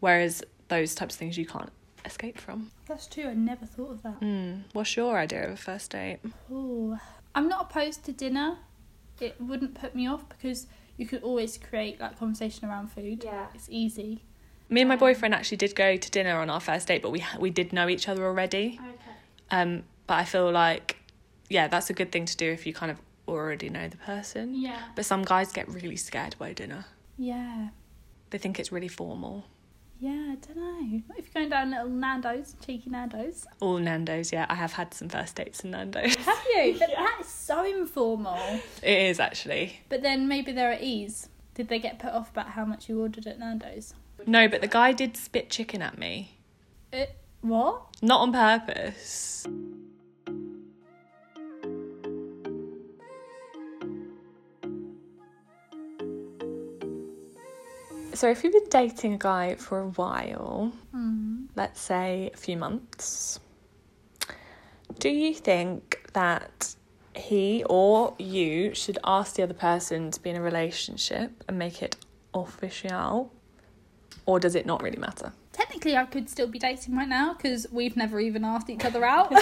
whereas 0.00 0.42
those 0.68 0.94
types 0.94 1.14
of 1.14 1.18
things 1.18 1.36
you 1.38 1.46
can't 1.46 1.70
escape 2.04 2.38
from 2.38 2.70
That's 2.86 3.06
true. 3.06 3.24
I 3.28 3.34
never 3.34 3.66
thought 3.66 3.90
of 3.90 4.02
that. 4.02 4.20
mm. 4.20 4.62
what's 4.72 4.96
your 4.96 5.18
idea 5.18 5.44
of 5.46 5.50
a 5.52 5.56
first 5.56 5.90
date 5.90 6.18
Ooh. 6.50 6.96
I'm 7.34 7.48
not 7.48 7.70
opposed 7.70 8.04
to 8.04 8.12
dinner. 8.12 8.56
It 9.20 9.38
wouldn't 9.40 9.74
put 9.74 9.94
me 9.94 10.06
off 10.06 10.26
because 10.28 10.66
you 10.96 11.06
could 11.06 11.22
always 11.22 11.58
create 11.58 12.00
like 12.00 12.18
conversation 12.18 12.66
around 12.68 12.90
food. 12.92 13.22
Yeah. 13.24 13.46
It's 13.54 13.68
easy. 13.70 14.22
me 14.70 14.80
and 14.82 14.88
my 14.88 14.96
boyfriend 14.96 15.34
actually 15.34 15.58
did 15.58 15.74
go 15.74 15.96
to 15.96 16.10
dinner 16.10 16.38
on 16.40 16.48
our 16.48 16.60
first 16.60 16.88
date 16.88 17.02
but 17.02 17.10
we 17.10 17.22
we 17.38 17.50
did 17.50 17.72
know 17.72 17.88
each 17.88 18.08
other 18.08 18.24
already 18.24 18.78
Okay. 18.80 19.16
um 19.50 19.82
but 20.06 20.14
i 20.14 20.24
feel 20.24 20.50
like 20.50 20.96
yeah 21.50 21.68
that's 21.68 21.90
a 21.90 21.92
good 21.92 22.10
thing 22.10 22.24
to 22.26 22.36
do 22.36 22.50
if 22.50 22.66
you 22.66 22.72
kind 22.72 22.90
of 22.90 22.98
already 23.28 23.68
know 23.68 23.88
the 23.88 23.96
person 23.98 24.54
Yeah. 24.54 24.80
but 24.94 25.04
some 25.04 25.22
guys 25.22 25.52
get 25.52 25.68
really 25.68 25.96
scared 25.96 26.36
by 26.38 26.52
dinner 26.52 26.84
Yeah. 27.16 27.68
they 28.30 28.38
think 28.38 28.58
it's 28.60 28.70
really 28.72 28.88
formal 28.88 29.44
Yeah, 29.98 30.10
I 30.32 30.34
don't 30.34 30.56
know. 30.58 31.00
What 31.06 31.18
if 31.18 31.24
you're 31.34 31.40
going 31.44 31.48
down 31.48 31.70
little 31.70 31.88
Nando's, 31.88 32.54
cheeky 32.64 32.90
Nando's? 32.90 33.46
All 33.60 33.78
Nando's, 33.78 34.30
yeah. 34.30 34.44
I 34.50 34.54
have 34.54 34.74
had 34.74 34.92
some 34.92 35.08
first 35.08 35.36
dates 35.36 35.64
in 35.64 35.70
Nando's. 35.70 36.14
Have 36.26 36.44
you? 36.54 36.76
But 36.78 36.90
that 36.94 37.16
is 37.22 37.26
so 37.28 37.64
informal. 37.64 38.60
It 38.82 38.98
is 39.08 39.18
actually. 39.18 39.80
But 39.88 40.02
then 40.02 40.28
maybe 40.28 40.52
they're 40.52 40.72
at 40.72 40.82
ease. 40.82 41.30
Did 41.54 41.68
they 41.68 41.78
get 41.78 41.98
put 41.98 42.12
off 42.12 42.28
about 42.30 42.48
how 42.50 42.66
much 42.66 42.90
you 42.90 43.00
ordered 43.00 43.26
at 43.26 43.38
Nando's? 43.38 43.94
No, 44.26 44.46
but 44.48 44.60
the 44.60 44.68
guy 44.68 44.92
did 44.92 45.16
spit 45.16 45.48
chicken 45.48 45.80
at 45.80 45.96
me. 45.96 46.36
It, 46.92 47.16
what? 47.40 47.80
Not 48.02 48.20
on 48.20 48.32
purpose. 48.34 49.46
So, 58.16 58.30
if 58.30 58.42
you've 58.42 58.54
been 58.54 58.70
dating 58.70 59.12
a 59.12 59.18
guy 59.18 59.56
for 59.56 59.80
a 59.80 59.88
while, 59.88 60.72
Mm. 60.94 61.48
let's 61.54 61.78
say 61.80 62.30
a 62.32 62.36
few 62.36 62.56
months, 62.56 63.38
do 64.98 65.10
you 65.10 65.34
think 65.34 66.08
that 66.14 66.74
he 67.14 67.62
or 67.68 68.14
you 68.18 68.74
should 68.74 68.98
ask 69.04 69.36
the 69.36 69.42
other 69.42 69.52
person 69.54 70.10
to 70.12 70.20
be 70.22 70.30
in 70.30 70.36
a 70.36 70.40
relationship 70.40 71.44
and 71.46 71.58
make 71.58 71.82
it 71.82 71.96
official? 72.32 73.30
Or 74.24 74.40
does 74.40 74.54
it 74.54 74.64
not 74.64 74.82
really 74.82 74.96
matter? 74.98 75.34
Technically, 75.52 75.94
I 75.94 76.06
could 76.06 76.30
still 76.30 76.48
be 76.48 76.58
dating 76.58 76.96
right 76.96 77.08
now 77.08 77.34
because 77.34 77.66
we've 77.70 77.96
never 77.98 78.18
even 78.18 78.44
asked 78.46 78.70
each 78.70 78.84
other 78.86 79.04
out. 79.04 79.30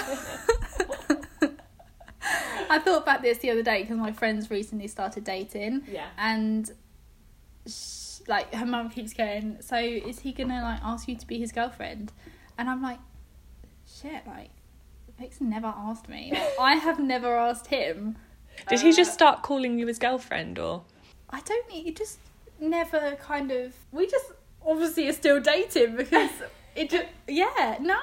I 2.70 2.78
thought 2.80 3.02
about 3.02 3.22
this 3.22 3.38
the 3.38 3.50
other 3.50 3.62
day 3.62 3.82
because 3.82 3.98
my 3.98 4.10
friends 4.10 4.50
recently 4.50 4.88
started 4.88 5.22
dating, 5.22 5.82
Yeah. 5.88 6.08
and 6.18 6.70
sh- 7.66 8.20
like 8.28 8.54
her 8.54 8.66
mum 8.66 8.90
keeps 8.90 9.12
going, 9.12 9.58
"So 9.60 9.76
is 9.76 10.20
he 10.20 10.32
gonna 10.32 10.62
like 10.62 10.80
ask 10.82 11.08
you 11.08 11.16
to 11.16 11.26
be 11.26 11.38
his 11.38 11.52
girlfriend?" 11.52 12.12
And 12.58 12.68
I'm 12.70 12.82
like, 12.82 12.98
"Shit!" 13.86 14.26
Like, 14.26 14.50
Vic's 15.18 15.40
never 15.40 15.66
asked 15.68 16.08
me. 16.08 16.30
Like, 16.32 16.58
I 16.60 16.74
have 16.76 16.98
never 16.98 17.36
asked 17.36 17.68
him. 17.68 18.16
Did 18.68 18.80
he 18.80 18.92
just 18.92 19.10
Uh, 19.10 19.14
start 19.14 19.42
calling 19.42 19.78
you 19.78 19.86
his 19.86 19.98
girlfriend 19.98 20.58
or? 20.58 20.84
I 21.30 21.40
don't. 21.40 21.70
He 21.70 21.90
just 21.92 22.18
never 22.60 23.16
kind 23.16 23.50
of. 23.50 23.74
We 23.92 24.06
just 24.06 24.26
obviously 24.64 25.08
are 25.08 25.12
still 25.12 25.40
dating 25.40 25.96
because 25.96 26.30
it 26.76 26.90
just. 26.90 27.06
Yeah, 27.28 27.78
no, 27.80 27.98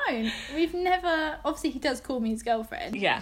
we've 0.55 0.73
never. 0.73 1.37
Obviously, 1.45 1.69
he 1.71 1.79
does 1.79 2.01
call 2.01 2.19
me 2.19 2.29
his 2.31 2.43
girlfriend 2.43 2.95
Yeah. 2.95 3.21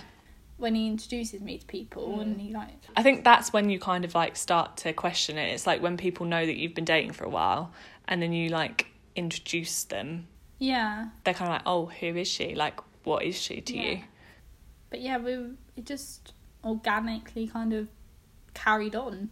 When 0.60 0.76
he 0.76 0.88
introduces 0.88 1.42
me 1.42 1.58
to 1.58 1.66
people, 1.66 2.18
Mm. 2.18 2.22
and 2.22 2.42
he 2.42 2.52
like. 2.54 2.70
I 2.96 3.02
think 3.04 3.24
that's 3.24 3.52
when 3.54 3.70
you 3.70 3.80
kind 3.80 4.04
of 4.06 4.14
like 4.14 4.36
start 4.36 4.78
to 4.78 4.94
question 4.94 5.38
it. 5.38 5.52
It's 5.54 5.66
like 5.66 5.82
when 5.82 5.98
people 5.98 6.26
know 6.26 6.46
that 6.46 6.56
you've 6.58 6.76
been 6.76 6.86
dating 6.86 7.14
for 7.14 7.24
a 7.24 7.30
while 7.30 7.72
and 8.08 8.22
then 8.22 8.34
you 8.34 8.50
like 8.50 8.88
introduce 9.16 9.84
them, 9.86 10.28
Yeah, 10.60 11.10
they're 11.24 11.34
kind 11.34 11.50
of 11.50 11.56
like, 11.56 11.62
oh, 11.66 11.86
who 11.88 12.08
is 12.18 12.28
she? 12.28 12.54
Like, 12.56 12.80
what 13.06 13.24
is 13.24 13.40
she 13.40 13.62
to 13.62 13.76
Yeah. 13.78 13.84
you? 13.92 14.00
but 14.90 15.02
yeah, 15.02 15.18
we 15.18 15.34
it 15.78 15.86
just 15.86 16.34
organically 16.66 17.48
kind 17.48 17.74
of 17.74 17.88
carried 18.54 18.96
on. 18.96 19.30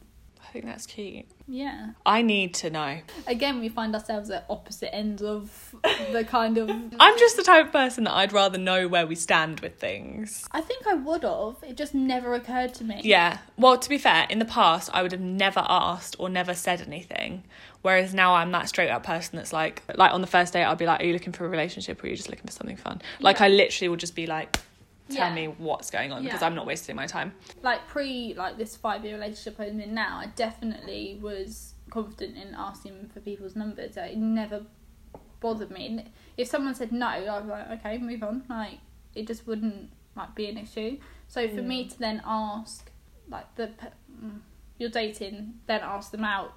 I 0.48 0.52
think 0.52 0.66
that's 0.66 0.86
cute. 0.86 1.26
Yeah. 1.48 1.92
I 2.06 2.22
need 2.22 2.54
to 2.56 2.70
know. 2.70 3.00
Again, 3.26 3.60
we 3.60 3.68
find 3.68 3.94
ourselves 3.94 4.30
at 4.30 4.46
opposite 4.50 4.94
ends 4.96 5.22
of 5.22 5.76
the 6.12 6.24
kind 6.24 6.58
of. 6.58 6.70
I'm 7.00 7.18
just 7.20 7.36
the 7.36 7.44
type 7.44 7.66
of 7.68 7.72
person 7.72 8.06
that 8.06 8.14
I'd 8.14 8.32
rather 8.32 8.58
know 8.58 8.88
where 8.88 9.06
we 9.06 9.16
stand 9.16 9.60
with 9.60 9.78
things. 9.78 10.48
I 10.52 10.62
think 10.62 10.88
I 10.88 10.94
would 10.94 11.24
have. 11.24 11.58
It 11.68 11.76
just 11.76 11.94
never 11.94 12.34
occurred 12.34 12.74
to 12.76 12.84
me. 12.86 13.02
Yeah. 13.04 13.40
Well, 13.58 13.78
to 13.78 13.90
be 13.90 13.98
fair, 13.98 14.26
in 14.30 14.40
the 14.40 14.46
past, 14.46 14.90
I 14.94 15.02
would 15.04 15.12
have 15.12 15.22
never 15.22 15.64
asked 15.68 16.16
or 16.18 16.30
never 16.30 16.54
said 16.54 16.82
anything. 16.82 17.44
Whereas 17.82 18.14
now 18.14 18.36
I'm 18.36 18.52
that 18.52 18.70
straight 18.70 18.90
up 18.90 19.04
person 19.04 19.36
that's 19.38 19.54
like, 19.54 19.84
like 19.96 20.14
on 20.14 20.22
the 20.22 20.28
first 20.28 20.54
date, 20.54 20.64
I'll 20.64 20.76
be 20.76 20.86
like, 20.86 21.02
"Are 21.02 21.06
you 21.06 21.14
looking 21.14 21.34
for 21.34 21.46
a 21.46 21.50
relationship 21.50 22.02
or 22.02 22.08
are 22.08 22.10
you 22.10 22.16
just 22.16 22.30
looking 22.30 22.46
for 22.46 22.52
something 22.54 22.78
fun?" 22.78 23.02
Like, 23.20 23.40
Yeah. 23.40 23.46
I 23.46 23.50
literally 23.50 23.90
will 23.90 23.98
just 23.98 24.16
be 24.16 24.28
like, 24.28 24.60
"Tell 25.10 25.30
Yeah. 25.30 25.34
me 25.36 25.48
what's 25.48 25.89
going 25.89 26.12
on," 26.12 26.24
because 26.24 26.41
I'm 26.41 26.56
not 26.56 26.65
wasting 26.65 26.96
my 26.96 27.08
time. 27.08 27.34
Like 27.62 27.88
pre, 27.88 28.34
like 28.36 28.58
this 28.58 28.76
five 28.76 29.04
year 29.06 29.15
relationship 29.15 29.60
I'm 29.60 29.80
in 29.80 29.93
now, 29.93 30.17
I 30.20 30.28
definitely 30.36 31.20
was 31.22 31.74
confident 31.89 32.38
in 32.38 32.54
asking 32.56 33.10
for 33.13 33.20
people's 33.22 33.56
numbers. 33.56 33.96
It 33.98 34.17
never 34.17 34.65
bothered 35.39 35.72
me. 35.72 35.88
And 35.88 36.10
if 36.36 36.48
someone 36.48 36.76
said 36.76 36.91
no, 36.91 37.08
I 37.08 37.20
was 37.39 37.46
like, 37.48 37.70
okay, 37.80 37.98
move 37.98 38.24
on. 38.24 38.43
Like 38.50 38.80
it 39.15 39.28
just 39.28 39.48
wouldn't 39.48 39.89
like 40.15 40.36
be 40.36 40.48
an 40.50 40.58
issue. 40.58 40.98
So 41.28 41.48
for 41.48 41.62
me 41.62 41.88
to 41.88 42.00
then 42.00 42.22
ask, 42.26 42.91
like 43.30 43.54
the 43.56 43.67
pe- 43.67 43.88
mm, 44.24 44.39
you're 44.78 44.89
dating, 44.89 45.60
then 45.67 45.82
ask 45.84 46.12
them 46.12 46.24
out, 46.24 46.54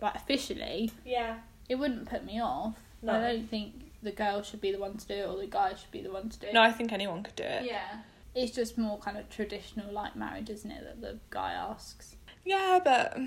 like 0.00 0.14
officially, 0.14 0.90
Yeah. 1.04 1.38
it 1.68 1.76
wouldn't 1.76 2.08
put 2.08 2.24
me 2.24 2.40
off. 2.40 2.76
No. 3.02 3.14
I 3.14 3.20
don't 3.32 3.48
think 3.48 3.89
the 4.02 4.12
girl 4.12 4.42
should 4.42 4.60
be 4.60 4.72
the 4.72 4.78
one 4.78 4.96
to 4.96 5.06
do 5.06 5.14
it 5.14 5.26
or 5.26 5.36
the 5.36 5.46
guy 5.46 5.70
should 5.74 5.90
be 5.90 6.02
the 6.02 6.12
one 6.12 6.28
to 6.28 6.38
do 6.38 6.46
it. 6.46 6.54
No, 6.54 6.62
I 6.62 6.72
think 6.72 6.92
anyone 6.92 7.22
could 7.22 7.36
do 7.36 7.44
it. 7.44 7.64
Yeah. 7.64 8.00
It's 8.34 8.52
just 8.52 8.78
more 8.78 8.98
kind 8.98 9.18
of 9.18 9.28
traditional 9.28 9.92
like 9.92 10.16
marriage, 10.16 10.50
isn't 10.50 10.70
it, 10.70 10.84
that 10.84 11.00
the 11.00 11.18
guy 11.30 11.52
asks. 11.52 12.16
Yeah, 12.44 12.80
but 12.82 13.18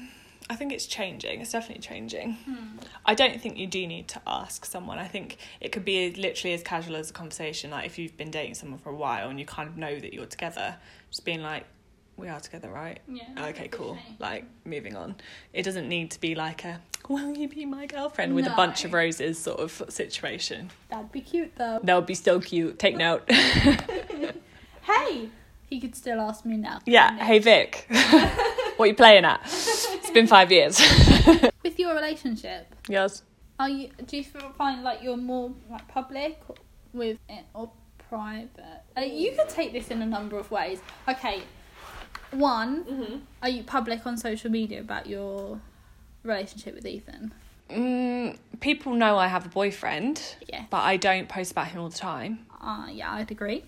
I 0.49 0.55
think 0.55 0.73
it's 0.73 0.85
changing. 0.85 1.41
It's 1.41 1.51
definitely 1.51 1.81
changing. 1.81 2.33
Hmm. 2.33 2.77
I 3.05 3.13
don't 3.13 3.39
think 3.39 3.57
you 3.57 3.67
do 3.67 3.85
need 3.85 4.07
to 4.09 4.21
ask 4.25 4.65
someone. 4.65 4.97
I 4.97 5.07
think 5.07 5.37
it 5.61 5.71
could 5.71 5.85
be 5.85 6.13
literally 6.13 6.53
as 6.53 6.63
casual 6.63 6.95
as 6.95 7.09
a 7.09 7.13
conversation. 7.13 7.71
Like 7.71 7.85
if 7.85 7.97
you've 7.99 8.17
been 8.17 8.31
dating 8.31 8.55
someone 8.55 8.79
for 8.79 8.89
a 8.89 8.95
while 8.95 9.29
and 9.29 9.39
you 9.39 9.45
kind 9.45 9.69
of 9.69 9.77
know 9.77 9.99
that 9.99 10.13
you're 10.13 10.25
together, 10.25 10.77
just 11.09 11.25
being 11.25 11.41
like, 11.41 11.65
"We 12.17 12.27
are 12.27 12.39
together, 12.39 12.69
right?" 12.69 12.99
Yeah. 13.07 13.23
Okay, 13.49 13.67
cool. 13.69 13.97
Like 14.19 14.45
moving 14.65 14.95
on. 14.95 15.15
It 15.53 15.63
doesn't 15.63 15.87
need 15.87 16.11
to 16.11 16.19
be 16.21 16.35
like 16.35 16.63
a 16.65 16.79
"Will 17.09 17.35
you 17.35 17.47
be 17.47 17.65
my 17.65 17.85
girlfriend?" 17.85 18.35
with 18.35 18.47
a 18.47 18.55
bunch 18.55 18.85
of 18.85 18.93
roses 18.93 19.37
sort 19.39 19.59
of 19.59 19.83
situation. 19.89 20.71
That'd 20.89 21.11
be 21.11 21.21
cute 21.21 21.55
though. 21.55 21.79
That 21.83 21.95
would 21.95 22.05
be 22.05 22.15
so 22.15 22.39
cute. 22.39 22.79
Take 22.79 22.97
note. 22.97 23.27
Hey! 24.83 25.29
He 25.69 25.79
could 25.79 25.95
still 25.95 26.19
ask 26.19 26.45
me 26.45 26.57
now. 26.57 26.79
yeah. 26.85 27.17
Hey 27.17 27.39
Vic, 27.39 27.87
what 27.89 28.85
are 28.85 28.87
you 28.87 28.93
playing 28.93 29.25
at? 29.25 29.41
It's 29.45 30.11
been 30.11 30.27
five 30.27 30.51
years. 30.51 30.79
With 31.63 31.79
your 31.79 31.95
relationship, 31.95 32.75
yes. 32.87 33.23
are 33.57 33.69
you 33.69 33.89
do 34.05 34.17
you 34.17 34.23
find 34.57 34.83
like 34.83 35.01
you're 35.01 35.17
more 35.17 35.53
like 35.71 35.87
public 35.87 36.41
with 36.93 37.17
it 37.29 37.45
or 37.55 37.71
private? 38.09 38.81
Uh, 38.95 39.01
you 39.01 39.31
could 39.31 39.49
take 39.49 39.71
this 39.71 39.89
in 39.89 40.01
a 40.01 40.05
number 40.05 40.37
of 40.37 40.51
ways. 40.51 40.79
Okay. 41.07 41.41
One, 42.33 42.83
Mm-hmm. 42.85 43.15
are 43.41 43.49
you 43.49 43.63
public 43.63 44.05
on 44.05 44.17
social 44.17 44.49
media 44.51 44.79
about 44.81 45.07
your 45.07 45.59
relationship 46.23 46.75
with 46.75 46.85
Ethan? 46.85 47.33
Mm, 47.69 48.37
people 48.59 48.93
know 48.93 49.17
I 49.17 49.27
have 49.27 49.45
a 49.45 49.49
boyfriend, 49.49 50.21
Yeah. 50.47 50.65
but 50.69 50.81
I 50.83 50.97
don't 50.97 51.27
post 51.29 51.51
about 51.51 51.67
him 51.67 51.81
all 51.81 51.89
the 51.89 51.97
time. 51.97 52.45
Uh, 52.61 52.87
yeah, 52.91 53.11
I'd 53.13 53.31
agree. 53.31 53.63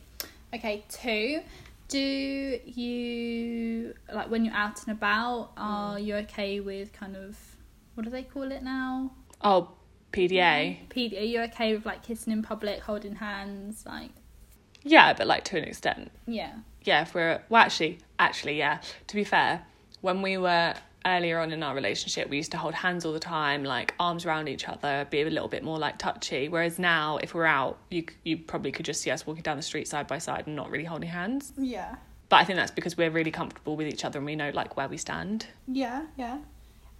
Okay, 0.53 0.83
two. 0.89 1.41
Do 1.87 1.99
you 1.99 3.93
like 4.11 4.29
when 4.31 4.43
you're 4.45 4.53
out 4.55 4.81
and 4.87 4.97
about? 4.97 5.51
Are 5.57 5.99
you 5.99 6.15
okay 6.17 6.59
with 6.59 6.91
kind 6.93 7.15
of 7.15 7.37
what 7.93 8.03
do 8.03 8.09
they 8.09 8.23
call 8.23 8.51
it 8.51 8.63
now? 8.63 9.11
Oh, 9.41 9.69
PDA. 10.11 10.87
PDA, 10.89 11.19
Are 11.19 11.23
you 11.23 11.41
okay 11.43 11.75
with 11.75 11.85
like 11.85 12.03
kissing 12.03 12.33
in 12.33 12.41
public, 12.41 12.81
holding 12.81 13.15
hands? 13.15 13.83
Like, 13.85 14.11
Yeah, 14.83 15.13
but 15.13 15.27
like 15.27 15.43
to 15.45 15.57
an 15.57 15.65
extent. 15.65 16.11
yeah, 16.25 16.53
Yeah, 16.85 17.01
if 17.01 17.13
we're 17.13 17.41
well, 17.49 17.61
actually, 17.63 17.99
actually, 18.17 18.57
yeah. 18.57 18.79
To 19.07 19.15
be 19.15 19.23
fair, 19.23 19.65
when 20.01 20.21
we 20.21 20.37
were 20.37 20.73
earlier 21.05 21.39
on 21.39 21.51
in 21.51 21.61
our 21.61 21.75
relationship, 21.75 22.29
we 22.29 22.37
used 22.37 22.51
to 22.51 22.57
hold 22.57 22.73
hands 22.73 23.05
all 23.05 23.13
the 23.13 23.19
time, 23.19 23.63
like 23.63 23.93
arms 23.99 24.25
around 24.25 24.47
each 24.49 24.67
other, 24.67 25.05
be 25.11 25.21
a 25.21 25.29
little 25.29 25.47
bit 25.47 25.63
more 25.63 25.77
like 25.77 25.97
touchy. 25.99 26.47
Whereas 26.49 26.79
now, 26.79 27.17
if 27.17 27.33
we're 27.33 27.45
out, 27.45 27.77
you 27.89 28.05
you 28.23 28.37
probably 28.37 28.71
could 28.71 28.85
just 28.85 29.01
see 29.01 29.11
us 29.11 29.25
walking 29.27 29.43
down 29.43 29.57
the 29.57 29.63
street 29.63 29.87
side 29.87 30.07
by 30.07 30.17
side 30.17 30.47
and 30.47 30.55
not 30.55 30.69
really 30.71 30.85
holding 30.85 31.09
hands. 31.09 31.53
yeah, 31.57 31.95
But 32.29 32.37
I 32.37 32.43
think 32.45 32.57
that's 32.57 32.71
because 32.71 32.97
we're 32.97 33.11
really 33.11 33.31
comfortable 33.31 33.75
with 33.75 33.87
each 33.87 34.03
other 34.05 34.17
and 34.19 34.25
we 34.25 34.35
know 34.35 34.49
like 34.53 34.77
where 34.77 34.87
we 34.87 34.97
stand. 34.97 35.47
yeah, 35.67 36.05
yeah. 36.17 36.37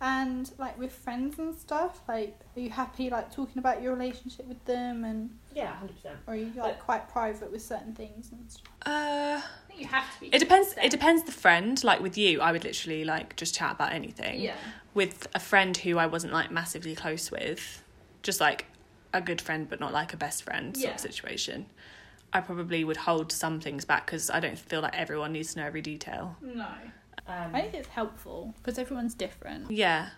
And 0.02 0.52
like 0.58 0.78
with 0.78 0.92
friends 0.92 1.40
and 1.40 1.56
stuff, 1.56 2.02
like, 2.08 2.38
are 2.56 2.60
you 2.60 2.70
happy 2.70 3.10
like 3.10 3.34
talking 3.34 3.58
about 3.60 3.82
your 3.82 3.94
relationship 3.94 4.46
with 4.46 4.64
them, 4.66 5.06
and 5.06 5.30
Yeah, 5.54 5.74
hundred 5.74 5.96
percent. 5.96 6.18
or 6.28 6.34
are 6.34 6.38
you 6.38 6.52
like 6.58 6.80
quite 6.82 7.08
private 7.10 7.52
with 7.52 7.62
certain 7.62 7.94
things 7.96 8.30
and 8.32 8.52
stuff? 8.52 8.68
Uh. 8.86 9.42
I 9.42 9.68
think 9.68 9.80
you 9.82 9.88
have 9.88 10.14
to 10.16 10.20
be. 10.20 10.28
It 10.28 10.40
depends. 10.40 10.76
It 10.82 10.92
depends 10.92 11.24
the 11.24 11.32
friend. 11.32 11.82
Like 11.84 12.02
with 12.02 12.18
you, 12.18 12.42
I 12.42 12.52
would 12.52 12.64
literally 12.66 13.06
like 13.06 13.36
just 13.38 13.56
chat 13.56 13.72
about 13.72 13.94
anything. 13.94 14.42
Yeah. 14.42 14.56
With 14.94 15.28
a 15.34 15.40
friend 15.40 15.76
who 15.78 15.98
I 15.98 16.06
wasn't 16.08 16.34
like 16.34 16.52
massively 16.52 16.94
close 16.96 17.32
with, 17.32 17.82
just 18.22 18.40
like 18.42 18.66
a 19.14 19.22
good 19.22 19.40
friend 19.42 19.70
but 19.70 19.80
not 19.80 19.94
like 19.94 20.14
a 20.14 20.18
best 20.18 20.44
friend 20.44 20.76
sort 20.76 20.88
Yeah. 20.90 20.94
of 20.96 21.00
situation, 21.00 21.68
I 22.34 22.42
probably 22.42 22.84
would 22.84 22.98
hold 22.98 23.32
some 23.32 23.62
things 23.62 23.86
back 23.86 24.06
because 24.06 24.30
I 24.30 24.42
don't 24.42 24.60
feel 24.60 24.82
like 24.82 24.94
everyone 24.96 25.32
needs 25.32 25.54
to 25.54 25.62
know 25.62 25.66
every 25.68 25.82
detail. 25.82 26.36
No. 26.42 26.68
Um, 27.28 27.56
I 27.56 27.62
think 27.62 27.73
it's 27.73 27.88
helpful 27.89 28.54
because 28.58 28.78
everyone's 28.78 29.13
different. 29.15 29.71
Yeah, 29.71 30.10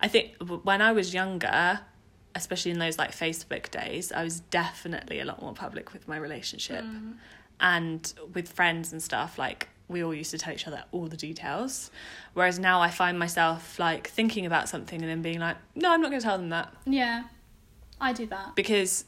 I 0.00 0.08
think 0.08 0.32
when 0.64 0.80
I 0.80 0.92
was 0.92 1.12
younger, 1.12 1.80
especially 2.34 2.70
in 2.70 2.78
those 2.78 2.98
like 2.98 3.12
Facebook 3.12 3.70
days, 3.70 4.12
I 4.12 4.22
was 4.24 4.40
definitely 4.40 5.20
a 5.20 5.24
lot 5.24 5.40
more 5.42 5.52
public 5.54 5.92
with 5.92 6.06
my 6.08 6.16
relationship, 6.16 6.84
mm. 6.84 7.14
and 7.60 8.12
with 8.34 8.48
friends 8.48 8.92
and 8.92 9.02
stuff. 9.02 9.38
Like 9.38 9.68
we 9.88 10.02
all 10.02 10.14
used 10.14 10.30
to 10.30 10.38
tell 10.38 10.54
each 10.54 10.66
other 10.66 10.84
all 10.92 11.06
the 11.06 11.16
details, 11.16 11.90
whereas 12.34 12.58
now 12.58 12.80
I 12.80 12.90
find 12.90 13.18
myself 13.18 13.78
like 13.78 14.08
thinking 14.08 14.46
about 14.46 14.68
something 14.68 15.00
and 15.00 15.10
then 15.10 15.22
being 15.22 15.40
like, 15.40 15.56
no, 15.74 15.92
I'm 15.92 16.00
not 16.00 16.10
going 16.10 16.20
to 16.20 16.26
tell 16.26 16.38
them 16.38 16.48
that 16.50 16.72
Yeah, 16.86 17.24
I 18.00 18.12
do 18.12 18.26
that. 18.26 18.54
because 18.56 19.04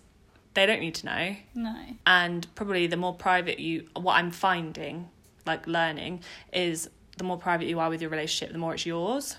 they 0.54 0.66
don't 0.66 0.80
need 0.80 0.94
to 0.96 1.07
know. 1.07 1.37
No. 1.54 1.76
And 2.07 2.46
probably 2.54 2.87
the 2.87 2.96
more 2.96 3.14
private 3.14 3.59
you, 3.59 3.88
what 3.96 4.14
I'm 4.14 4.30
finding, 4.30 5.09
like 5.46 5.66
learning, 5.66 6.22
is 6.52 6.90
the 7.16 7.24
more 7.24 7.38
private 7.38 7.66
you 7.66 7.81
are 7.81 7.88
with 7.88 8.00
your 8.00 8.11
relationship, 8.11 8.53
the 8.53 8.59
more 8.59 8.74
it's 8.74 8.87
yours. 8.87 9.38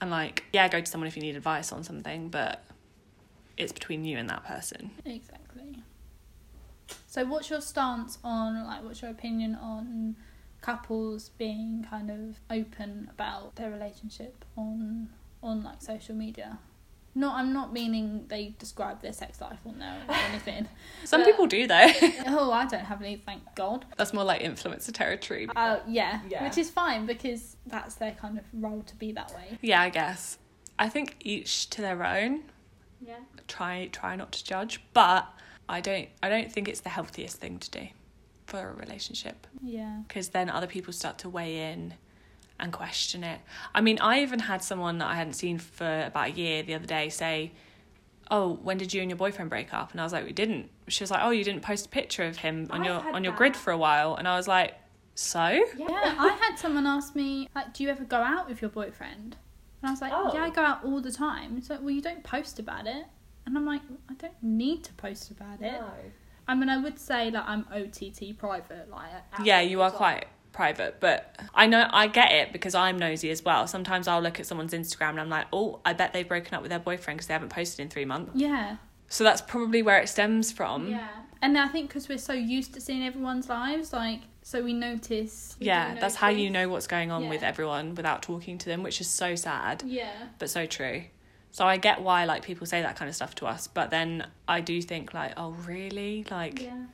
And 0.00 0.10
like, 0.10 0.44
yeah, 0.52 0.68
go 0.68 0.80
to 0.80 0.86
someone 0.86 1.08
if 1.08 1.16
you 1.16 1.22
need 1.22 1.36
advice 1.36 1.72
on 1.72 1.84
something, 1.84 2.28
but 2.28 2.64
it's 3.56 3.72
between 3.72 4.04
you 4.04 4.16
and 4.16 4.28
that 4.30 4.44
person. 4.44 4.90
Exactly. 5.04 5.82
So, 7.06 7.24
what's 7.24 7.50
your 7.50 7.60
stance 7.60 8.18
on, 8.24 8.64
like, 8.66 8.82
what's 8.82 9.02
your 9.02 9.10
opinion 9.10 9.54
on 9.56 10.16
couples 10.60 11.30
being 11.38 11.86
kind 11.88 12.10
of 12.10 12.40
open 12.50 13.08
about 13.10 13.56
their 13.56 13.70
relationship 13.70 14.44
on, 14.56 15.08
on 15.42 15.62
like 15.62 15.82
social 15.82 16.14
media? 16.14 16.58
Not, 17.14 17.34
I'm 17.36 17.52
not 17.52 17.72
meaning 17.72 18.26
they 18.28 18.54
describe 18.58 19.02
their 19.02 19.12
sex 19.12 19.40
life 19.40 19.58
on 19.66 19.78
there 19.80 19.96
or 20.08 20.14
anything. 20.14 20.68
Some 21.04 21.20
But- 21.22 21.26
people 21.26 21.46
do 21.46 21.66
though. 21.66 21.88
oh, 22.26 22.52
I 22.52 22.66
don't 22.66 22.84
have 22.84 23.02
any, 23.02 23.16
thank 23.16 23.42
God. 23.56 23.84
That's 23.96 24.12
more 24.12 24.22
like 24.24 24.42
influencer 24.42 24.92
territory. 24.92 25.48
Uh, 25.56 25.78
yeah, 25.88 26.20
Yeah. 26.28 26.44
which 26.44 26.56
is 26.56 26.70
fine 26.70 27.06
because 27.06 27.56
that's 27.66 27.96
their 27.96 28.12
kind 28.12 28.38
of 28.38 28.44
role 28.52 28.82
to 28.82 28.94
be 28.96 29.10
that 29.12 29.32
way. 29.34 29.58
Yeah, 29.60 29.80
I 29.80 29.88
guess. 29.88 30.38
I 30.78 30.88
think 30.88 31.16
each 31.20 31.68
to 31.70 31.82
their 31.82 32.04
own. 32.06 32.44
Yeah. 33.04 33.16
Try 33.48 33.88
try 33.92 34.14
not 34.14 34.30
to 34.32 34.44
judge, 34.44 34.80
but 34.94 35.26
I 35.68 35.80
don't 35.80 36.08
I 36.22 36.28
don't 36.28 36.50
think 36.52 36.68
it's 36.68 36.80
the 36.80 36.90
healthiest 36.90 37.38
thing 37.38 37.58
to 37.58 37.70
do 37.70 37.88
for 38.46 38.68
a 38.68 38.72
relationship 38.72 39.46
Yeah. 39.62 40.00
because 40.06 40.28
then 40.30 40.48
other 40.48 40.66
people 40.66 40.92
start 40.92 41.18
to 41.18 41.28
weigh 41.28 41.72
in 41.72 41.94
and 42.60 42.72
question 42.72 43.24
it. 43.24 43.40
I 43.74 43.80
mean, 43.80 43.98
I 44.00 44.22
even 44.22 44.38
had 44.40 44.62
someone 44.62 44.98
that 44.98 45.08
I 45.08 45.14
hadn't 45.14 45.34
seen 45.34 45.58
for 45.58 46.04
about 46.06 46.28
a 46.28 46.32
year 46.32 46.62
the 46.62 46.74
other 46.74 46.86
day 46.86 47.08
say, 47.08 47.52
"Oh, 48.30 48.54
when 48.62 48.78
did 48.78 48.92
you 48.94 49.00
and 49.00 49.10
your 49.10 49.16
boyfriend 49.16 49.50
break 49.50 49.72
up?" 49.74 49.92
And 49.92 50.00
I 50.00 50.04
was 50.04 50.12
like, 50.12 50.24
"We 50.24 50.32
didn't." 50.32 50.70
She 50.88 51.02
was 51.02 51.10
like, 51.10 51.20
"Oh, 51.22 51.30
you 51.30 51.44
didn't 51.44 51.62
post 51.62 51.86
a 51.86 51.88
picture 51.88 52.24
of 52.24 52.36
him 52.38 52.66
on 52.70 52.80
I've 52.80 52.86
your 52.86 53.14
on 53.14 53.24
your 53.24 53.32
that. 53.32 53.38
grid 53.38 53.56
for 53.56 53.72
a 53.72 53.78
while." 53.78 54.14
And 54.16 54.26
I 54.28 54.36
was 54.36 54.46
like, 54.48 54.74
"So?" 55.14 55.40
Yeah, 55.76 56.14
I 56.18 56.38
had 56.40 56.58
someone 56.58 56.86
ask 56.86 57.14
me, 57.14 57.48
like, 57.54 57.74
do 57.74 57.82
you 57.82 57.90
ever 57.90 58.04
go 58.04 58.18
out 58.18 58.48
with 58.48 58.60
your 58.60 58.70
boyfriend? 58.70 59.36
And 59.82 59.88
I 59.88 59.92
was 59.92 60.00
like, 60.02 60.12
Oh. 60.14 60.30
yeah, 60.34 60.44
I 60.44 60.48
oh. 60.48 60.50
go 60.50 60.62
out 60.62 60.84
all 60.84 61.00
the 61.00 61.12
time. 61.12 61.56
It's 61.56 61.70
like, 61.70 61.80
well, 61.80 61.90
you 61.90 62.02
don't 62.02 62.22
post 62.22 62.58
about 62.58 62.86
it. 62.86 63.06
And 63.46 63.56
I'm 63.56 63.64
like, 63.64 63.80
I 64.10 64.14
don't 64.14 64.42
need 64.42 64.84
to 64.84 64.92
post 64.94 65.30
about 65.30 65.60
it. 65.62 65.72
No. 65.72 65.90
I 66.46 66.54
mean, 66.54 66.68
I 66.68 66.76
would 66.76 66.98
say 66.98 67.30
that 67.30 67.44
I'm 67.46 67.64
OTT 67.72 68.36
private, 68.36 68.90
like, 68.90 69.10
Yeah, 69.42 69.60
you 69.60 69.80
are 69.82 69.90
quite 69.90 70.26
private, 70.52 71.00
but 71.00 71.36
I 71.54 71.66
know 71.66 71.88
I 71.90 72.06
get 72.08 72.32
it 72.32 72.52
because 72.52 72.74
I'm 72.74 72.98
nosy 72.98 73.30
as 73.30 73.42
well. 73.44 73.66
Sometimes 73.66 74.08
I'll 74.08 74.20
look 74.20 74.40
at 74.40 74.46
someone's 74.46 74.72
Instagram 74.72 75.10
and 75.10 75.20
I'm 75.20 75.28
like, 75.30 75.46
"Oh, 75.52 75.80
I 75.84 75.92
bet 75.92 76.12
they've 76.12 76.26
broken 76.28 76.54
up 76.54 76.62
with 76.62 76.70
their 76.70 76.78
boyfriend 76.78 77.18
because 77.18 77.26
they 77.28 77.34
haven't 77.34 77.50
posted 77.50 77.80
in 77.80 77.88
3 77.88 78.04
months." 78.04 78.32
yeah, 78.34 78.76
So 79.08 79.24
that's 79.24 79.40
probably 79.40 79.82
where 79.82 79.98
it 80.00 80.08
stems 80.08 80.52
from. 80.52 80.88
yeah. 80.88 81.08
And 81.42 81.56
I 81.56 81.68
think 81.68 81.88
because 81.88 82.08
we're 82.08 82.18
so 82.18 82.34
used 82.34 82.74
to 82.74 82.80
seeing 82.82 83.02
everyone's 83.02 83.48
lives, 83.48 83.92
like, 83.94 84.20
so 84.42 84.62
we 84.62 84.72
notice. 84.74 85.56
we 85.58 85.66
Yeah, 85.66 85.94
that's 85.98 86.14
how 86.16 86.28
you 86.28 86.50
know 86.50 86.68
what's 86.68 86.86
going 86.86 87.10
on 87.10 87.28
with 87.30 87.42
everyone 87.42 87.94
without 87.94 88.22
talking 88.22 88.58
to 88.58 88.66
them, 88.66 88.82
which 88.82 89.00
is 89.00 89.08
so 89.08 89.34
sad, 89.36 89.82
Yeah. 89.86 90.12
but 90.38 90.50
so 90.50 90.66
true. 90.66 91.04
So 91.52 91.66
I 91.66 91.78
get 91.78 92.02
why 92.02 92.26
like 92.26 92.42
people 92.44 92.66
say 92.66 92.82
that 92.82 92.96
kind 92.96 93.08
of 93.08 93.14
stuff 93.14 93.34
to 93.36 93.46
us, 93.46 93.66
but 93.68 93.90
then 93.90 94.26
I 94.46 94.60
do 94.60 94.80
think 94.82 95.14
like, 95.14 95.32
oh 95.36 95.50
really? 95.66 96.24
Like 96.30 96.60
Yeah. 96.62 96.84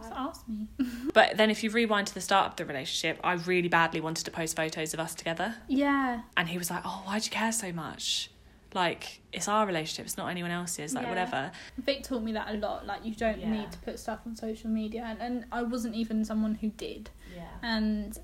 Just 0.00 0.12
ask 0.14 0.48
me. 0.48 0.68
but 1.14 1.36
then 1.36 1.50
if 1.50 1.62
you 1.64 1.70
rewind 1.70 2.06
to 2.08 2.14
the 2.14 2.20
start 2.20 2.46
of 2.50 2.56
the 2.56 2.64
relationship, 2.64 3.18
I 3.24 3.34
really 3.34 3.68
badly 3.68 4.00
wanted 4.00 4.24
to 4.24 4.30
post 4.30 4.56
photos 4.56 4.94
of 4.94 5.00
us 5.00 5.14
together. 5.14 5.56
yeah. 5.68 6.22
And 6.36 6.48
he 6.48 6.58
was 6.58 6.70
like, 6.70 6.82
"Oh, 6.84 7.02
why 7.04 7.18
do 7.18 7.24
you 7.24 7.30
care 7.30 7.52
so 7.52 7.72
much? 7.72 8.30
Like 8.74 9.20
it's 9.32 9.48
our 9.48 9.66
relationship, 9.66 10.04
it's 10.06 10.16
not 10.16 10.28
anyone 10.28 10.50
else's, 10.50 10.94
like 10.94 11.04
Yeah. 11.04 11.08
whatever." 11.08 11.52
Vic 11.78 12.02
taught 12.04 12.22
me 12.22 12.32
that 12.32 12.48
a 12.54 12.58
lot. 12.58 12.86
Like, 12.86 13.04
you 13.04 13.14
don't 13.14 13.40
Yeah. 13.40 13.50
need 13.50 13.72
to 13.72 13.78
put 13.78 13.98
stuff 13.98 14.20
on 14.26 14.36
social 14.36 14.70
media. 14.70 15.04
And, 15.08 15.20
and 15.20 15.44
I 15.50 15.62
wasn't 15.62 15.94
even 15.94 16.24
someone 16.24 16.54
who 16.56 16.68
did. 16.68 17.10
Yeah. 17.34 17.44
and 17.62 18.18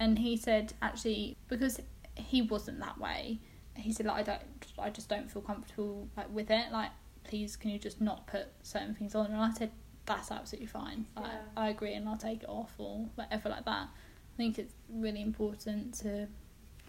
and 0.00 0.18
he 0.18 0.36
said 0.36 0.72
actually 0.82 1.36
because 1.48 1.80
he 2.14 2.42
wasn't 2.42 2.78
that 2.80 2.98
way 2.98 3.38
he 3.74 3.92
said 3.92 4.06
like 4.06 4.16
i 4.16 4.22
don't 4.22 4.42
i 4.78 4.90
just 4.90 5.08
don't 5.08 5.30
feel 5.30 5.40
comfortable 5.42 6.08
like 6.16 6.28
with 6.32 6.50
it 6.50 6.70
like 6.72 6.90
please 7.24 7.56
can 7.56 7.70
you 7.70 7.78
just 7.78 8.00
not 8.00 8.26
put 8.26 8.46
certain 8.62 8.94
things 8.94 9.14
on 9.14 9.26
and 9.26 9.36
i 9.36 9.50
said 9.52 9.70
that's 10.08 10.30
absolutely 10.30 10.66
fine 10.66 11.04
like, 11.16 11.26
Yeah. 11.26 11.38
i 11.56 11.68
agree 11.68 11.94
and 11.94 12.08
i'll 12.08 12.16
take 12.16 12.42
it 12.42 12.48
off 12.48 12.72
or 12.78 13.06
whatever 13.14 13.48
like 13.50 13.64
that 13.64 13.88
i 13.88 14.36
think 14.36 14.58
it's 14.58 14.74
really 14.90 15.20
important 15.22 15.94
to 16.00 16.26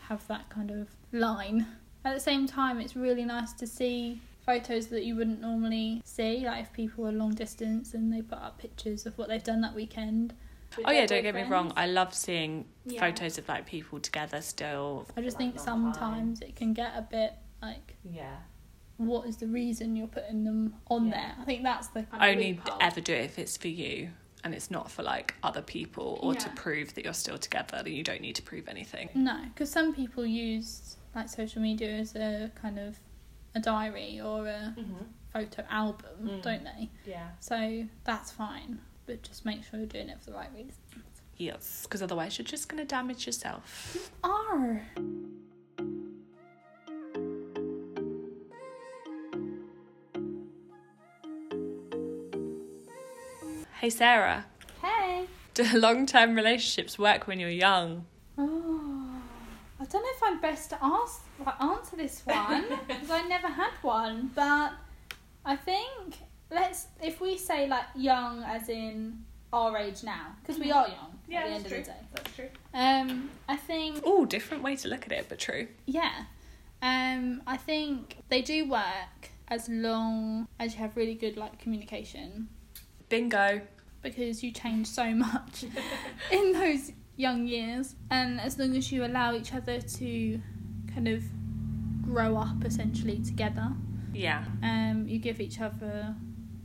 have 0.01 0.25
that 0.27 0.49
kind 0.49 0.71
of 0.71 0.88
line 1.12 1.65
at 2.05 2.13
the 2.13 2.19
same 2.19 2.47
time 2.47 2.79
it's 2.79 2.95
really 2.95 3.25
nice 3.25 3.53
to 3.53 3.67
see 3.67 4.19
photos 4.45 4.88
that 4.88 5.03
you 5.03 5.15
wouldn't 5.15 5.41
normally 5.41 6.01
see 6.05 6.39
like 6.45 6.62
if 6.63 6.73
people 6.73 7.05
are 7.08 7.12
long 7.12 7.34
distance 7.36 7.93
and 7.93 8.12
they 8.12 8.21
put 8.21 8.39
up 8.39 8.58
pictures 8.58 9.05
of 9.05 9.15
what 9.17 9.27
they've 9.27 9.43
done 9.43 9.62
that 9.62 9.75
weekend 9.75 10.34
Oh 10.86 10.91
yeah, 10.91 11.08
don't 11.08 11.23
get 11.23 11.34
me 11.34 11.41
wrong. 11.43 11.73
I 11.75 11.88
love 11.88 12.13
seeing 12.13 12.63
Yeah. 12.86 12.99
photos 12.99 13.39
of 13.39 13.49
like 13.49 13.65
people 13.65 13.99
together 13.99 14.39
still. 14.39 15.08
I 15.17 15.21
just 15.21 15.39
like 15.39 15.55
think 15.55 15.67
long 15.67 15.91
time. 15.93 15.93
sometimes 15.95 16.41
it 16.41 16.55
can 16.55 16.73
get 16.75 16.91
a 16.95 17.01
bit 17.01 17.34
like, 17.60 17.95
Yeah. 18.03 18.36
What 18.99 19.27
is 19.27 19.38
the 19.38 19.47
reason 19.47 19.95
you're 19.95 20.07
putting 20.07 20.43
them 20.43 20.75
on 20.89 21.07
Yeah. 21.07 21.12
there? 21.15 21.35
I 21.41 21.45
think 21.45 21.63
that's 21.63 21.88
the 21.88 22.03
kind 22.03 22.23
of 22.23 22.29
Only 22.29 22.62
ever 22.79 23.01
do 23.01 23.13
it 23.13 23.25
if 23.25 23.39
it's 23.39 23.57
for 23.57 23.67
you 23.69 24.12
and 24.43 24.53
it's 24.53 24.69
not 24.69 24.89
for 24.91 25.03
like 25.03 25.33
other 25.43 25.62
people 25.62 26.19
or 26.21 26.35
to 26.35 26.49
prove 26.51 26.93
that 26.93 27.03
you're 27.03 27.13
still 27.13 27.38
together. 27.38 27.81
That 27.83 27.89
you 27.91 28.03
don't 28.03 28.21
need 28.21 28.35
to 28.35 28.41
prove 28.41 28.67
anything. 28.69 29.09
No, 29.15 29.38
because 29.53 29.69
some 29.71 29.93
people 29.93 30.25
use 30.25 30.97
like 31.15 31.27
social 31.29 31.62
media 31.62 31.89
as 31.91 32.15
a 32.15 32.51
kind 32.55 32.77
of 32.77 32.97
a 33.55 33.59
diary 33.59 34.21
or 34.21 34.47
a 34.47 34.73
Mm-hmm. 34.77 35.03
photo 35.33 35.63
album, 35.69 36.09
Mm. 36.21 36.41
don't 36.41 36.63
they? 36.63 36.89
Yeah. 37.05 37.29
So 37.39 37.85
that's 38.03 38.31
fine, 38.31 38.79
but 39.05 39.21
just 39.23 39.43
make 39.45 39.63
sure 39.63 39.79
you're 39.79 39.88
doing 39.88 40.09
it 40.09 40.19
for 40.21 40.31
the 40.31 40.35
right 40.38 40.51
reasons. 40.53 40.75
Yes, 41.38 41.83
because 41.83 42.01
otherwise 42.01 42.38
you're 42.38 42.45
just 42.45 42.67
gonna 42.67 42.83
damage 42.85 43.25
yourself. 43.25 43.91
You 43.95 44.29
Are 44.29 44.81
Hey 53.79 53.89
Sarah, 53.89 54.45
hey. 54.81 55.25
do 55.53 55.63
long-term 55.79 56.35
relationships 56.35 56.99
work 56.99 57.27
when 57.27 57.39
you're 57.39 57.49
young? 57.49 58.05
Oh, 58.37 59.21
I 59.79 59.85
don't 59.85 60.03
know 60.03 60.09
if 60.17 60.21
I'm 60.21 60.41
best 60.41 60.71
to 60.71 60.77
ask 60.81 61.21
like, 61.45 61.61
answer 61.61 61.95
this 61.95 62.21
one 62.25 62.65
because 62.89 63.09
I 63.09 63.21
never 63.21 63.47
had 63.47 63.71
one, 63.81 64.31
but 64.35 64.73
I 65.45 65.55
think 65.55 66.17
let's 66.51 66.87
if 67.01 67.21
we 67.21 67.37
say 67.37 67.69
like 67.69 67.85
young 67.95 68.43
as 68.43 68.67
in 68.67 69.23
our 69.53 69.77
age 69.77 70.03
now 70.03 70.35
because 70.41 70.59
we 70.59 70.73
are 70.73 70.89
young 70.89 71.17
at 71.33 71.45
the 71.45 71.49
end 71.49 71.65
of 71.65 71.71
the 71.71 71.81
day. 71.81 71.93
That's 72.13 72.35
true. 72.35 72.49
Um, 72.73 73.29
I 73.47 73.55
think 73.55 74.01
Oh, 74.03 74.25
different 74.25 74.61
way 74.61 74.75
to 74.75 74.89
look 74.89 75.05
at 75.05 75.13
it, 75.13 75.27
but 75.29 75.39
true. 75.39 75.69
yeah, 75.85 76.25
um, 76.81 77.43
I 77.47 77.55
think 77.55 78.17
they 78.27 78.41
do 78.41 78.69
work 78.69 79.29
as 79.47 79.69
long 79.69 80.49
as 80.59 80.73
you 80.73 80.79
have 80.79 80.97
really 80.97 81.15
good 81.15 81.37
like 81.37 81.59
communication 81.59 82.49
Bingo. 83.10 83.62
because 84.02 84.43
you 84.43 84.52
change 84.52 84.88
so 84.88 85.13
much 85.28 85.65
in 86.32 86.54
those 86.54 86.91
young 87.17 87.45
years 87.48 87.95
and 88.10 88.39
as 88.39 88.58
long 88.58 88.76
as 88.78 88.91
you 88.91 89.04
allow 89.04 89.34
each 89.34 89.54
other 89.54 89.82
to 89.82 90.39
kind 90.93 91.08
of 91.08 91.22
grow 92.02 92.38
up 92.38 92.63
essentially 92.63 93.19
together 93.19 93.69
Yeah. 94.13 94.45
um 94.63 95.06
you 95.08 95.19
give 95.19 95.41
each 95.41 95.60
other 95.60 96.15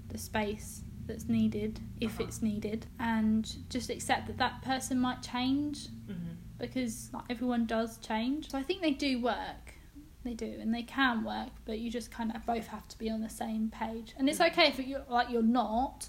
the 0.09 0.19
space 0.19 0.83
that's 1.07 1.29
needed 1.29 1.81
if 2.01 2.15
Uh-huh. 2.15 2.25
it's 2.29 2.41
needed 2.41 2.87
and 3.01 3.53
just 3.69 3.91
accept 3.91 4.27
that 4.29 4.39
that 4.39 4.63
person 4.63 4.99
might 5.01 5.23
change 5.23 5.89
Mm-hmm. 6.09 6.35
because 6.59 7.11
like 7.13 7.25
everyone 7.31 7.65
does 7.67 7.99
change 7.99 8.51
so 8.51 8.59
i 8.59 8.63
think 8.63 8.81
they 8.81 8.93
do 8.93 9.21
work 9.21 9.75
they 10.23 10.35
do 10.35 10.57
and 10.61 10.73
they 10.73 10.83
can 10.83 11.25
work 11.25 11.49
but 11.65 11.79
you 11.81 11.91
just 11.91 12.11
kind 12.11 12.31
of 12.35 12.47
both 12.47 12.67
have 12.69 12.87
to 12.89 12.97
be 12.99 13.11
on 13.11 13.21
the 13.23 13.29
same 13.29 13.71
page 13.71 14.15
and 14.19 14.29
it's 14.29 14.39
Mhm. 14.39 14.51
okay 14.53 14.69
if 14.69 14.79
you're 14.79 15.03
like 15.11 15.31
you're 15.31 15.43
not 15.43 16.09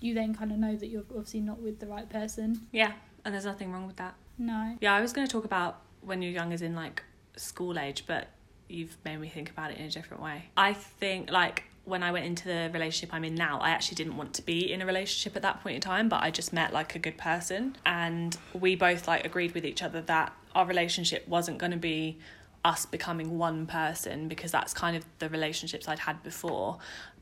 you 0.00 0.14
then 0.14 0.34
kind 0.34 0.52
of 0.52 0.58
know 0.58 0.76
that 0.76 0.88
you're 0.88 1.04
obviously 1.10 1.40
not 1.40 1.60
with 1.60 1.80
the 1.80 1.86
right 1.86 2.08
person 2.08 2.66
Yeah, 2.72 2.92
and 3.24 3.34
there's 3.34 3.44
nothing 3.44 3.72
wrong 3.72 3.86
with 3.86 3.96
that. 3.96 4.14
no 4.38 4.76
Yeah, 4.80 4.94
I 4.94 5.00
was 5.00 5.12
going 5.12 5.26
to 5.26 5.32
talk 5.32 5.44
about 5.44 5.82
when 6.00 6.22
you're 6.22 6.32
young 6.32 6.52
as 6.52 6.62
in 6.62 6.74
like 6.74 7.02
school 7.36 7.78
age, 7.78 8.04
but 8.06 8.28
you've 8.68 8.96
made 9.04 9.18
me 9.18 9.28
think 9.28 9.50
about 9.50 9.70
it 9.70 9.78
in 9.78 9.86
a 9.86 9.90
different 9.90 10.22
way. 10.22 10.46
I 10.56 10.72
think 10.72 11.30
like 11.30 11.64
when 11.84 12.02
I 12.02 12.10
went 12.10 12.26
into 12.26 12.48
the 12.48 12.68
relationship 12.72 13.14
I'm 13.14 13.24
in 13.24 13.34
now, 13.34 13.60
I 13.60 13.70
actually 13.70 13.94
didn't 13.94 14.16
want 14.16 14.34
to 14.34 14.42
be 14.42 14.72
in 14.72 14.82
a 14.82 14.86
relationship 14.86 15.36
at 15.36 15.42
that 15.42 15.62
point 15.62 15.76
in 15.76 15.80
time, 15.80 16.08
but 16.08 16.22
I 16.22 16.30
just 16.30 16.52
met 16.52 16.72
like 16.72 16.94
a 16.96 16.98
good 16.98 17.16
person 17.16 17.76
and 17.86 18.36
we 18.52 18.74
both 18.74 19.06
like 19.06 19.24
agreed 19.24 19.52
with 19.54 19.64
each 19.64 19.82
other 19.82 20.00
that 20.02 20.32
our 20.54 20.66
relationship 20.66 21.26
wasn't 21.28 21.58
going 21.58 21.72
to 21.72 21.78
be 21.78 22.18
us 22.64 22.86
becoming 22.86 23.38
one 23.38 23.66
person 23.66 24.26
because 24.26 24.50
that's 24.50 24.74
kind 24.74 24.96
of 24.96 25.04
the 25.20 25.28
relationships 25.28 25.86
I'd 25.86 26.00
had 26.00 26.22
before, 26.24 26.78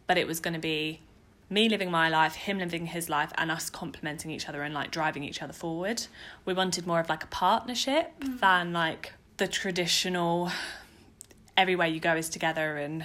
but 0.06 0.16
it 0.16 0.26
was 0.26 0.40
going 0.40 0.54
to 0.54 0.60
be 0.60 1.00
me 1.54 1.68
living 1.68 1.90
my 1.90 2.08
life, 2.08 2.34
him 2.34 2.58
living 2.58 2.86
his 2.86 3.08
life, 3.08 3.32
and 3.38 3.50
us 3.50 3.70
complementing 3.70 4.30
each 4.30 4.48
other 4.48 4.62
and 4.62 4.74
like 4.74 4.90
driving 4.90 5.24
each 5.24 5.40
other 5.40 5.52
forward. 5.52 6.06
We 6.44 6.52
wanted 6.52 6.86
more 6.86 7.00
of 7.00 7.08
like 7.08 7.22
a 7.22 7.28
partnership 7.28 8.12
mm. 8.20 8.40
than 8.40 8.72
like 8.72 9.12
the 9.36 9.46
traditional 9.46 10.50
everywhere 11.56 11.86
you 11.86 12.00
go 12.00 12.16
is 12.16 12.28
together 12.28 12.76
and 12.76 13.04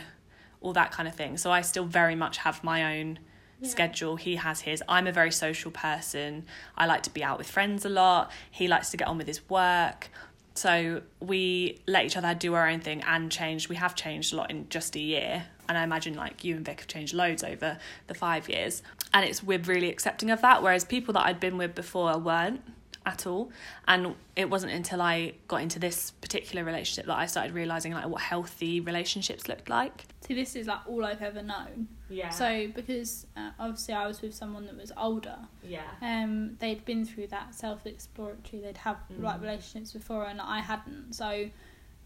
all 0.61 0.73
that 0.73 0.91
kind 0.91 1.07
of 1.07 1.15
thing. 1.15 1.37
So 1.37 1.51
I 1.51 1.61
still 1.61 1.85
very 1.85 2.15
much 2.15 2.37
have 2.39 2.63
my 2.63 2.97
own 2.97 3.19
schedule. 3.61 4.15
He 4.15 4.37
has 4.37 4.61
his. 4.61 4.81
I'm 4.89 5.05
a 5.07 5.11
very 5.11 5.31
social 5.31 5.71
person. 5.71 6.45
I 6.77 6.85
like 6.85 7.03
to 7.03 7.09
be 7.09 7.23
out 7.23 7.37
with 7.37 7.49
friends 7.49 7.85
a 7.85 7.89
lot. 7.89 8.31
He 8.49 8.67
likes 8.67 8.89
to 8.91 8.97
get 8.97 9.07
on 9.07 9.17
with 9.17 9.27
his 9.27 9.47
work. 9.49 10.09
So 10.55 11.03
we 11.19 11.79
let 11.87 12.05
each 12.05 12.17
other 12.17 12.33
do 12.33 12.53
our 12.55 12.67
own 12.67 12.79
thing 12.79 13.01
and 13.05 13.31
changed. 13.31 13.69
We 13.69 13.75
have 13.75 13.95
changed 13.95 14.33
a 14.33 14.37
lot 14.37 14.49
in 14.49 14.67
just 14.69 14.95
a 14.95 14.99
year. 14.99 15.45
And 15.69 15.77
I 15.77 15.83
imagine 15.83 16.15
like 16.15 16.43
you 16.43 16.55
and 16.57 16.65
Vic 16.65 16.79
have 16.81 16.87
changed 16.87 17.13
loads 17.13 17.43
over 17.43 17.77
the 18.07 18.13
five 18.13 18.49
years. 18.49 18.83
And 19.13 19.23
it's 19.23 19.41
we're 19.41 19.59
really 19.59 19.89
accepting 19.89 20.29
of 20.31 20.41
that. 20.41 20.61
Whereas 20.61 20.83
people 20.83 21.13
that 21.13 21.25
I'd 21.25 21.39
been 21.39 21.57
with 21.57 21.73
before 21.75 22.17
weren't 22.17 22.61
at 23.05 23.25
all. 23.25 23.51
And 23.87 24.15
it 24.35 24.49
wasn't 24.49 24.73
until 24.73 25.01
I 25.01 25.33
got 25.47 25.61
into 25.61 25.79
this 25.79 26.11
particular 26.11 26.65
relationship 26.65 27.05
that 27.05 27.17
I 27.17 27.27
started 27.27 27.53
realizing 27.53 27.93
like 27.93 28.07
what 28.07 28.21
healthy 28.21 28.81
relationships 28.81 29.47
looked 29.47 29.69
like. 29.69 30.05
see 30.27 30.33
this 30.35 30.55
is 30.55 30.67
like 30.67 30.79
all 30.85 31.03
i've 31.05 31.21
ever 31.23 31.41
known 31.41 31.87
Yeah. 32.09 32.29
so 32.29 32.67
because 32.75 33.25
uh, 33.35 33.49
obviously 33.59 33.93
i 33.95 34.05
was 34.05 34.21
with 34.21 34.35
someone 34.35 34.65
that 34.67 34.77
was 34.77 34.91
older 34.95 35.37
yeah. 35.63 35.81
um 36.03 36.55
they'd 36.59 36.83
been 36.85 37.03
through 37.05 37.27
that 37.27 37.55
self-exploratory 37.55 38.61
they'd 38.61 38.77
had 38.77 38.97
like 39.17 39.37
Mm. 39.37 39.41
relationships 39.41 39.91
before 39.93 40.25
and 40.25 40.39
i 40.41 40.59
hadn't 40.59 41.13
so 41.13 41.49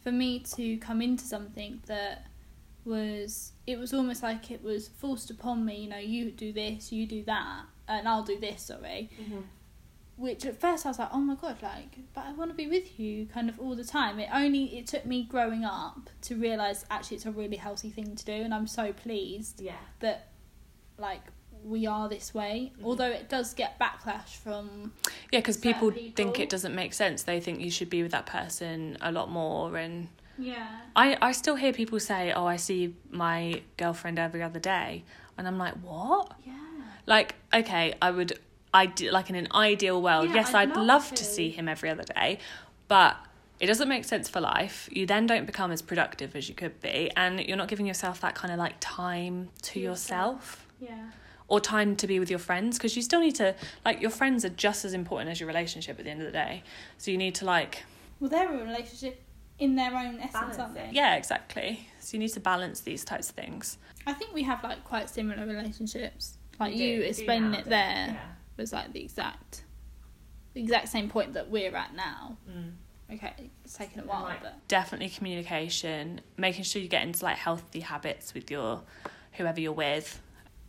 for 0.04 0.12
me 0.12 0.40
to 0.56 0.78
come 0.78 1.02
into 1.02 1.24
something 1.26 1.82
that 1.88 2.28
was 2.86 3.53
it 3.66 3.80
was 3.80 3.94
almost 3.94 4.22
like 4.24 4.52
it 4.52 4.62
was 4.64 4.88
forced 4.88 5.30
upon 5.32 5.64
me 5.66 5.84
you 5.84 5.90
know 5.90 5.98
you 5.98 6.32
do 6.32 6.52
this 6.52 6.92
you 6.92 7.06
do 7.06 7.24
that 7.24 7.62
and 7.88 8.08
I'll 8.08 8.24
do 8.24 8.40
this, 8.40 8.62
sorry. 8.64 9.10
Mm-hmm. 9.22 9.42
Which 10.16 10.46
at 10.46 10.60
first 10.62 10.86
I 10.86 10.90
was 10.90 11.00
like, 11.00 11.10
oh 11.12 11.20
my 11.20 11.36
god, 11.36 11.58
like, 11.62 11.98
but 12.14 12.24
I 12.26 12.34
want 12.34 12.52
to 12.52 12.56
be 12.56 12.68
with 12.68 13.00
you 13.00 13.26
kind 13.26 13.50
of 13.50 13.60
all 13.60 13.76
the 13.76 13.84
time. 13.84 14.20
It 14.20 14.30
only 14.32 14.78
it 14.78 14.88
took 14.88 15.06
me 15.06 15.24
growing 15.24 15.66
up 15.66 16.10
to 16.22 16.36
realize 16.36 16.86
actually 16.92 17.18
it's 17.18 17.26
a 17.26 17.32
really 17.32 17.58
healthy 17.58 17.90
thing 17.90 18.16
to 18.16 18.24
do, 18.24 18.32
and 18.32 18.54
I'm 18.54 18.68
so 18.68 18.94
pleased 18.94 19.60
Yeah. 19.60 19.74
that 20.02 20.30
like 21.00 21.22
we 21.64 21.88
are 21.88 22.08
this 22.08 22.34
way. 22.34 22.72
Mhm. 22.80 22.84
Although 22.86 23.10
it 23.10 23.28
does 23.28 23.54
get 23.54 23.80
backlash 23.80 24.30
from 24.36 24.94
Yeah, 25.32 25.40
because 25.40 25.58
people, 25.58 25.92
people. 25.92 26.14
think 26.16 26.40
it 26.40 26.50
doesn't 26.50 26.76
make 26.76 26.94
sense. 26.94 27.24
They 27.24 27.40
think 27.40 27.60
you 27.60 27.72
should 27.72 27.90
be 27.90 28.04
with 28.04 28.12
that 28.12 28.26
person 28.28 28.98
a 29.02 29.12
lot 29.12 29.30
more. 29.32 29.76
And 29.78 30.10
yeah 30.44 30.68
I, 30.96 31.18
I 31.22 31.32
still 31.32 31.56
hear 31.56 31.74
people 31.74 32.00
say, 32.00 32.32
"Oh, 32.34 32.46
I 32.46 32.58
see 32.58 32.96
my 33.10 33.62
girlfriend 33.78 34.20
every 34.20 34.44
other 34.44 34.60
day," 34.60 35.04
and 35.38 35.48
I'm 35.48 35.58
like, 35.58 35.74
"What?" 35.76 36.34
yeah 36.46 36.54
Like, 37.08 37.34
okay, 37.54 37.96
I 38.00 38.12
would, 38.12 38.34
I 38.74 38.92
like 39.12 39.30
in 39.32 39.36
an 39.36 39.48
ideal 39.54 40.00
world, 40.02 40.28
Yeah, 40.30 40.36
yes, 40.36 40.54
I'd 40.54 40.70
I'd, 40.70 40.78
love 40.78 40.86
love, 40.88 41.08
to. 41.10 41.16
to 41.16 41.26
see 41.26 41.50
him 41.50 41.68
every 41.68 41.90
other 41.90 42.04
day, 42.04 42.38
but 42.88 43.18
it 43.60 43.68
doesn't 43.68 43.90
make 43.90 44.06
sense 44.06 44.30
for 44.30 44.40
life. 44.42 44.88
You 44.92 45.06
then 45.08 45.26
don't 45.26 45.46
become 45.48 45.72
as 45.72 45.82
productive 45.82 46.36
as 46.36 46.48
you 46.50 46.54
could 46.56 46.80
be, 46.80 47.10
and 47.18 47.40
you're 47.40 47.58
not 47.58 47.70
giving 47.70 47.88
yourself 47.88 48.22
that 48.22 48.36
kind 48.36 48.52
of 48.54 48.60
like 48.60 48.76
time 48.80 49.50
to 49.64 49.72
To 49.74 49.80
yourself. 49.80 50.36
yourself 50.36 50.68
yeah 50.80 51.10
or 51.50 51.60
time 51.60 51.96
to 51.96 52.08
be 52.08 52.20
with 52.20 52.30
your 52.30 52.40
friends 52.40 52.78
because 52.78 52.96
you 52.96 53.02
still 53.02 53.20
need 53.20 53.36
to 53.36 53.54
like 53.86 54.00
your 54.02 54.10
friends 54.10 54.46
are 54.46 54.50
just 54.68 54.86
as 54.86 54.94
important 54.94 55.30
as 55.30 55.40
your 55.40 55.48
relationship 55.48 55.98
at 56.00 56.06
the 56.06 56.12
end 56.12 56.22
of 56.22 56.26
the 56.26 56.32
day. 56.32 56.64
So 56.98 57.12
you 57.12 57.18
need 57.18 57.36
to 57.36 57.46
like 57.46 57.84
well 58.20 58.30
they're 58.30 58.54
a 58.54 58.64
relationship 58.64 59.22
in 59.60 59.76
their 59.76 59.96
own 59.96 60.20
essence 60.20 60.58
aren't 60.58 60.74
they 60.76 60.90
yeah, 60.92 61.16
exactly. 61.16 61.88
So 62.00 62.16
you 62.16 62.20
need 62.20 62.30
to 62.34 62.40
balance 62.40 62.82
these 62.82 63.06
types 63.06 63.30
of 63.30 63.36
things. 63.36 63.78
I 64.08 64.14
think 64.14 64.34
we 64.34 64.44
have 64.44 64.64
like 64.64 64.84
quite 64.84 65.10
similar 65.10 65.46
relationships 65.46 66.38
like 66.60 66.74
We 66.74 66.80
you 66.80 66.88
do- 66.96 67.00
we 67.00 67.04
do 67.04 67.10
explaining 67.10 67.54
it 67.54 67.66
there 67.66 68.08
Yeah. 68.08 68.18
was 68.58 68.74
like 68.74 68.92
the 68.94 69.02
exact 69.02 69.64
the 70.54 70.62
exact 70.62 70.90
same 70.90 71.10
point 71.10 71.34
that 71.34 71.50
we're 71.50 71.76
at 71.76 71.96
now 71.96 72.38
Mm. 72.50 72.74
okay 73.14 73.34
it's 73.64 73.74
taken 73.76 74.02
a 74.02 74.04
while 74.04 74.24
like, 74.24 74.42
but 74.42 74.68
definitely 74.68 75.10
communication, 75.10 76.22
making 76.38 76.64
sure 76.64 76.82
you 76.82 76.88
get 76.88 77.04
into 77.04 77.24
like 77.24 77.38
healthy 77.38 77.80
habits 77.80 78.34
with 78.34 78.52
your 78.52 78.82
whoever 79.34 79.60
you're 79.60 79.72
with. 79.72 80.22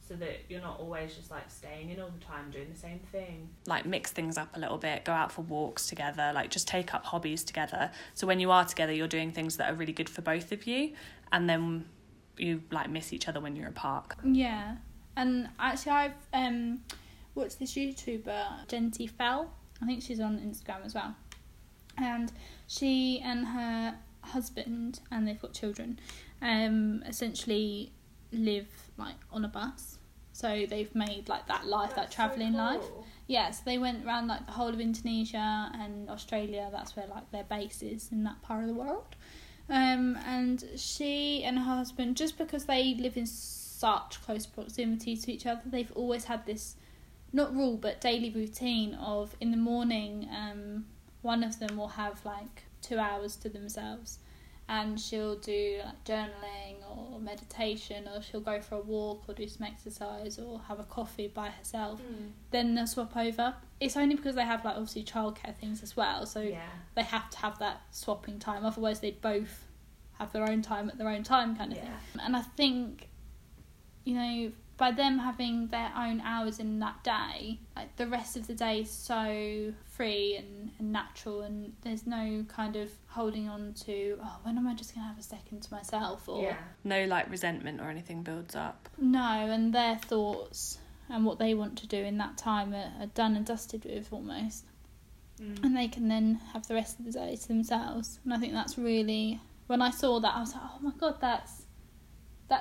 So 0.07 0.15
that 0.17 0.41
you're 0.51 0.61
not 0.61 0.81
always 0.81 1.15
just 1.15 1.31
like 1.31 1.51
staying 1.51 1.89
in 1.89 1.99
all 1.99 2.11
the 2.11 2.23
time 2.25 2.51
doing 2.51 2.69
the 2.71 2.79
same 2.79 3.01
thing. 3.11 3.49
Like 3.67 3.87
mix 3.87 4.11
things 4.11 4.37
up 4.37 4.55
a 4.55 4.61
little 4.61 4.77
bit, 4.77 5.05
go 5.05 5.13
out 5.13 5.33
for 5.33 5.41
walks 5.43 5.87
together, 5.87 6.31
like 6.35 6.51
just 6.51 6.69
take 6.69 6.93
up 6.93 7.07
hobbies 7.07 7.43
together. 7.43 7.91
So 8.13 8.27
when 8.27 8.39
you 8.39 8.51
are 8.51 8.67
together 8.67 8.93
you're 8.93 9.09
doing 9.09 9.33
things 9.33 9.57
that 9.57 9.73
are 9.73 9.75
really 9.75 9.95
good 9.95 10.11
for 10.11 10.21
both 10.21 10.53
of 10.53 10.67
you 10.67 10.93
and 11.33 11.49
then 11.49 11.87
you 12.37 12.63
like 12.71 12.91
miss 12.91 13.13
each 13.13 13.29
other 13.29 13.41
when 13.41 13.57
you're 13.57 13.69
apart. 13.69 14.13
Yeah, 14.25 14.77
and 15.17 15.49
actually, 15.59 15.93
I've 15.93 16.13
um 16.33 16.81
watched 17.35 17.59
this 17.59 17.75
YouTuber 17.75 18.69
Genty 18.69 19.07
Fell. 19.07 19.53
I 19.83 19.87
think 19.87 20.03
she's 20.03 20.21
on 20.21 20.39
Instagram 20.39 20.85
as 20.85 20.95
well, 20.95 21.15
and 21.97 22.33
she 22.67 23.21
and 23.25 23.47
her 23.47 23.97
husband 24.21 25.01
and 25.11 25.29
they've 25.29 25.41
got 25.41 25.53
children. 25.53 25.99
Um, 26.41 27.03
essentially 27.07 27.93
live 28.33 28.69
like 28.97 29.17
on 29.31 29.45
a 29.45 29.49
bus. 29.49 29.99
So 30.33 30.67
they've 30.69 30.93
made 30.95 31.29
like 31.29 31.47
that 31.47 31.67
life, 31.67 31.95
that 31.95 32.11
travelling 32.11 32.55
life. 32.55 32.85
Yeah, 33.29 33.51
so 33.53 33.63
they 33.65 33.79
went 33.79 34.05
around 34.05 34.27
like 34.27 34.47
the 34.47 34.53
whole 34.53 34.69
of 34.69 34.81
Indonesia 34.81 35.71
and 35.75 36.11
Australia. 36.11 36.69
That's 36.73 36.97
where 36.97 37.07
like 37.07 37.31
their 37.31 37.45
base 37.45 37.83
is 37.83 38.11
in 38.11 38.25
that 38.25 38.43
part 38.43 38.63
of 38.63 38.69
the 38.69 38.75
world. 38.75 39.15
Um, 39.71 40.19
and 40.27 40.63
she 40.77 41.45
and 41.45 41.59
her 41.59 41.65
husband, 41.65 42.17
just 42.17 42.37
because 42.37 42.65
they 42.65 42.95
live 42.95 43.17
in 43.17 43.27
such 43.27 44.21
close 44.23 44.45
proximity 44.45 45.17
to 45.17 45.33
each 45.33 45.47
other, 45.47 45.63
they've 45.65 45.93
always 45.93 46.25
had 46.25 46.45
this 46.47 46.77
not 47.33 47.55
rule 47.55 47.77
but 47.77 48.01
daily 48.01 48.31
routine 48.31 48.95
of 48.95 49.37
in 49.41 49.51
the 49.51 49.57
morning, 49.57 50.29
um, 50.37 50.85
one 51.23 51.43
of 51.43 51.59
them 51.59 51.77
will 51.77 51.89
have 51.89 52.25
like 52.25 52.65
two 52.83 52.99
hours 52.99 53.37
to 53.37 53.49
themselves 53.49 54.19
and 54.69 54.99
she'll 54.99 55.37
do 55.37 55.79
like 55.85 56.05
journaling 56.05 56.77
or 56.91 57.21
meditation 57.21 58.09
or 58.09 58.23
she'll 58.23 58.41
go 58.41 58.61
for 58.61 58.77
a 58.77 58.81
walk 58.81 59.23
or 59.29 59.35
do 59.35 59.47
some 59.47 59.67
exercise 59.67 60.39
or 60.39 60.61
have 60.69 60.81
a 60.81 60.85
coffee 60.85 61.29
by 61.29 61.49
herself 61.51 62.01
mm. 62.01 62.31
then 62.51 62.75
they'll 62.75 62.87
swap 62.87 63.17
over. 63.17 63.55
It's 63.81 63.97
only 63.97 64.15
because 64.15 64.35
they 64.35 64.45
have 64.45 64.65
like 64.65 64.77
obviously 64.77 65.05
childcare 65.05 65.55
things 65.57 65.83
as 65.83 65.97
well 65.97 66.25
so 66.25 66.41
Yeah. 66.41 66.63
they 66.95 67.03
have 67.03 67.29
to 67.31 67.39
have 67.39 67.59
that 67.59 67.83
swapping 67.91 68.39
time 68.39 68.65
otherwise 68.65 69.01
they'd 69.01 69.21
both 69.21 69.65
have 70.19 70.33
their 70.33 70.49
own 70.49 70.63
time 70.63 70.89
at 70.89 70.97
their 70.97 71.09
own 71.09 71.25
time 71.25 71.57
kind 71.57 71.73
of 71.73 71.79
thing. 71.79 71.91
And 72.23 72.37
i 72.37 72.43
think 72.43 73.09
you 74.05 74.15
know 74.15 74.53
by 74.77 74.91
them 74.91 75.19
having 75.19 75.69
their 75.69 75.93
own 75.97 76.21
hours 76.21 76.59
in 76.59 76.79
that 76.81 77.03
day 77.05 77.59
like 77.77 77.95
the 77.97 78.07
rest 78.07 78.37
of 78.37 78.47
the 78.47 78.55
day 78.55 78.81
is 78.81 78.91
so 78.91 79.73
free 79.85 80.37
and, 80.37 80.71
and 80.79 80.93
natural 80.93 81.43
and 81.43 81.73
there's 81.83 82.07
no 82.07 82.45
kind 82.49 82.77
of 82.77 82.91
holding 83.07 83.49
on 83.49 83.73
to 83.73 84.19
oh 84.23 84.37
when 84.43 84.59
am 84.59 84.67
i 84.67 84.75
just 84.75 84.95
going 84.95 85.05
to 85.05 85.09
have 85.09 85.19
a 85.19 85.23
second 85.23 85.61
to 85.63 85.73
myself 85.73 86.29
or 86.29 86.43
Yeah. 86.43 86.57
No 86.83 87.05
like 87.05 87.31
resentment 87.31 87.81
or 87.81 87.89
anything 87.89 88.23
builds 88.23 88.57
up. 88.57 88.89
no 88.99 89.21
and 89.21 89.73
their 89.73 89.97
thoughts 89.97 90.79
and 91.09 91.25
what 91.25 91.39
they 91.39 91.55
want 91.55 91.77
to 91.79 91.87
do 91.87 91.99
in 91.99 92.19
that 92.19 92.37
time 92.37 92.75
are, 92.75 92.93
are 93.01 93.07
done 93.15 93.37
and 93.37 93.45
dusted 93.47 93.85
with 93.85 94.13
almost 94.13 94.65
mm. 95.41 95.63
and 95.63 95.77
they 95.77 95.89
can 95.89 96.09
then 96.09 96.41
have 96.53 96.67
the 96.67 96.75
rest 96.75 96.99
of 96.99 97.05
the 97.05 97.13
day 97.13 97.37
to 97.37 97.49
themselves. 97.49 98.19
And 98.25 98.33
I 98.33 98.39
think 98.39 98.53
that's 98.53 98.79
really 98.79 99.41
when 99.67 99.83
I 99.83 99.91
saw 99.91 100.21
that 100.21 100.35
I 100.35 100.41
was 100.41 100.53
like, 100.55 100.63
oh 100.65 100.79
my 100.81 100.93
god, 100.99 101.21
that's 101.21 101.64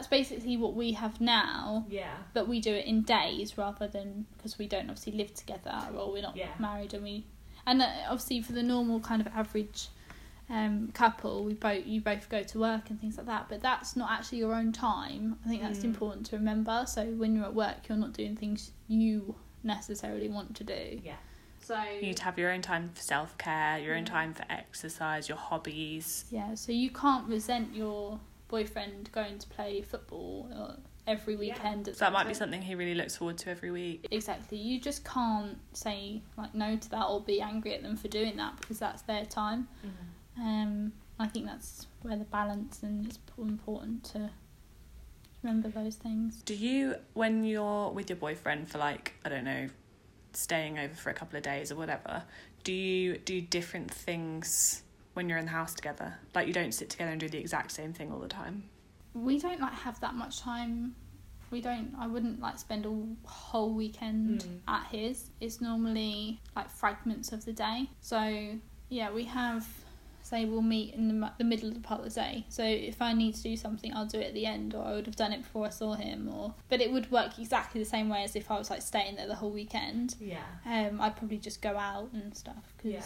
that's 0.03 0.09
basically 0.09 0.57
what 0.57 0.73
we 0.75 0.91
have 0.93 1.21
now, 1.21 1.85
Yeah. 1.89 2.11
but 2.33 2.47
we 2.47 2.59
do 2.59 2.73
it 2.73 2.85
in 2.85 3.01
days 3.03 3.57
rather 3.57 3.87
than 3.87 4.25
because 4.37 4.57
we 4.57 4.67
don't 4.67 4.89
obviously 4.89 5.13
live 5.13 5.33
together 5.33 5.87
or 5.95 6.11
we're 6.11 6.21
not 6.21 6.35
Yeah. 6.35 6.49
married 6.59 6.93
and 6.93 7.03
we 7.03 7.25
and 7.65 7.81
uh, 7.81 7.87
obviously 8.09 8.41
for 8.41 8.51
the 8.51 8.63
normal 8.63 8.99
kind 8.99 9.21
of 9.21 9.27
average 9.27 9.87
um, 10.49 10.89
couple, 10.93 11.45
we 11.45 11.53
both 11.53 11.85
you 11.87 12.01
both 12.01 12.27
go 12.27 12.43
to 12.43 12.59
work 12.59 12.89
and 12.89 12.99
things 12.99 13.15
like 13.17 13.27
that, 13.27 13.47
but 13.47 13.61
that's 13.61 13.95
not 13.95 14.11
actually 14.11 14.39
your 14.39 14.53
own 14.53 14.73
time. 14.73 15.39
I 15.45 15.47
think 15.47 15.61
that's 15.61 15.79
Mm. 15.79 15.85
important 15.85 16.25
to 16.27 16.35
remember. 16.35 16.83
So 16.85 17.05
when 17.05 17.33
you're 17.35 17.45
at 17.45 17.55
work, 17.55 17.87
you're 17.87 17.97
not 17.97 18.11
doing 18.11 18.35
things 18.35 18.71
you 18.89 19.35
necessarily 19.63 20.27
want 20.27 20.53
to 20.57 20.65
do. 20.65 20.99
Yeah. 21.01 21.15
So 21.61 21.81
You 21.81 22.01
need 22.01 22.17
to 22.17 22.23
have 22.25 22.37
your 22.37 22.51
own 22.51 22.61
time 22.61 22.89
for 22.93 23.01
self 23.01 23.37
care, 23.37 23.79
your 23.79 23.95
own 23.95 24.03
time 24.03 24.33
for 24.33 24.43
exercise, 24.49 25.29
your 25.29 25.37
hobbies. 25.37 26.25
Yeah, 26.29 26.55
so 26.55 26.73
you 26.73 26.89
can't 26.89 27.25
resent 27.29 27.73
your 27.73 28.19
boyfriend 28.53 29.11
going 29.11 29.39
to 29.39 29.47
play 29.47 29.81
football 29.81 30.47
uh, 30.55 30.73
every 31.07 31.35
weekend. 31.35 31.87
at 31.87 31.95
So 31.95 32.05
that 32.05 32.13
might 32.13 32.27
be 32.27 32.35
something 32.35 32.61
he 32.61 32.75
really 32.75 32.93
looks 32.93 33.17
forward 33.17 33.39
to 33.39 33.49
every 33.49 33.71
week. 33.71 34.05
Exactly. 34.11 34.59
You 34.59 34.79
just 34.79 35.03
can't 35.03 35.57
say 35.73 36.21
like 36.37 36.53
no 36.53 36.75
to 36.75 36.89
that 36.91 37.05
or 37.05 37.19
be 37.19 37.41
angry 37.41 37.73
at 37.73 37.81
them 37.81 37.97
for 37.97 38.09
doing 38.09 38.37
that 38.37 38.61
because 38.61 38.77
that's 38.77 39.01
their 39.01 39.25
time. 39.25 39.67
Um, 40.37 40.93
I 41.19 41.25
think 41.25 41.47
that's 41.47 41.87
where 42.03 42.15
the 42.15 42.25
balance 42.25 42.83
and 42.83 43.07
it's 43.07 43.17
important 43.39 44.03
to 44.11 44.29
remember 45.41 45.69
those 45.69 45.95
things. 45.95 46.43
Do 46.43 46.53
you, 46.53 46.93
when 47.15 47.43
you're 47.43 47.89
with 47.89 48.07
your 48.07 48.17
boyfriend 48.17 48.69
for 48.69 48.77
like, 48.77 49.13
I 49.25 49.29
don't 49.29 49.45
know, 49.45 49.67
staying 50.33 50.77
over 50.77 50.93
for 50.93 51.09
a 51.09 51.15
couple 51.15 51.37
of 51.37 51.43
days 51.43 51.71
or 51.71 51.75
whatever, 51.75 52.21
do 52.63 52.71
you 52.71 53.17
do 53.17 53.41
different 53.41 53.89
things 53.89 54.83
when 55.13 55.29
you're 55.29 55.37
in 55.37 55.45
the 55.45 55.51
house 55.51 55.73
together? 55.73 56.15
Like 56.35 56.47
you 56.47 56.53
don't 56.53 56.73
sit 56.73 56.89
together 56.89 57.11
and 57.11 57.19
do 57.19 57.29
the 57.29 57.37
exact 57.39 57.71
same 57.71 57.93
thing 57.93 58.11
all 58.11 58.19
the 58.19 58.27
time? 58.27 58.63
We 59.13 59.39
don't 59.39 59.59
like 59.59 59.73
have 59.73 59.99
that 60.01 60.15
much 60.15 60.39
time. 60.39 60.95
We 61.51 61.61
don't. 61.61 61.93
I 61.99 62.07
wouldn't 62.07 62.39
like 62.39 62.57
spend 62.57 62.85
a 62.85 63.27
whole 63.29 63.73
weekend 63.73 64.41
Mm. 64.41 64.59
at 64.67 64.87
his. 64.87 65.29
It's 65.39 65.61
normally 65.61 66.41
like 66.55 66.69
fragments 66.69 67.31
of 67.31 67.45
the 67.45 67.53
day. 67.53 67.89
So 68.01 68.57
yeah, 68.89 69.11
we 69.11 69.25
have. 69.25 69.67
Say 70.25 70.45
we'll 70.45 70.61
meet 70.61 70.93
in 70.95 71.19
the 71.19 71.31
the 71.37 71.43
middle 71.43 71.67
of 71.67 71.75
the 71.75 71.81
part 71.81 71.99
of 71.99 72.05
the 72.11 72.19
day. 72.19 72.45
So 72.47 72.63
if 72.63 73.01
I 73.01 73.11
need 73.13 73.35
to 73.35 73.43
do 73.43 73.57
something, 73.57 73.93
I'll 73.93 74.05
do 74.07 74.19
it 74.19 74.27
at 74.27 74.33
the 74.33 74.45
end, 74.45 74.73
or 74.73 74.83
I 74.85 74.93
would 74.93 75.05
have 75.05 75.17
done 75.17 75.33
it 75.33 75.43
before 75.43 75.65
I 75.67 75.69
saw 75.69 75.93
him. 75.95 76.29
Or 76.33 76.55
but 76.69 76.79
it 76.81 76.91
would 76.93 77.11
work 77.11 77.37
exactly 77.37 77.83
the 77.83 77.89
same 77.89 78.07
way 78.09 78.23
as 78.23 78.35
if 78.35 78.49
I 78.49 78.57
was 78.57 78.69
like 78.69 78.81
staying 78.81 79.17
there 79.17 79.27
the 79.27 79.35
whole 79.35 79.51
weekend. 79.51 80.15
Yeah. 80.19 80.37
Um, 80.65 81.01
I'd 81.01 81.17
probably 81.17 81.37
just 81.39 81.61
go 81.61 81.77
out 81.77 82.09
and 82.13 82.35
stuff. 82.35 82.73
Cause 82.81 82.91
Yeah. 82.91 83.03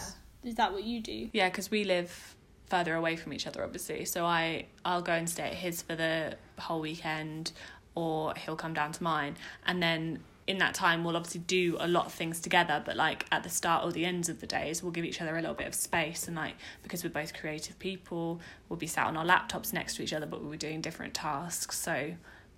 Is 0.48 0.56
that 0.56 0.74
what 0.74 0.84
you 0.84 1.02
do? 1.02 1.30
Yeah, 1.34 1.50
because 1.50 1.70
we 1.70 1.84
live 1.84 2.36
further 2.68 2.96
away 2.96 3.16
from 3.16 3.34
each 3.34 3.48
other, 3.48 3.64
obviously. 3.64 4.06
So 4.06 4.26
I 4.26 4.66
I'll 4.84 5.02
go 5.02 5.14
and 5.14 5.30
stay 5.30 5.44
at 5.44 5.54
his 5.54 5.82
for 5.82 5.96
the 5.96 6.38
whole 6.60 6.80
weekend, 6.80 7.52
or 7.96 8.34
he'll 8.36 8.56
come 8.56 8.74
down 8.74 8.92
to 8.94 9.04
mine, 9.04 9.38
and 9.66 9.82
then 9.82 10.20
in 10.48 10.60
that 10.60 10.74
time 10.74 11.04
we'll 11.04 11.18
obviously 11.18 11.42
do 11.42 11.76
a 11.82 11.88
lot 11.88 12.06
of 12.06 12.14
things 12.14 12.40
together. 12.40 12.82
But 12.86 12.96
like 12.96 13.26
at 13.32 13.44
the 13.44 13.50
start 13.50 13.84
or 13.84 13.92
the 13.92 14.06
ends 14.06 14.30
of 14.30 14.40
the 14.40 14.48
days, 14.48 14.82
we'll 14.82 14.94
give 14.94 15.04
each 15.04 15.22
other 15.22 15.38
a 15.38 15.42
little 15.42 15.56
bit 15.56 15.68
of 15.68 15.76
space, 15.76 16.28
and 16.28 16.36
like 16.36 16.56
because 16.84 17.04
we're 17.04 17.10
both 17.10 17.34
creative 17.34 17.78
people, 17.80 18.40
we'll 18.70 18.78
be 18.78 18.88
sat 18.88 19.08
on 19.08 19.18
our 19.18 19.26
laptops 19.26 19.74
next 19.74 19.96
to 19.98 20.04
each 20.04 20.14
other, 20.14 20.26
but 20.26 20.42
we'll 20.42 20.52
be 20.52 20.58
doing 20.58 20.82
different 20.82 21.14
tasks. 21.14 21.78
So 21.80 22.14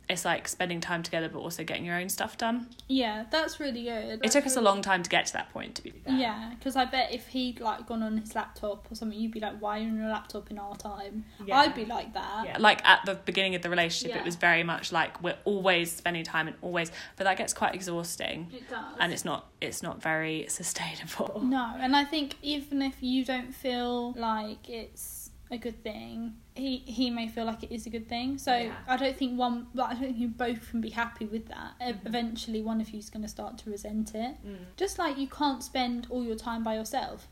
it's 0.10 0.26
like 0.26 0.47
spending 0.47 0.82
time 0.82 1.03
together, 1.03 1.30
but 1.30 1.38
also 1.39 1.64
getting 1.64 1.86
your 1.86 1.95
own 1.95 2.10
stuff 2.10 2.36
done. 2.38 2.68
Yeah, 2.88 3.26
that's 3.30 3.60
really 3.60 3.84
good. 3.84 4.20
It 4.24 4.32
took 4.32 4.45
us 4.47 4.55
a 4.55 4.60
um, 4.60 4.66
long 4.66 4.82
time 4.82 5.03
to 5.03 5.10
get 5.10 5.28
to 5.28 5.34
that 5.34 5.53
point. 5.53 5.76
To 5.76 5.84
be 5.84 5.91
fair. 5.91 6.16
Yeah, 6.16 6.53
because 6.57 6.76
I 6.76 6.86
bet 6.86 7.14
if 7.14 7.28
he'd 7.28 7.60
like 7.60 7.86
gone 7.86 8.01
on 8.01 8.18
his 8.18 8.34
laptop 8.34 8.88
or 8.91 8.95
something, 8.95 9.18
you'd 9.20 9.32
be 9.32 9.39
like, 9.39 9.60
"Why 9.62 9.78
are 9.78 9.84
you 9.84 9.89
on 9.89 9.97
your 9.97 10.07
laptop 10.10 10.49
in 10.49 10.57
our 10.57 10.76
time?" 10.76 11.26
Yeah. 11.45 11.60
I'd 11.60 11.76
be 11.76 11.86
like 11.86 12.14
that. 12.16 12.45
Yeah, 12.45 12.57
like 12.57 12.84
at 12.86 13.05
the 13.05 13.16
beginning 13.16 13.53
of 13.53 13.62
the 13.62 13.70
relationship, 13.70 14.16
Yeah. 14.16 14.22
it 14.22 14.26
was 14.26 14.36
very 14.36 14.64
much 14.64 14.91
like 14.91 15.22
we're 15.22 15.38
always 15.45 15.91
spending 15.91 16.24
time 16.24 16.47
and 16.47 16.57
always, 16.62 16.91
but 17.16 17.26
that 17.26 17.38
gets 17.38 17.53
quite 17.53 17.76
exhausting, 17.76 18.47
It 18.51 18.68
does. 18.68 18.95
and 18.99 19.14
it's 19.14 19.24
not 19.24 19.45
it's 19.62 19.84
not 19.84 20.01
very 20.01 20.45
sustainable. 20.49 21.41
No, 21.43 21.76
and 21.80 21.95
I 21.95 22.03
think 22.03 22.36
even 22.41 22.82
if 22.82 22.95
you 23.01 23.24
don't 23.24 23.53
feel 23.53 24.14
like 24.14 24.68
it's 24.70 25.30
a 25.51 25.57
good 25.57 25.84
thing, 25.84 26.34
he 26.60 26.78
he 26.80 27.10
may 27.10 27.28
feel 27.28 27.45
like 27.45 27.64
it 27.64 27.72
is 27.74 27.86
a 27.86 27.89
good 27.89 28.07
thing. 28.07 28.38
So 28.38 28.55
Yeah. 28.55 28.76
I 28.88 28.97
don't 28.97 29.16
think 29.16 29.38
one, 29.39 29.68
like, 29.74 29.89
I 29.89 29.93
don't 29.93 30.03
think 30.03 30.18
you 30.18 30.28
both 30.28 30.70
can 30.70 30.82
be 30.82 30.89
happy 30.89 31.26
with 31.26 31.47
that. 31.47 31.74
Mhm. 31.80 32.05
Eventually, 32.05 32.62
one 32.62 32.80
of 32.82 32.89
you's 32.91 33.10
going 33.10 33.24
to 33.24 33.28
start 33.30 33.57
to 33.60 33.70
resent 33.70 34.14
it. 34.16 34.36
Mm. 34.45 34.57
Just 34.78 34.99
like 34.99 35.18
you 35.18 35.28
can't 35.28 35.64
spend 35.64 36.07
all 36.10 36.24
your 36.24 36.36
time 36.36 36.64
by 36.64 36.76
yourself. 36.76 37.28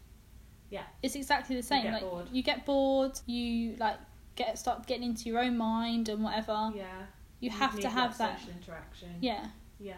Yeah. 0.70 0.84
It's 1.04 1.16
exactly 1.16 1.56
the 1.56 1.64
same. 1.64 1.84
get 1.84 1.94
like 1.94 2.02
bored. 2.02 2.28
you 2.32 2.44
get 2.44 2.66
bored, 2.66 3.20
you 3.26 3.76
like 3.80 4.00
get 4.36 4.58
start 4.60 4.86
getting 4.88 5.04
into 5.10 5.24
your 5.30 5.40
own 5.40 5.58
mind 5.58 6.10
and 6.10 6.24
whatever. 6.24 6.72
Yeah, 6.76 7.06
You 7.40 7.50
have 7.52 7.80
to 7.80 7.90
have 7.90 8.18
that. 8.18 8.40
interaction. 8.50 9.16
Yeah, 9.22 9.48
yeah. 9.80 9.96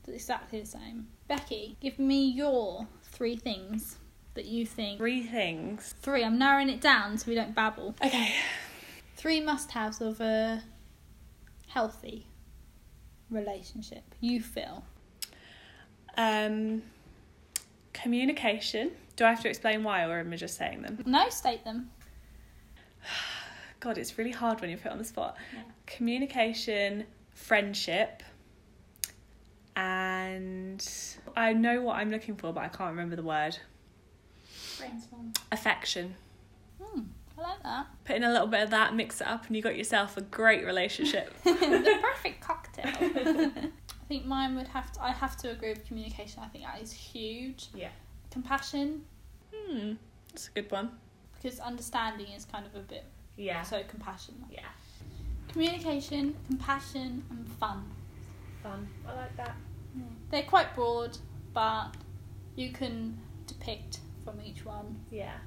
it's 0.00 0.08
exactly 0.08 0.60
the 0.60 0.66
same. 0.66 1.08
Becky, 1.28 1.76
give 1.80 1.98
me 1.98 2.26
your 2.26 2.86
three 3.04 3.36
things 3.36 3.98
that 4.34 4.46
you 4.46 4.66
think 4.66 4.98
Three 4.98 5.22
things. 5.22 5.94
Three. 6.02 6.24
I'm 6.24 6.38
narrowing 6.38 6.68
it 6.68 6.80
down 6.80 7.18
so 7.18 7.30
we 7.30 7.34
don't 7.34 7.54
babble. 7.54 7.94
Okay. 8.04 8.34
Three 9.16 9.40
must-haves 9.40 10.00
of 10.00 10.20
a 10.20 10.62
healthy 11.68 12.26
relationship. 13.30 14.02
You 14.20 14.40
feel. 14.40 14.84
Um, 16.16 16.82
communication. 17.92 18.92
Do 19.16 19.24
I 19.24 19.30
have 19.30 19.40
to 19.42 19.48
explain 19.48 19.84
why, 19.84 20.04
or 20.04 20.18
am 20.18 20.32
I 20.32 20.36
just 20.36 20.56
saying 20.56 20.82
them? 20.82 21.02
No, 21.06 21.28
state 21.28 21.64
them. 21.64 21.90
God, 23.80 23.98
it's 23.98 24.18
really 24.18 24.32
hard 24.32 24.60
when 24.60 24.70
you're 24.70 24.78
put 24.78 24.92
on 24.92 24.98
the 24.98 25.04
spot. 25.04 25.36
Yeah. 25.54 25.62
Communication, 25.86 27.04
friendship, 27.34 28.22
and 29.76 30.86
I 31.36 31.52
know 31.52 31.82
what 31.82 31.96
I'm 31.96 32.10
looking 32.10 32.36
for, 32.36 32.52
but 32.52 32.64
I 32.64 32.68
can't 32.68 32.90
remember 32.90 33.16
the 33.16 33.22
word. 33.22 33.58
Brainstorm. 34.78 35.32
Affection. 35.52 36.14
Hmm. 36.82 37.00
I 37.38 37.42
like 37.42 37.62
that. 37.64 37.86
Put 38.04 38.16
in 38.16 38.24
a 38.24 38.30
little 38.32 38.46
bit 38.46 38.62
of 38.62 38.70
that, 38.70 38.94
mix 38.94 39.20
it 39.20 39.26
up, 39.26 39.46
and 39.46 39.56
you 39.56 39.62
got 39.62 39.76
yourself 39.76 40.16
a 40.16 40.20
great 40.20 40.64
relationship. 40.64 41.34
the 41.44 41.98
perfect 42.00 42.40
cocktail. 42.40 42.84
I 42.96 44.06
think 44.08 44.26
mine 44.26 44.54
would 44.56 44.68
have 44.68 44.92
to. 44.92 45.02
I 45.02 45.10
have 45.12 45.36
to 45.38 45.50
agree 45.50 45.70
with 45.70 45.84
communication. 45.86 46.42
I 46.44 46.48
think 46.48 46.64
that 46.64 46.80
is 46.80 46.92
huge. 46.92 47.68
Yeah. 47.74 47.88
Compassion, 48.30 49.02
Hmm, 49.54 49.92
that's 50.30 50.48
a 50.48 50.50
good 50.60 50.70
one. 50.70 50.90
because 51.40 51.58
understanding 51.60 52.26
is 52.36 52.44
kind 52.44 52.66
of 52.66 52.74
a 52.74 52.80
bit. 52.80 53.04
Yeah. 53.36 53.62
So 53.62 53.82
compassion. 53.88 54.34
Yeah. 54.50 54.60
Communication, 55.48 56.34
compassion, 56.48 57.24
and 57.30 57.48
fun. 57.48 57.84
Fun. 58.62 58.88
I 59.08 59.14
like 59.14 59.36
that. 59.36 59.54
They're 60.30 60.42
quite 60.42 60.74
broad, 60.74 61.16
but 61.52 61.90
you 62.56 62.72
can 62.72 63.16
depict 63.46 63.98
from 64.24 64.40
each 64.40 64.64
one 64.64 65.04
Yeah. 65.10 65.38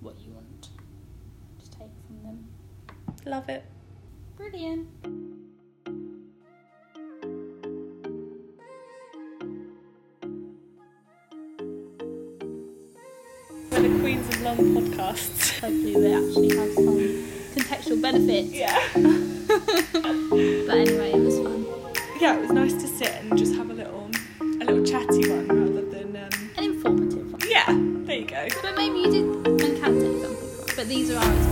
what 0.00 0.18
you 0.20 0.32
want 0.32 0.68
to 1.60 1.70
take 1.70 1.90
from 2.06 2.22
them. 2.22 2.48
Love 3.26 3.48
it. 3.48 3.64
Brilliant. 4.36 4.88
We're 13.70 13.82
the 13.88 14.00
queens 14.00 14.28
of 14.34 14.42
long 14.42 14.56
podcasts. 14.58 15.58
Hopefully, 15.60 15.94
they 15.94 16.14
actually 16.14 16.56
have 16.56 16.72
some 16.74 16.98
contextual 17.54 18.02
benefits. 18.02 18.52
Yeah. 18.52 18.78
But 20.66 20.76
anyway, 20.78 21.10
it 21.12 21.18
was 21.20 21.38
fun. 21.38 21.66
Yeah, 22.20 22.36
it 22.36 22.42
was 22.42 22.52
nice 22.52 22.72
to 22.74 22.86
sit 22.86 23.08
and 23.22 23.36
just 23.36 23.54
have 23.56 23.70
a 23.70 23.74
little, 23.74 24.08
a 24.40 24.64
little 24.64 24.84
chatty 24.84 25.28
one 25.28 25.48
from 31.10 31.22
it. 31.22 31.49